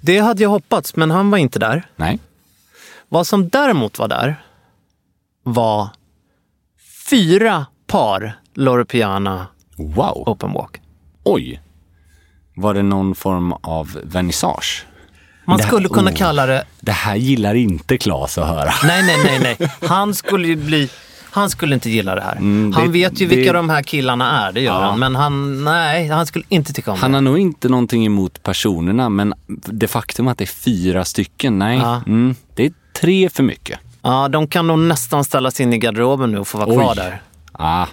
Det 0.00 0.18
hade 0.18 0.42
jag 0.42 0.50
hoppats, 0.50 0.96
men 0.96 1.10
han 1.10 1.30
var 1.30 1.38
inte 1.38 1.58
där. 1.58 1.86
Nej. 1.96 2.18
Vad 3.08 3.26
som 3.26 3.48
däremot 3.48 3.98
var 3.98 4.08
där 4.08 4.42
var 5.42 5.88
fyra 7.10 7.66
par 7.86 8.40
Loro 8.54 8.84
Piana 8.84 9.46
Wow! 9.76 10.28
Open 10.28 10.52
Walk. 10.52 10.80
Oj! 11.24 11.60
Var 12.56 12.74
det 12.74 12.82
någon 12.82 13.14
form 13.14 13.52
av 13.52 13.98
vernissage? 14.04 14.86
Man 15.44 15.60
här- 15.60 15.66
skulle 15.66 15.88
kunna 15.88 16.10
oh. 16.10 16.14
kalla 16.14 16.46
det... 16.46 16.64
Det 16.80 16.92
här 16.92 17.16
gillar 17.16 17.54
inte 17.54 17.98
Claes 17.98 18.38
att 18.38 18.46
höra. 18.48 18.72
Nej, 18.84 19.02
nej, 19.02 19.16
nej, 19.24 19.56
nej. 19.58 19.70
Han 19.88 20.14
skulle 20.14 20.48
ju 20.48 20.56
bli... 20.56 20.90
Han 21.38 21.50
skulle 21.50 21.74
inte 21.74 21.90
gilla 21.90 22.14
det 22.14 22.20
här. 22.20 22.36
Mm, 22.36 22.72
han 22.72 22.86
det- 22.86 22.92
vet 22.92 23.20
ju 23.20 23.26
det- 23.28 23.36
vilka 23.36 23.52
de 23.52 23.70
här 23.70 23.82
killarna 23.82 24.46
är, 24.48 24.52
det 24.52 24.60
gör 24.60 24.72
Ja. 24.74 24.80
han. 24.90 24.98
Men 24.98 25.16
han, 25.16 25.64
nej, 25.64 26.08
han 26.08 26.26
skulle 26.26 26.44
inte 26.48 26.72
tycka 26.72 26.92
om 26.92 26.98
Han 26.98 27.10
det. 27.10 27.16
har 27.16 27.22
nog 27.22 27.38
inte 27.38 27.68
någonting 27.68 28.06
emot 28.06 28.42
personerna, 28.42 29.08
men 29.08 29.34
det 29.66 29.88
faktum 29.88 30.28
att 30.28 30.38
det 30.38 30.44
är 30.44 30.46
fyra 30.46 31.04
stycken, 31.04 31.58
nej. 31.58 31.78
Ja. 31.78 32.02
Mm, 32.06 32.34
det 32.54 32.66
är 32.66 32.72
tre 33.00 33.28
för 33.30 33.42
mycket. 33.42 33.78
Ja, 34.02 34.28
de 34.28 34.46
kan 34.48 34.66
nog 34.66 34.78
nästan 34.78 35.24
ställas 35.24 35.60
in 35.60 35.72
i 35.72 35.78
garderoben 35.78 36.32
nu 36.32 36.38
och 36.38 36.48
få 36.48 36.58
vara 36.58 36.72
kvar 36.74 36.90
Oj. 36.90 36.96
där. 36.96 37.22
Ah, 37.52 37.86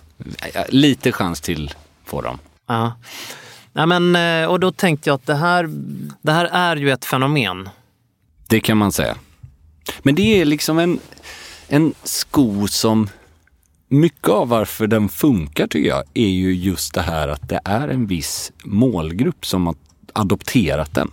lite 0.70 1.12
chans 1.12 1.42
till 1.42 1.74
får 2.06 2.22
de. 2.24 2.40
Ja. 2.68 2.94
Nej, 3.74 3.86
men, 3.88 4.16
eh, 4.16 4.50
och 4.50 4.60
då 4.60 4.72
tänkte 4.72 5.10
jag 5.10 5.16
att 5.16 5.26
det 5.26 5.36
här, 5.36 5.70
det 6.22 6.32
här 6.32 6.46
är 6.46 6.76
ju 6.76 6.92
ett 6.92 7.06
fenomen. 7.06 7.70
Det 8.48 8.60
kan 8.60 8.78
man 8.78 8.92
säga. 8.92 9.16
Men 10.04 10.16
det 10.16 10.42
är 10.42 10.46
liksom 10.46 10.80
en, 10.80 11.00
en 11.68 11.94
sko 12.04 12.68
som, 12.68 13.10
mycket 13.96 14.30
av 14.30 14.48
varför 14.48 14.88
den 14.88 15.10
funkar 15.10 15.68
tycker 15.68 15.90
jag, 15.90 16.04
är 16.14 16.28
ju 16.28 16.54
just 16.54 16.94
det 16.94 17.02
här 17.02 17.28
att 17.28 17.50
det 17.50 17.60
är 17.66 17.88
en 17.88 18.08
viss 18.08 18.52
målgrupp 18.64 19.46
som 19.46 19.68
har 19.68 19.76
adopterat 20.14 20.94
den. 20.94 21.12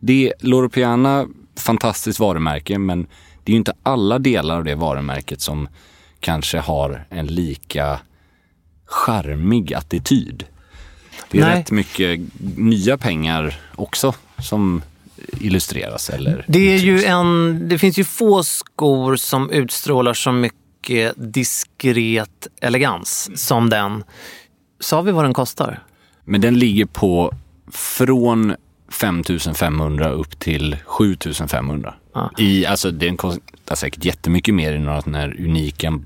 Det 0.00 0.28
är 0.28 0.32
Loro 0.40 0.68
Piana, 0.68 1.26
fantastiskt 1.56 2.20
varumärke, 2.20 2.78
men 2.78 3.06
det 3.44 3.52
är 3.52 3.54
ju 3.54 3.58
inte 3.58 3.74
alla 3.82 4.18
delar 4.18 4.56
av 4.56 4.64
det 4.64 4.74
varumärket 4.74 5.40
som 5.40 5.68
kanske 6.20 6.58
har 6.58 7.06
en 7.10 7.26
lika 7.26 8.00
charmig 8.84 9.74
attityd. 9.74 10.44
Det 11.30 11.38
är 11.38 11.42
Nej. 11.42 11.58
rätt 11.58 11.70
mycket 11.70 12.20
nya 12.56 12.98
pengar 12.98 13.60
också 13.74 14.14
som 14.42 14.82
illustreras 15.40 16.10
eller 16.10 16.44
Det, 16.48 16.74
är 16.74 16.78
ju 16.78 17.04
en, 17.04 17.60
det 17.68 17.78
finns 17.78 17.98
ju 17.98 18.04
få 18.04 18.42
skor 18.42 19.16
som 19.16 19.50
utstrålar 19.50 20.14
så 20.14 20.32
mycket 20.32 20.57
diskret 21.16 22.46
elegans 22.60 23.30
som 23.34 23.70
den. 23.70 24.04
Sa 24.80 25.02
vi 25.02 25.12
vad 25.12 25.24
den 25.24 25.34
kostar? 25.34 25.82
Men 26.24 26.40
den 26.40 26.58
ligger 26.58 26.86
på 26.86 27.32
från 27.72 28.54
5500 28.92 30.08
upp 30.10 30.38
till 30.38 30.76
7500. 30.86 31.94
Ja. 32.14 32.30
I, 32.38 32.66
alltså 32.66 32.90
den 32.90 33.16
kostar 33.16 33.74
säkert 33.74 34.04
jättemycket 34.04 34.54
mer 34.54 34.72
i 34.72 34.78
några 34.78 35.02
sådana 35.02 35.18
här 35.18 35.36
unika 35.40 36.00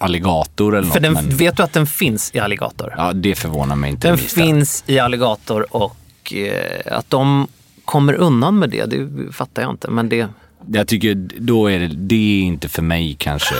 alligator 0.00 0.76
eller 0.76 0.88
För 0.88 1.00
något. 1.00 1.02
den, 1.02 1.26
men, 1.26 1.36
vet 1.36 1.56
du 1.56 1.62
att 1.62 1.72
den 1.72 1.86
finns 1.86 2.34
i 2.34 2.38
alligator? 2.38 2.94
ja, 2.96 3.12
det 3.12 3.34
förvånar 3.34 3.76
mig 3.76 3.90
inte 3.90 4.08
Den 4.08 4.18
finns 4.18 4.84
i 4.86 4.98
alligator 4.98 5.76
och 5.76 6.34
eh, 6.34 6.96
att 6.98 7.10
de 7.10 7.48
kommer 7.84 8.14
undan 8.14 8.58
med 8.58 8.70
det, 8.70 8.84
det 8.84 9.32
fattar 9.32 9.62
jag 9.62 9.70
inte. 9.70 9.90
Men 9.90 10.08
det, 10.08 10.28
Jag 10.66 10.88
tycker 10.88 11.14
då 11.38 11.70
är 11.70 11.78
det, 11.78 11.88
det 11.88 12.14
är 12.14 12.42
inte 12.42 12.68
för 12.68 12.82
mig 12.82 13.16
kanske 13.18 13.54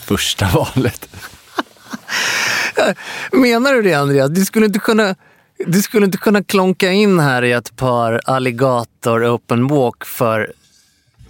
första 0.00 0.46
valet. 0.54 1.08
Menar 3.32 3.72
du 3.74 3.82
det 3.82 3.94
Andreas? 3.94 4.30
Du 4.30 4.44
skulle 4.44 4.66
inte 4.66 4.78
kunna, 4.78 5.14
du 5.66 5.82
skulle 5.82 6.06
inte 6.06 6.18
kunna 6.18 6.42
klonka 6.42 6.92
in 6.92 7.18
här 7.20 7.42
i 7.44 7.52
ett 7.52 7.76
par 7.76 8.20
alligator 8.24 9.34
open 9.34 9.66
walk 9.66 10.04
för... 10.04 10.52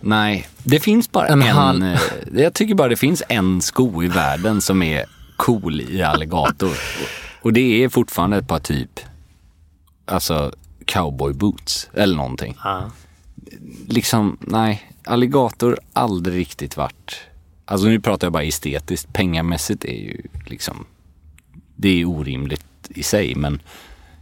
Nej, 0.01 0.49
det 0.63 0.81
finns 0.81 1.13
bara 1.13 1.27
En 1.27 1.43
en. 1.43 1.83
eh, 1.83 2.01
jag 2.35 2.55
tycker 2.55 2.75
bara 2.75 2.89
det 2.89 2.97
finns 2.97 3.23
en 3.29 3.61
sko 3.63 4.03
i 4.03 4.09
världen 4.09 4.61
som 4.61 4.83
är 4.83 5.05
cool 5.37 5.81
i 5.81 6.03
alligator. 6.03 6.69
Och- 6.71 6.77
Och 7.43 7.53
det 7.53 7.85
är 7.85 7.89
fortfarande 7.89 8.37
ett 8.37 8.49
par 8.49 8.59
typ, 8.59 9.01
alltså 10.07 10.53
cowboy 10.85 11.33
boots 11.33 11.89
eller 11.95 12.17
någonting. 12.17 12.57
Ja. 12.65 12.91
Liksom, 13.89 14.37
nej, 14.41 14.93
alligator 15.05 15.79
aldrig 15.93 16.37
riktigt 16.37 16.77
varit. 16.77 17.21
Alltså 17.65 17.87
nu 17.87 18.01
pratar 18.01 18.27
jag 18.27 18.33
bara 18.33 18.43
estetiskt, 18.43 19.13
pengamässigt 19.13 19.85
är 19.85 19.99
ju 19.99 20.23
liksom, 20.47 20.87
det 21.77 22.01
är 22.01 22.05
orimligt 22.05 22.65
i 22.89 23.03
sig 23.03 23.35
men 23.35 23.63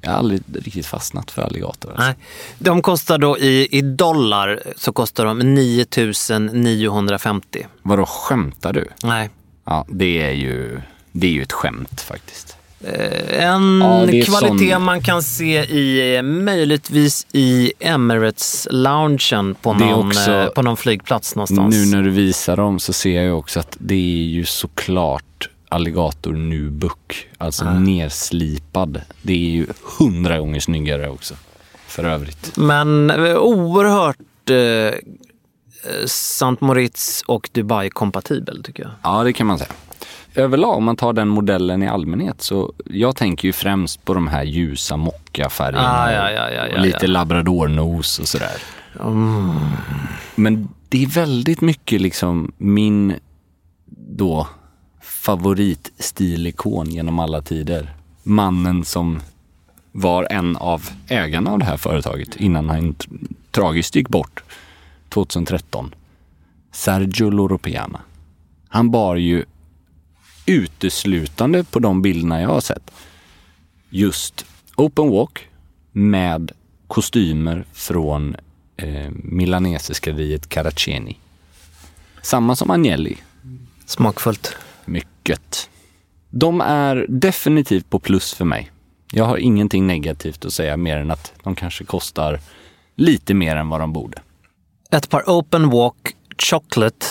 jag 0.01 0.11
har 0.11 0.19
aldrig 0.19 0.43
riktigt 0.53 0.87
fastnat 0.87 1.31
för 1.31 1.43
alligator. 1.43 1.91
Alltså. 1.91 2.05
Nej. 2.05 2.15
De 2.59 2.83
kostar 2.83 3.19
då 3.19 3.39
i, 3.39 3.79
i 3.79 3.81
dollar 3.81 4.63
så 4.77 4.93
kostar 4.93 5.25
de 5.25 5.39
9950. 5.39 7.67
Vadå, 7.83 8.07
skämtar 8.07 8.73
du? 8.73 8.89
Nej. 9.03 9.31
Ja, 9.65 9.87
det 9.89 10.23
är 10.23 10.33
ju, 10.33 10.81
det 11.13 11.27
är 11.27 11.31
ju 11.31 11.43
ett 11.43 11.53
skämt 11.53 12.01
faktiskt. 12.01 12.56
En 12.81 13.81
Ja, 13.81 14.07
kvalitet 14.25 14.73
sån- 14.73 14.83
man 14.83 15.01
kan 15.03 15.23
se 15.23 15.59
i, 15.65 16.23
möjligtvis 16.23 17.27
i 17.33 17.73
Emirates-loungen 17.81 19.55
på, 19.63 19.73
någon, 19.75 20.09
också- 20.09 20.31
eh, 20.33 20.47
på 20.49 20.63
någon 20.63 20.77
flygplats 20.77 21.35
någonstans. 21.37 21.75
Nu 21.75 21.97
när 21.97 22.03
du 22.03 22.11
visar 22.11 22.57
dem 22.57 22.79
så 22.79 22.93
ser 22.93 23.23
jag 23.23 23.39
också 23.39 23.61
att 23.61 23.77
det 23.79 23.95
är 23.95 24.25
ju 24.25 24.45
såklart 24.45 25.49
alligator 25.69 26.33
nubuck, 26.33 27.29
alltså 27.39 27.65
nerslipad. 27.65 29.01
Det 29.23 29.33
är 29.33 29.51
ju 29.51 29.67
hundra 29.99 30.39
gånger 30.39 30.61
snyggare 30.61 31.09
också, 31.11 31.35
för 31.87 32.05
övrigt. 32.05 32.53
Men 32.57 33.11
eh, 33.11 33.37
oerhört 33.37 34.51
eh, 34.51 34.99
Sant 36.07 36.61
Moritz 36.61 37.23
och 37.27 37.49
Dubai-kompatibel 37.53 38.63
tycker 38.65 38.83
jag. 38.83 38.93
Ja, 39.03 39.25
det 39.25 39.33
kan 39.33 39.47
man 39.47 39.59
säga. 39.59 39.71
Överlag, 40.35 40.77
om 40.77 40.85
man 40.85 40.97
tar 40.97 41.13
den 41.13 41.29
modellen 41.29 41.83
i 41.83 41.89
allmänhet, 41.89 42.43
så 42.43 42.73
jag 42.85 43.17
tänker 43.17 43.49
ju 43.49 43.53
främst 43.53 44.05
på 44.05 44.15
de 44.15 44.29
här 44.29 44.45
ljusa 44.45 44.97
mockafärgerna 44.97 45.99
Ah, 46.03 46.13
ja, 46.13 46.31
ja, 46.31 46.51
ja, 46.51 46.75
och 46.75 46.81
lite 46.81 47.07
labradornos 47.07 48.19
och 48.19 48.29
sådär. 48.29 48.57
Men 50.35 50.69
det 50.89 51.03
är 51.03 51.07
väldigt 51.07 51.61
mycket 51.61 52.01
liksom 52.01 52.53
min 52.59 53.15
då 53.97 54.49
favoritstilikon 55.03 56.91
genom 56.91 57.19
alla 57.19 57.43
tider. 57.43 57.95
Mannen 58.23 58.85
som 58.85 59.21
var 59.93 60.27
en 60.31 60.57
av 60.57 60.89
ägarna 61.09 61.51
av 61.51 61.59
det 61.59 61.65
här 61.65 61.77
företaget 61.77 62.37
innan 62.37 62.69
han 62.69 62.95
tr- 62.95 63.27
tragiskt 63.51 63.97
gick 63.97 64.09
bort 64.09 64.43
2013. 65.17 65.95
Sergio 66.73 67.31
Loro 67.31 67.59
Piana. 67.59 68.01
Han 68.69 68.91
bar 68.91 69.17
ju 69.17 69.45
uteslutande 70.47 71.65
på 71.65 71.79
de 71.79 72.03
bilderna 72.03 72.41
jag 72.41 72.49
har 72.49 72.61
sett 72.61 72.91
just 73.91 74.47
open 74.77 75.11
walk 75.11 75.49
med 75.93 76.53
kostymer 76.87 77.65
från 77.73 78.37
eh, 78.77 79.11
milanesiskeriet 79.11 80.49
Caraceni. 80.49 81.19
Samma 82.23 82.57
som 82.57 82.71
Agnelli. 82.71 83.17
Smakfullt. 83.87 84.57
Mycket. 84.85 85.71
De 86.31 86.61
är 86.61 87.07
definitivt 87.09 87.91
på 87.91 87.99
plus 87.99 88.35
för 88.35 88.45
mig. 88.45 88.71
Jag 89.13 89.25
har 89.25 89.37
ingenting 89.37 89.87
negativt 89.87 90.45
att 90.45 90.53
säga 90.53 90.77
mer 90.77 90.97
än 90.97 91.11
att 91.11 91.33
de 91.43 91.55
kanske 91.55 91.85
kostar 91.85 92.41
lite 92.95 93.35
mer 93.35 93.57
än 93.57 93.69
vad 93.69 93.81
de 93.81 93.93
borde. 93.93 94.23
Ett 94.91 95.09
par 95.11 95.31
Open 95.31 95.71
Walk 95.71 96.17
Chocolate 96.39 97.07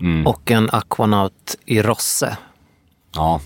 Mm. 0.00 0.26
och 0.26 0.50
en 0.50 0.70
Aquanaut 0.72 1.56
i 1.66 1.82
rosse. 1.82 2.36
Ja, 3.14 3.40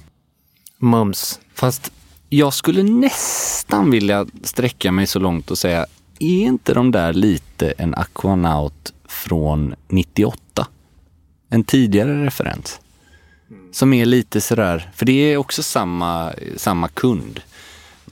Mums. 0.78 1.40
Fast 1.54 1.92
jag 2.28 2.54
skulle 2.54 2.82
nästan 2.82 3.90
vilja 3.90 4.26
sträcka 4.42 4.92
mig 4.92 5.06
så 5.06 5.18
långt 5.18 5.50
och 5.50 5.58
säga, 5.58 5.86
är 6.18 6.40
inte 6.44 6.74
de 6.74 6.90
där 6.90 7.12
lite 7.12 7.70
en 7.70 7.94
Aquanaut 7.94 8.92
från 9.04 9.74
98? 9.88 10.66
En 11.48 11.64
tidigare 11.64 12.26
referens. 12.26 12.80
Som 13.72 13.92
är 13.92 14.06
lite 14.06 14.40
sådär, 14.40 14.90
för 14.94 15.06
det 15.06 15.12
är 15.12 15.36
också 15.36 15.62
samma, 15.62 16.32
samma 16.56 16.88
kund. 16.88 17.40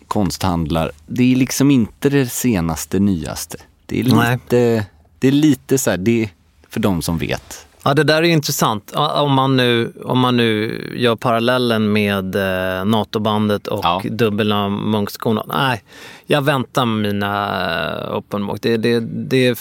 Konsthandlar. 0.08 0.92
Det 1.06 1.32
är 1.32 1.36
liksom 1.36 1.70
inte 1.70 2.08
det 2.08 2.26
senaste 2.26 2.98
nyaste. 2.98 3.56
Det 3.86 4.00
är 4.00 4.04
Nej. 4.04 4.86
Det 5.20 5.28
är 5.28 5.32
lite 5.32 5.78
så 5.78 5.90
här, 5.90 5.96
det 5.96 6.22
är 6.22 6.28
för 6.68 6.80
de 6.80 7.02
som 7.02 7.18
vet. 7.18 7.66
Ja, 7.82 7.94
det 7.94 8.04
där 8.04 8.16
är 8.16 8.22
intressant. 8.22 8.92
Om 8.96 9.32
man 9.32 9.56
nu, 9.56 9.92
om 10.04 10.18
man 10.18 10.36
nu 10.36 10.80
gör 10.96 11.16
parallellen 11.16 11.92
med 11.92 12.34
eh, 12.34 12.84
NATO-bandet 12.84 13.66
och 13.66 13.80
Ja. 13.84 14.02
dubbla 14.10 14.68
munkskorna. 14.68 15.44
Nej, 15.48 15.82
jag 16.26 16.42
väntar 16.42 16.84
med 16.84 17.12
mina 17.12 17.48
eh, 18.08 18.16
open 18.16 18.46
walk. 18.46 18.62
Det, 18.62 18.76
det, 18.76 19.00
det 19.00 19.46
är 19.46 19.54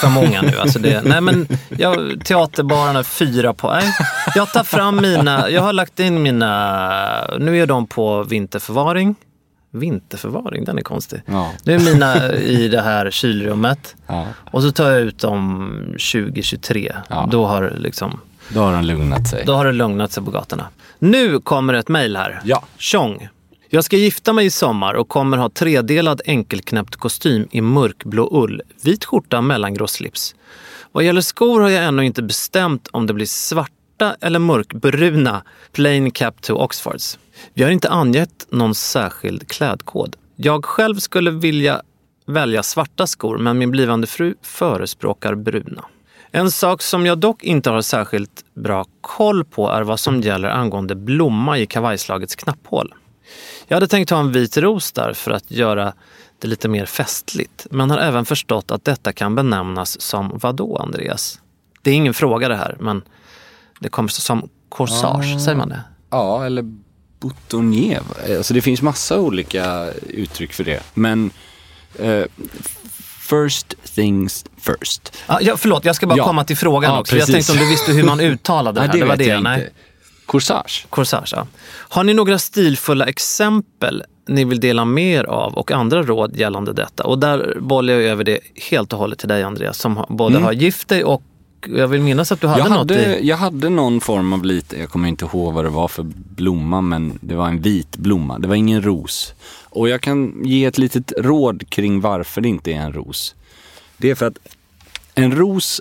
för 0.00 0.08
många 0.08 0.42
nu. 0.42 0.58
Alltså 0.58 0.78
det, 0.78 1.02
nej, 1.04 1.20
men 1.20 1.48
jag, 1.78 2.20
teaterbaren 2.24 2.96
är 2.96 3.02
fyra 3.02 3.54
på. 3.54 3.70
Nej, 3.72 3.92
jag 4.34 4.52
tar 4.52 4.64
fram 4.64 4.96
mina, 5.02 5.50
jag 5.50 5.62
har 5.62 5.72
lagt 5.72 6.00
in 6.00 6.22
mina, 6.22 7.36
nu 7.38 7.58
är 7.62 7.66
de 7.66 7.86
på 7.86 8.22
vinterförvaring. 8.22 9.14
Vinterförvaring, 9.70 10.64
den 10.64 10.78
är 10.78 10.82
konstig. 10.82 11.22
Ja. 11.26 11.52
Nu 11.64 11.74
är 11.74 11.78
mina 11.78 12.32
i 12.34 12.68
det 12.68 12.80
här 12.80 13.10
kylrummet 13.10 13.96
Ja. 14.06 14.26
och 14.50 14.62
så 14.62 14.72
tar 14.72 14.90
jag 14.90 15.00
ut 15.00 15.18
dem 15.18 15.70
2023. 16.12 16.92
Ja. 17.08 17.28
Då, 17.32 17.46
har, 17.46 17.74
liksom, 17.78 18.20
Då 18.48 18.60
har 18.60 18.72
den 18.72 18.86
lugnat 18.86 19.28
sig. 19.28 19.42
då 19.46 19.52
har 19.54 19.64
det 19.64 19.72
lugnat 19.72 20.12
sig 20.12 20.24
på 20.24 20.30
gatorna. 20.30 20.68
Nu 20.98 21.40
kommer 21.40 21.74
ett 21.74 21.88
mejl 21.88 22.16
här. 22.16 22.40
Ja. 22.44 22.62
Tjong! 22.78 23.28
Jag 23.70 23.84
ska 23.84 23.96
gifta 23.96 24.32
mig 24.32 24.46
i 24.46 24.50
sommar 24.50 24.94
och 24.94 25.08
kommer 25.08 25.36
ha 25.36 25.48
tredelad 25.50 26.20
enkelknäppt 26.26 26.96
kostym 26.96 27.48
i 27.50 27.60
mörkblå 27.60 28.28
ull, 28.32 28.62
vit 28.82 29.04
skjorta, 29.04 29.40
mellangrå 29.40 29.86
slips. 29.86 30.34
Vad 30.92 31.04
gäller 31.04 31.20
skor 31.20 31.60
har 31.60 31.68
jag 31.68 31.84
ännu 31.84 32.04
inte 32.06 32.22
bestämt 32.22 32.88
om 32.92 33.06
det 33.06 33.12
blir 33.14 33.26
svarta 33.96 34.16
eller 34.26 34.38
mörkbruna 34.38 35.42
plain 35.72 36.10
cap 36.10 36.42
to 36.42 36.54
Oxfords. 36.54 37.18
Vi 37.54 37.62
har 37.62 37.70
inte 37.70 37.90
angett 37.90 38.46
någon 38.50 38.74
särskild 38.74 39.48
klädkod. 39.48 40.16
Jag 40.36 40.64
själv 40.64 40.96
skulle 40.96 41.30
vilja 41.30 41.82
välja 42.26 42.62
svarta 42.62 43.06
skor 43.06 43.38
men 43.38 43.58
min 43.58 43.70
blivande 43.70 44.06
fru 44.06 44.34
förespråkar 44.42 45.34
bruna. 45.34 45.84
En 46.30 46.50
sak 46.50 46.82
som 46.82 47.06
jag 47.06 47.18
dock 47.18 47.44
inte 47.44 47.70
har 47.70 47.82
särskilt 47.82 48.44
bra 48.54 48.84
koll 49.00 49.44
på 49.44 49.68
är 49.70 49.82
vad 49.82 50.00
som 50.00 50.20
gäller 50.20 50.48
angående 50.48 50.94
blomma 50.94 51.58
i 51.58 51.66
kavajslagets 51.66 52.36
knapphål. 52.36 52.94
Jag 53.68 53.76
hade 53.76 53.88
tänkt 53.88 54.10
ha 54.10 54.20
en 54.20 54.32
vit 54.32 54.56
ros 54.56 54.92
där 54.92 55.12
för 55.12 55.30
att 55.30 55.50
göra 55.50 55.92
det 56.38 56.48
lite 56.48 56.68
mer 56.68 56.86
festligt, 56.86 57.66
men 57.70 57.90
har 57.90 57.98
även 57.98 58.24
förstått 58.24 58.70
att 58.70 58.84
detta 58.84 59.12
kan 59.12 59.34
benämnas 59.34 60.00
som 60.00 60.38
vadå, 60.42 60.76
Andreas? 60.76 61.40
Det 61.82 61.90
är 61.90 61.94
ingen 61.94 62.14
fråga 62.14 62.48
det 62.48 62.56
här, 62.56 62.76
men 62.80 63.02
det 63.80 63.88
kommer 63.88 64.08
som 64.08 64.48
corsage, 64.68 65.40
säger 65.44 65.56
man 65.56 65.68
det? 65.68 65.80
Ja, 66.10 66.46
eller 66.46 66.64
boutonier. 67.20 68.02
Alltså 68.36 68.54
det 68.54 68.60
finns 68.62 68.82
massa 68.82 69.20
olika 69.20 69.88
uttryck 70.08 70.52
för 70.52 70.64
det. 70.64 70.82
Men 70.94 71.30
eh, 71.98 72.24
first 73.20 73.74
things 73.94 74.44
first. 74.60 75.16
Ja, 75.26 75.38
ja, 75.40 75.56
förlåt, 75.56 75.84
jag 75.84 75.96
ska 75.96 76.06
bara 76.06 76.18
Ja. 76.18 76.24
komma 76.24 76.44
till 76.44 76.56
frågan 76.56 76.92
Ja, 76.94 77.00
också. 77.00 77.16
Jag 77.16 77.26
precis. 77.26 77.34
tänkte 77.46 77.52
om 77.52 77.58
du 77.58 77.70
visste 77.70 77.92
hur 77.92 78.04
man 78.04 78.20
uttalade 78.30 78.80
det 78.80 78.86
här. 78.86 78.88
Nej, 78.92 79.00
det 79.00 79.06
var 79.06 79.16
vet 79.16 79.26
det. 79.26 79.32
jag 79.32 79.42
Nej. 79.42 79.58
inte. 79.60 79.72
Corsage. 80.26 80.86
Corsage, 80.90 81.32
ja. 81.36 81.46
Har 81.66 82.04
ni 82.04 82.14
några 82.14 82.38
stilfulla 82.38 83.06
exempel 83.06 84.02
ni 84.28 84.44
vill 84.44 84.60
dela 84.60 84.84
mer 84.84 85.24
av 85.24 85.54
och 85.54 85.72
andra 85.72 86.02
råd 86.02 86.36
gällande 86.36 86.72
detta? 86.72 87.04
Och 87.04 87.18
där 87.18 87.56
bollar 87.60 87.94
jag 87.94 88.02
över 88.02 88.24
det 88.24 88.38
helt 88.70 88.92
och 88.92 88.98
hållet 88.98 89.18
till 89.18 89.28
dig 89.28 89.42
Andreas 89.42 89.78
som 89.78 90.04
både 90.08 90.38
har 90.38 90.52
gift 90.52 90.88
dig 90.88 91.04
och 91.04 91.22
jag 91.74 91.88
vill 91.88 92.00
minnas 92.00 92.32
att 92.32 92.40
du 92.40 92.46
hade 92.46 92.60
Mm. 92.60 92.72
Jag 92.72 92.78
något 92.78 92.96
hade, 92.96 93.18
i... 93.18 93.28
jag 93.28 93.36
hade 93.36 93.68
någon 93.68 94.00
form 94.00 94.32
av 94.32 94.44
lite, 94.44 94.78
jag 94.78 94.90
kommer 94.90 95.08
inte 95.08 95.24
ihåg 95.24 95.54
vad 95.54 95.64
det 95.64 95.70
var 95.70 95.88
för 95.88 96.02
blomma, 96.12 96.80
men 96.80 97.18
det 97.20 97.34
var 97.34 97.48
en 97.48 97.60
vit 97.60 97.96
blomma. 97.96 98.38
Det 98.38 98.48
var 98.48 98.54
ingen 98.54 98.82
ros. 98.82 99.34
Och 99.62 99.88
jag 99.88 100.00
kan 100.00 100.42
ge 100.44 100.64
ett 100.64 100.78
litet 100.78 101.12
råd 101.16 101.70
kring 101.70 102.00
varför 102.00 102.40
det 102.40 102.48
inte 102.48 102.72
är 102.72 102.80
en 102.80 102.92
ros. 102.92 103.34
Det 103.96 104.10
är 104.10 104.14
för 104.14 104.26
att 104.26 104.38
en 105.14 105.32
ros 105.36 105.80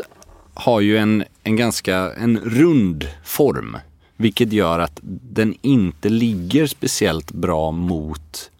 har 0.54 0.82
ju 0.82 0.98
en, 0.98 1.24
en 1.44 1.56
ganska 1.56 2.14
en 2.14 2.40
rund 2.40 3.08
form. 3.24 3.78
Vilket 4.18 4.54
gör 4.54 4.80
att 4.80 5.00
den 5.04 5.56
inte 5.62 6.10
ligger 6.10 6.68
speciellt 6.68 7.32
bra 7.32 7.72
mot 7.72 8.52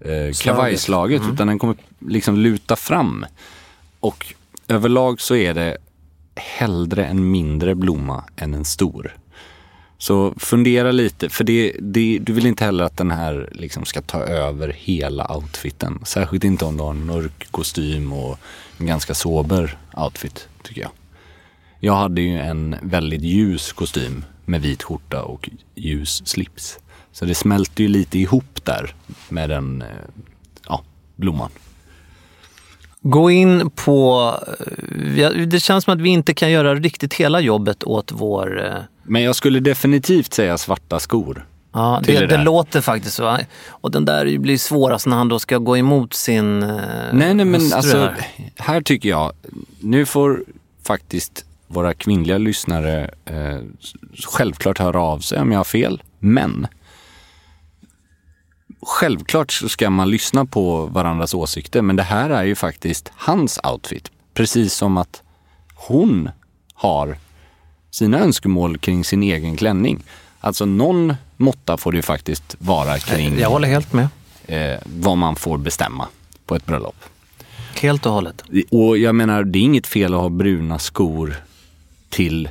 eh, 0.00 0.32
kavajslaget. 0.42 1.22
Utan 1.32 1.46
den 1.46 1.58
kommer 1.58 1.76
liksom 1.98 2.36
luta 2.36 2.76
fram. 2.76 3.26
Och 4.00 4.34
överlag 4.68 5.20
så 5.20 5.36
är 5.36 5.54
det 5.54 5.76
hellre 6.40 7.06
en 7.06 7.30
mindre 7.30 7.74
blomma 7.74 8.24
än 8.36 8.54
en 8.54 8.64
stor. 8.64 9.16
Så 9.98 10.34
fundera 10.36 10.92
lite, 10.92 11.28
för 11.28 11.44
det, 11.44 11.76
det, 11.80 12.18
du 12.18 12.32
vill 12.32 12.46
inte 12.46 12.64
heller 12.64 12.84
att 12.84 12.96
den 12.96 13.10
här 13.10 13.48
liksom 13.52 13.84
ska 13.84 14.02
ta 14.02 14.18
över 14.18 14.68
hela 14.68 15.36
outfiten. 15.36 16.00
Särskilt 16.04 16.44
inte 16.44 16.64
om 16.64 16.76
du 16.76 16.82
har 16.82 16.90
en 16.90 17.06
mörk 17.06 17.48
kostym 17.50 18.12
och 18.12 18.38
en 18.78 18.86
ganska 18.86 19.14
sober 19.14 19.78
outfit, 19.96 20.48
tycker 20.62 20.80
jag. 20.80 20.90
Jag 21.80 21.94
hade 21.94 22.20
ju 22.20 22.38
en 22.38 22.76
väldigt 22.82 23.22
ljus 23.22 23.72
kostym 23.72 24.24
med 24.44 24.62
vit 24.62 24.82
skjorta 24.82 25.22
och 25.22 25.50
ljus 25.74 26.22
slips. 26.26 26.78
Så 27.12 27.24
det 27.24 27.34
smälter 27.34 27.82
ju 27.82 27.88
lite 27.88 28.18
ihop 28.18 28.64
där 28.64 28.94
med 29.28 29.50
den 29.50 29.82
eh, 29.82 29.88
ja, 30.68 30.82
blomman. 31.16 31.50
Gå 33.02 33.30
in 33.30 33.70
på... 33.70 34.30
eh, 35.18 35.30
Det 35.30 35.60
känns 35.60 35.84
som 35.84 35.94
att 35.94 36.00
vi 36.00 36.08
inte 36.08 36.34
kan 36.34 36.50
göra 36.50 36.74
riktigt 36.74 37.14
hela 37.14 37.40
jobbet 37.40 37.84
åt 37.84 38.12
vår... 38.12 38.64
eh, 38.66 38.74
Men 39.02 39.22
jag 39.22 39.36
skulle 39.36 39.60
definitivt 39.60 40.34
säga 40.34 40.58
svarta 40.58 41.00
skor. 41.00 41.46
Ja, 41.72 42.00
det, 42.04 42.18
det 42.18 42.26
det 42.26 42.36
låter 42.44 42.80
faktiskt 42.80 43.14
så. 43.14 43.38
Och 43.68 43.90
den 43.90 44.04
där 44.04 44.38
blir 44.38 44.58
svårast 44.58 45.06
när 45.06 45.16
han 45.16 45.28
då 45.28 45.38
ska 45.38 45.58
gå 45.58 45.76
emot 45.76 46.14
sin 46.14 46.62
eh, 46.62 46.68
Nej, 47.12 47.34
nej, 47.34 47.46
men 47.46 47.72
alltså 47.74 47.98
här. 47.98 48.16
här 48.56 48.80
tycker 48.80 49.08
jag, 49.08 49.32
nu 49.80 50.06
får 50.06 50.44
faktiskt 50.86 51.44
våra 51.66 51.94
kvinnliga 51.94 52.38
lyssnare 52.38 53.10
eh, 53.24 53.58
självklart 54.32 54.78
höra 54.78 55.00
av 55.00 55.18
sig 55.18 55.40
om 55.40 55.52
jag 55.52 55.58
har 55.58 55.64
fel. 55.64 56.02
Men 56.18 56.66
självklart 58.82 59.52
så 59.52 59.68
ska 59.68 59.90
man 59.90 60.10
lyssna 60.10 60.44
på 60.46 60.86
varandras 60.86 61.34
åsikter. 61.34 61.82
Men 61.82 61.96
det 61.96 62.02
här 62.02 62.30
är 62.30 62.44
ju 62.44 62.54
faktiskt 62.54 63.10
hans 63.16 63.60
outfit. 63.72 64.10
Precis 64.34 64.74
som 64.74 64.96
att 64.96 65.22
hon 65.74 66.30
har 66.74 67.16
sina 67.90 68.18
önskemål 68.18 68.78
kring 68.78 69.04
sin 69.04 69.22
egen 69.22 69.56
klänning. 69.56 70.02
Alltså 70.40 70.64
någon 70.64 71.14
måtta 71.36 71.76
får 71.76 71.92
det 71.92 71.96
ju 71.96 72.02
faktiskt 72.02 72.56
vara 72.58 72.98
kring 72.98 73.38
Jag 73.38 73.50
håller 73.50 73.68
helt 73.68 73.92
med. 73.92 74.08
eh, 74.46 74.78
vad 74.84 75.18
man 75.18 75.36
får 75.36 75.58
bestämma 75.58 76.08
på 76.46 76.54
ett 76.54 76.66
bröllop. 76.66 76.96
Helt 77.80 78.06
och 78.06 78.12
hållet. 78.12 78.42
Och 78.70 78.98
jag 78.98 79.14
menar, 79.14 79.44
det 79.44 79.58
är 79.58 79.62
inget 79.62 79.86
fel 79.86 80.14
att 80.14 80.20
ha 80.20 80.28
bruna 80.28 80.78
skor 80.78 81.34
till 82.08 82.48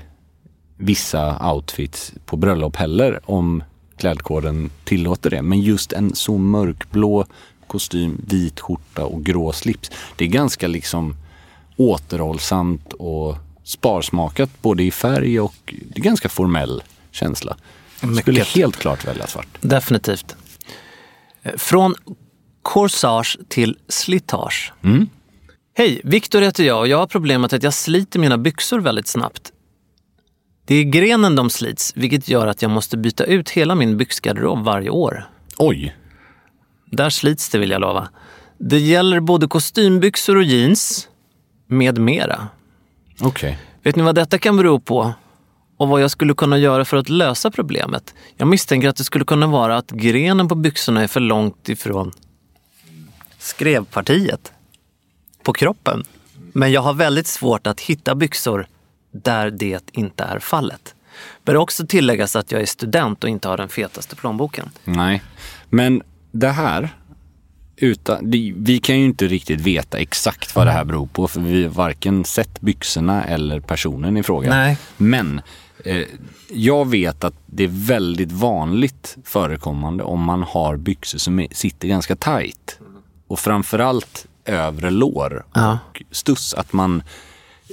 vissa 0.78 1.52
outfits 1.54 2.14
på 2.26 2.38
bröllop 2.38 2.76
heller 2.76 3.20
om 3.26 3.64
klädkoden 4.00 4.70
tillåter 4.84 5.30
det. 5.30 5.42
Men 5.42 5.62
just 5.62 5.94
en 5.94 6.16
så 6.16 6.38
mörkblå 6.38 7.26
kostym, 7.68 8.22
vit 8.28 8.60
skjorta 8.60 9.06
och 9.06 9.24
grå 9.24 9.52
slips. 9.54 9.92
Det 10.16 10.24
är 10.26 10.30
ganska 10.30 10.68
liksom 10.68 11.16
återhållsamt 11.78 12.94
och 12.94 13.38
sparsmakat 13.64 14.50
både 14.62 14.84
i 14.84 14.92
färg 14.92 15.40
och 15.40 15.56
det 15.66 16.00
är 16.00 16.04
ganska 16.04 16.30
formell 16.30 16.84
känsla. 17.12 17.58
Jag 18.02 18.16
skulle 18.18 18.40
Mycket. 18.40 18.56
helt 18.56 18.76
klart 18.76 19.08
välja 19.08 19.28
svart. 19.28 19.48
Definitivt. 19.62 20.36
Eh, 21.44 21.52
Från 21.58 21.96
corsage 22.62 23.38
till 23.48 23.78
slitage. 23.88 24.74
Mm. 24.84 25.10
Hej, 25.74 26.02
Viktor 26.04 26.42
heter 26.42 26.64
jag 26.64 26.80
och 26.80 26.88
jag 26.88 26.98
har 26.98 27.08
problemet 27.08 27.54
att 27.54 27.64
jag 27.64 27.74
sliter 27.74 28.20
mina 28.20 28.38
byxor 28.38 28.80
väldigt 28.80 29.08
snabbt. 29.08 29.52
Det 30.70 30.76
är 30.76 30.84
grenen 30.84 31.36
de 31.36 31.50
slits, 31.50 31.94
vilket 31.96 32.28
gör 32.28 32.48
att 32.48 32.62
jag 32.62 32.72
måste 32.72 32.98
byta 32.98 33.24
ut 33.24 33.50
hela 33.50 33.76
min 33.76 33.98
byxgarderob 33.98 34.64
varje 34.64 34.90
år. 34.90 35.30
Oj, 35.58 35.96
Där 36.86 37.10
slits 37.10 37.50
det 37.50 37.58
vill 37.58 37.72
jag 37.72 37.82
lova. 37.82 38.10
Det 38.58 38.80
gäller 38.80 39.20
både 39.20 39.48
kostymbyxor 39.48 40.36
och 40.36 40.44
jeans, 40.44 41.08
med 41.68 41.98
mera. 41.98 42.48
okej. 43.22 43.60
Vet 43.84 43.96
ni 43.96 44.04
vad 44.04 44.16
detta 44.16 44.38
kan 44.38 44.58
bero 44.58 44.80
på? 44.80 45.14
Och 45.78 45.88
vad 45.88 46.02
jag 46.02 46.12
skulle 46.12 46.34
kunna 46.34 46.58
göra 46.58 46.86
för 46.86 46.98
att 46.98 47.10
lösa 47.10 47.52
problemet? 47.52 48.14
Jag 48.38 48.48
misstänker 48.48 48.90
att 48.90 48.96
det 48.96 49.04
skulle 49.04 49.26
kunna 49.26 49.48
vara 49.48 49.78
att 49.78 49.92
grenen 49.92 50.48
på 50.48 50.56
byxorna 50.56 51.04
är 51.04 51.08
för 51.08 51.20
långt 51.20 51.70
ifrån 51.70 52.12
skrevpartiet 53.38 54.52
på 55.44 55.54
kroppen. 55.54 56.04
Men 56.54 56.72
jag 56.72 56.82
har 56.82 56.94
väldigt 56.94 57.28
svårt 57.28 57.68
att 57.68 57.80
hitta 57.80 58.16
byxor 58.16 58.68
där 59.12 59.52
det 59.52 59.90
inte 59.92 60.24
är 60.24 60.40
fallet. 60.40 60.96
Bör 61.46 61.56
också 61.56 61.88
tilläggas 61.88 62.36
att 62.36 62.52
jag 62.52 62.62
är 62.62 62.66
student 62.66 63.24
och 63.24 63.30
inte 63.30 63.48
har 63.48 63.58
den 63.58 63.70
fetaste 63.70 64.16
plånboken. 64.16 64.70
Nej, 64.84 65.22
men 65.70 66.02
det 66.32 66.50
här, 66.50 66.90
utan, 67.76 68.32
vi 68.56 68.80
kan 68.84 69.00
ju 69.00 69.06
inte 69.06 69.28
riktigt 69.28 69.62
veta 69.62 69.98
exakt 69.98 70.56
vad 70.56 70.68
det 70.68 70.72
här 70.72 70.84
beror 70.86 71.08
på 71.08 71.28
för 71.28 71.42
vi 71.42 71.64
har 71.64 71.70
varken 71.70 72.26
sett 72.26 72.62
byxorna 72.62 73.24
eller 73.24 73.60
personen 73.60 74.18
i 74.18 74.24
fråga. 74.24 74.50
Nej. 74.50 74.78
Men 74.98 75.42
eh, 75.86 76.04
jag 76.50 76.90
vet 76.90 77.24
att 77.24 77.36
det 77.46 77.64
är 77.64 77.70
väldigt 77.72 78.32
vanligt 78.32 79.18
förekommande 79.24 80.04
om 80.04 80.22
man 80.24 80.44
har 80.44 80.78
byxor 80.78 81.18
som 81.20 81.40
är, 81.40 81.48
sitter 81.52 81.88
ganska 81.88 82.16
tajt. 82.16 82.80
Och 83.28 83.40
framförallt 83.40 84.26
övre 84.46 84.90
lår 84.90 85.46
Ja. 85.54 85.80
och 85.90 86.02
stuss. 86.12 86.54
Att 86.54 86.74
man, 86.74 87.04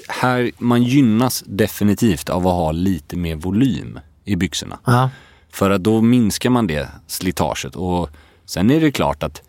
här, 0.09 0.51
man 0.59 0.83
gynnas 0.83 1.45
definitivt 1.47 2.29
av 2.29 2.47
att 2.47 2.55
ha 2.55 2.73
lite 2.73 3.17
mer 3.17 3.37
volym 3.37 3.99
i 4.25 4.37
byxorna. 4.37 4.79
Ja. 4.85 5.11
För 5.53 5.71
att 5.71 5.85
då 5.85 6.03
minskar 6.03 6.51
man 6.51 6.67
det 6.67 6.89
slitaget. 7.07 7.77
Och 7.77 8.11
sen 8.47 8.71
är 8.71 8.81
det 8.81 8.91
klart 8.93 9.23
att 9.23 9.43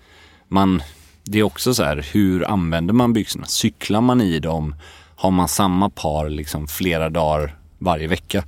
man, 0.47 0.81
det 1.23 1.39
är 1.39 1.43
också 1.43 1.73
så 1.73 1.83
här, 1.83 2.05
hur 2.11 2.49
använder 2.51 2.93
man 2.93 3.13
byxorna? 3.13 3.45
Cyklar 3.45 4.01
man 4.01 4.21
i 4.21 4.39
dem? 4.39 4.75
Har 5.15 5.31
man 5.31 5.47
samma 5.47 5.89
par 5.89 6.29
liksom 6.29 6.67
flera 6.67 7.09
dagar 7.09 7.55
varje 7.79 8.07
vecka? 8.07 8.43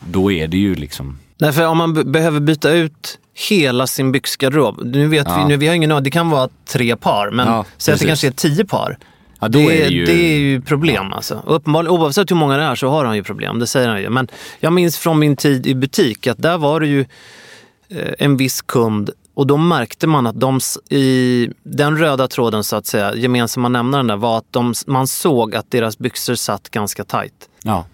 Då 0.00 0.32
är 0.32 0.48
det 0.48 0.56
ju 0.56 0.74
liksom, 0.74 1.18
Nej, 1.38 1.52
för 1.52 1.66
om 1.66 1.78
man 1.78 1.94
b- 1.94 2.04
behöver 2.04 2.40
byta 2.40 2.70
ut 2.70 3.18
hela 3.48 3.86
sin 3.86 4.12
byxgarderob. 4.12 4.80
Nu 4.84 5.08
vet 5.08 5.26
Ja. 5.28 5.38
vi, 5.42 5.44
nu, 5.48 5.56
vi 5.56 5.66
har 5.66 5.74
ingen 5.74 5.92
aning, 5.92 6.04
det 6.04 6.10
kan 6.10 6.30
vara 6.30 6.48
tre 6.64 6.96
par, 6.96 7.30
men 7.30 7.48
Ja, 7.48 7.64
säg 7.76 7.94
att 7.94 8.00
det 8.00 8.06
kanske 8.06 8.26
är 8.26 8.30
tio 8.32 8.64
par. 8.64 8.98
Ja, 9.42 9.48
det, 9.48 9.58
är 9.62 9.84
det 9.84 9.88
ju- 9.94 10.04
det 10.04 10.12
är 10.12 10.38
ju 10.38 10.60
problem 10.60 11.12
alltså. 11.12 11.42
Och 11.46 11.54
Uppenbarligen, 11.56 11.96
oavsett 11.96 12.30
hur 12.30 12.36
många 12.36 12.56
det 12.56 12.62
är 12.62 12.74
så 12.74 12.88
har 12.88 13.04
han 13.04 13.16
ju 13.16 13.22
problem, 13.22 13.58
det 13.58 13.66
säger 13.66 13.88
han 13.88 14.00
ju. 14.00 14.10
Men 14.10 14.28
jag 14.60 14.72
minns 14.72 14.98
från 14.98 15.18
min 15.18 15.36
tid 15.36 15.66
i 15.66 15.74
butik 15.74 16.26
att 16.26 16.38
där 16.42 16.58
var 16.58 16.80
det 16.80 16.86
ju 16.86 17.00
eh, 17.88 18.12
en 18.18 18.36
viss 18.36 18.62
kund 18.62 19.10
och 19.34 19.46
då 19.46 19.56
märkte 19.56 20.06
man 20.06 20.26
att 20.26 20.40
de 20.40 20.60
i 20.90 21.48
den 21.62 21.98
röda 21.98 22.28
tråden 22.28 22.64
så 22.64 22.76
att 22.76 22.86
säga, 22.86 23.14
gemensamma 23.14 23.68
nämnaren 23.68 24.06
där 24.06 24.16
var 24.16 24.38
att 24.38 24.46
de, 24.50 24.74
man 24.86 25.06
såg 25.06 25.54
att 25.54 25.70
deras 25.70 25.98
byxor 25.98 26.34
satt 26.34 26.68
ganska 26.70 27.04
tajt. 27.04 27.48
Ja. 27.62 27.84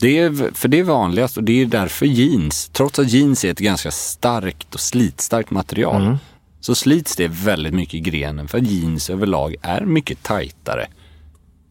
Det 0.00 0.18
är, 0.18 0.54
för 0.54 0.68
det 0.68 0.78
är 0.78 0.84
vanligast 0.84 1.36
och 1.36 1.44
det 1.44 1.62
är 1.62 1.66
därför 1.66 2.06
jeans, 2.06 2.68
trots 2.72 2.98
att 2.98 3.08
jeans 3.10 3.44
är 3.44 3.50
ett 3.50 3.58
ganska 3.58 3.90
starkt 3.90 4.74
och 4.74 4.80
slitstarkt 4.80 5.50
material, 5.50 6.02
Mm. 6.02 6.16
Så 6.64 6.74
slits 6.74 7.16
det 7.16 7.28
väldigt 7.28 7.74
mycket 7.74 7.94
i 7.94 8.00
grenen 8.00 8.48
för 8.48 8.58
jeans 8.58 9.10
överlag 9.10 9.54
är 9.62 9.80
mycket 9.80 10.22
tajtare 10.22 10.86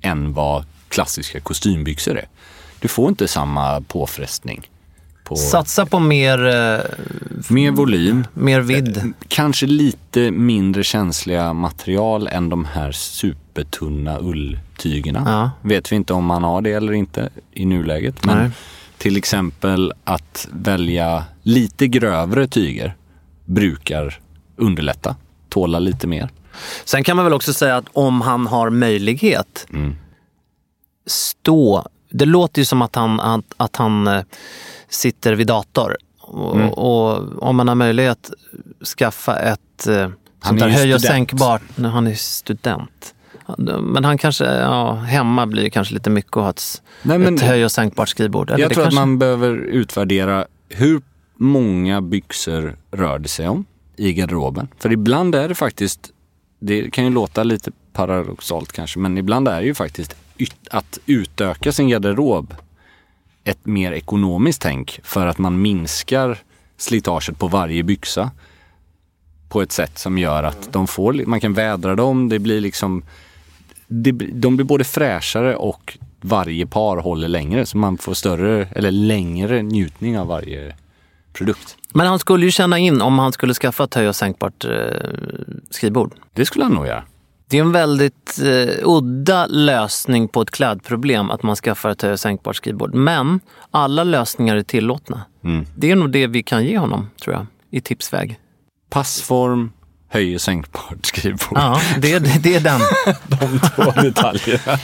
än 0.01 0.33
vad 0.33 0.65
klassiska 0.89 1.39
kostymbyxor 1.39 2.17
är. 2.17 2.27
Du 2.79 2.87
får 2.87 3.09
inte 3.09 3.27
samma 3.27 3.81
påfrestning. 3.81 4.69
På 5.23 5.35
Satsa 5.35 5.85
på 5.85 5.99
mer, 5.99 6.45
eh, 6.45 6.79
mer 7.49 7.71
volym, 7.71 8.23
mer 8.33 8.61
vidd. 8.61 9.13
kanske 9.27 9.65
lite 9.65 10.31
mindre 10.31 10.83
känsliga 10.83 11.53
material 11.53 12.27
än 12.27 12.49
de 12.49 12.65
här 12.65 12.91
supertunna 12.91 14.19
ulltygerna. 14.19 15.23
Ja. 15.25 15.69
Vet 15.69 15.91
vi 15.91 15.95
inte 15.95 16.13
om 16.13 16.25
man 16.25 16.43
har 16.43 16.61
det 16.61 16.71
eller 16.71 16.93
inte 16.93 17.29
i 17.51 17.65
nuläget. 17.65 18.25
Men 18.25 18.37
Nej. 18.37 18.51
till 18.97 19.17
exempel 19.17 19.93
att 20.03 20.47
välja 20.51 21.23
lite 21.43 21.87
grövre 21.87 22.47
tyger 22.47 22.95
brukar 23.45 24.19
underlätta, 24.55 25.15
tåla 25.49 25.79
lite 25.79 26.07
mer. 26.07 26.29
Sen 26.85 27.03
kan 27.03 27.15
man 27.15 27.25
väl 27.25 27.33
också 27.33 27.53
säga 27.53 27.77
att 27.77 27.85
om 27.93 28.21
han 28.21 28.47
har 28.47 28.69
möjlighet, 28.69 29.67
Mm. 29.73 29.95
stå. 31.05 31.87
Det 32.09 32.25
låter 32.25 32.61
ju 32.61 32.65
som 32.65 32.81
att 32.81 32.95
han, 32.95 33.19
att, 33.19 33.53
att 33.57 33.75
han 33.75 34.07
eh, 34.07 34.21
sitter 34.89 35.33
vid 35.33 35.47
dator. 35.47 35.97
Och, 36.19 36.55
Mm. 36.55 36.69
och 36.69 37.43
om 37.43 37.55
man 37.55 37.67
har 37.67 37.75
möjlighet 37.75 38.31
skaffa 38.97 39.39
ett 39.39 39.87
eh, 39.87 40.09
sånt 40.43 40.61
är 40.61 40.67
höj 40.69 40.93
och 40.95 41.01
sänkbart. 41.01 41.61
när 41.75 41.89
han 41.89 42.07
är 42.07 42.13
student. 42.15 43.15
Men 43.81 44.05
han 44.05 44.17
kanske, 44.17 44.45
ja, 44.45 44.93
hemma 44.93 45.45
blir 45.45 45.63
det 45.63 45.69
kanske 45.69 45.93
lite 45.93 46.09
mycket 46.09 46.37
att 46.37 46.43
ha 46.43 46.49
ett, 46.49 46.81
Nej, 47.01 47.17
men- 47.19 47.35
ett 47.35 47.41
höj 47.41 47.65
och 47.65 47.71
sänkbart 47.71 48.09
skrivbord. 48.09 48.49
Eller 48.49 48.59
Jag 48.63 48.73
tror 48.73 48.83
kanske, 48.83 48.99
att 49.01 49.07
man 49.07 49.19
behöver 49.19 49.55
utvärdera 49.55 50.45
hur 50.69 51.01
många 51.37 52.01
byxor 52.01 52.77
rör 52.91 53.19
det 53.19 53.29
sig 53.29 53.47
om 53.47 53.65
i 53.95 54.13
garderoben. 54.13 54.67
För 54.79 54.91
ibland 54.91 55.35
är 55.35 55.49
det 55.49 55.55
faktiskt, 55.55 56.11
det 56.59 56.91
kan 56.91 57.03
ju 57.03 57.09
låta 57.09 57.43
lite 57.43 57.71
paradoxalt 57.93 58.71
kanske, 58.71 58.99
men 58.99 59.17
ibland 59.17 59.47
är 59.47 59.61
det 59.61 59.67
ju 59.67 59.73
faktiskt 59.73 60.15
yt- 60.37 60.67
att 60.71 60.99
utöka 61.05 61.71
sin 61.71 61.89
garderob 61.89 62.53
ett 63.43 63.65
mer 63.65 63.91
ekonomiskt 63.91 64.61
tänk 64.61 64.99
för 65.03 65.27
att 65.27 65.37
man 65.37 65.61
minskar 65.61 66.37
slitaget 66.77 67.39
på 67.39 67.47
varje 67.47 67.83
byxa 67.83 68.31
på 69.49 69.61
ett 69.61 69.71
sätt 69.71 69.97
som 69.99 70.17
gör 70.17 70.43
att 70.43 70.73
de 70.73 70.87
får, 70.87 71.13
man 71.25 71.39
kan 71.39 71.53
vädra 71.53 71.95
dem, 71.95 72.29
det 72.29 72.39
blir 72.39 72.61
liksom 72.61 73.03
det, 73.87 74.11
de 74.11 74.55
blir 74.55 74.65
både 74.65 74.83
fräschare 74.83 75.55
och 75.55 75.97
varje 76.21 76.65
par 76.65 76.97
håller 76.97 77.27
längre 77.27 77.65
så 77.65 77.77
man 77.77 77.97
får 77.97 78.13
större 78.13 78.67
eller 78.75 78.91
längre 78.91 79.61
njutning 79.61 80.19
av 80.19 80.27
varje 80.27 80.75
produkt. 81.33 81.77
Men 81.93 82.07
han 82.07 82.19
skulle 82.19 82.45
ju 82.45 82.51
känna 82.51 82.77
in 82.77 83.01
om 83.01 83.19
han 83.19 83.31
skulle 83.31 83.53
skaffa 83.53 83.83
ett 83.83 83.93
höj 83.93 84.07
och 84.07 84.15
sänkbart 84.15 84.65
eh, 84.65 84.71
skrivbord. 85.69 86.13
Det 86.33 86.45
skulle 86.45 86.65
han 86.65 86.73
nog 86.73 86.87
göra. 86.87 87.03
Det 87.49 87.57
är 87.57 87.61
en 87.61 87.71
väldigt 87.71 88.39
eh, 88.43 88.75
udda 88.83 89.45
lösning 89.45 90.27
på 90.27 90.41
ett 90.41 90.51
klädproblem 90.51 91.31
att 91.31 91.43
man 91.43 91.55
skaffar 91.55 91.89
ett 91.89 92.01
höj 92.01 92.11
och 92.11 92.19
sänkbart 92.19 92.55
skrivbord. 92.55 92.93
Men 92.93 93.39
alla 93.71 94.03
lösningar 94.03 94.55
är 94.55 94.63
tillåtna. 94.63 95.21
Mm. 95.43 95.65
Det 95.75 95.91
är 95.91 95.95
nog 95.95 96.11
det 96.11 96.27
vi 96.27 96.43
kan 96.43 96.65
ge 96.65 96.77
honom, 96.77 97.09
tror 97.23 97.35
jag, 97.35 97.45
i 97.71 97.81
tipsväg. 97.81 98.39
Passform, 98.89 99.71
höj 100.09 100.35
och 100.35 100.41
sänkbart 100.41 101.05
skrivbord. 101.05 101.57
Ja, 101.57 101.81
det, 101.97 102.19
det, 102.19 102.43
det 102.43 102.55
är 102.55 102.59
den. 102.59 102.81
De 103.27 103.59
två 103.59 104.01
detaljerna. 104.01 104.79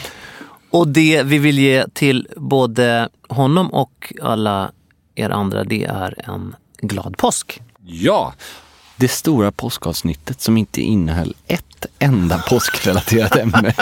Och 0.70 0.88
det 0.88 1.24
vi 1.24 1.38
vill 1.38 1.60
ge 1.60 1.86
till 1.94 2.28
både 2.36 3.10
honom 3.30 3.74
och 3.74 4.14
alla 4.22 4.72
er 5.20 5.30
andra, 5.30 5.64
det 5.64 5.84
är 5.84 6.30
en 6.30 6.56
glad 6.82 7.18
påsk. 7.18 7.62
Ja, 7.86 8.34
det 8.96 9.08
stora 9.08 9.52
påskavsnittet 9.52 10.42
som 10.42 10.58
inte 10.58 10.82
innehöll 10.82 11.34
ett 11.48 11.86
enda 12.00 12.38
påskrelaterat 12.50 13.36
ämne. 13.36 13.74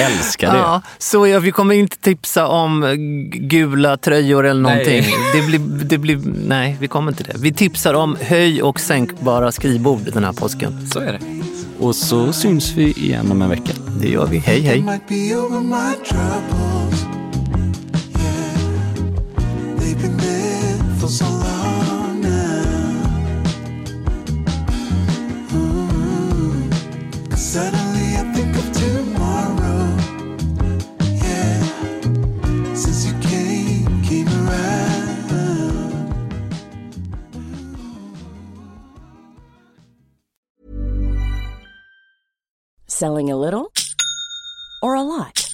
Älskar 0.00 0.52
det. 0.52 0.58
Ja, 0.58 0.82
så 0.98 1.26
ja, 1.26 1.38
vi 1.38 1.52
kommer 1.52 1.74
inte 1.74 1.96
tipsa 1.96 2.46
om 2.46 2.96
gula 3.32 3.96
tröjor 3.96 4.46
eller 4.46 4.60
någonting. 4.62 5.00
Nej. 5.00 5.14
Det 5.34 5.42
blir, 5.46 5.58
det 5.84 5.98
blir, 5.98 6.20
nej, 6.46 6.76
vi 6.80 6.88
kommer 6.88 7.12
inte 7.12 7.24
det. 7.24 7.34
Vi 7.38 7.52
tipsar 7.52 7.94
om 7.94 8.16
höj 8.20 8.62
och 8.62 8.80
sänkbara 8.80 9.52
skrivbord 9.52 10.00
den 10.12 10.24
här 10.24 10.32
påsken. 10.32 10.88
Så 10.88 11.00
är 11.00 11.12
det. 11.12 11.20
Och 11.78 11.96
så 11.96 12.32
syns 12.32 12.72
vi 12.72 12.92
igen 12.92 13.32
om 13.32 13.42
en 13.42 13.50
vecka. 13.50 13.72
Det 14.00 14.08
gör 14.08 14.26
vi. 14.26 14.38
Hej, 14.38 14.60
hej. 14.60 14.84
For 21.04 21.10
so 21.10 21.28
long 21.28 22.20
now. 22.22 23.02
Suddenly 27.36 28.16
I 28.16 28.32
think 28.32 28.56
of 28.56 28.72
tomorrow. 28.72 29.82
Yeah, 31.26 31.60
since 32.74 33.04
you 33.06 33.12
came, 33.20 34.02
came 34.02 34.28
around. 34.28 35.28
Selling 42.86 43.30
a 43.30 43.36
little 43.36 43.72
or 44.80 44.94
a 44.94 45.02
lot? 45.02 45.53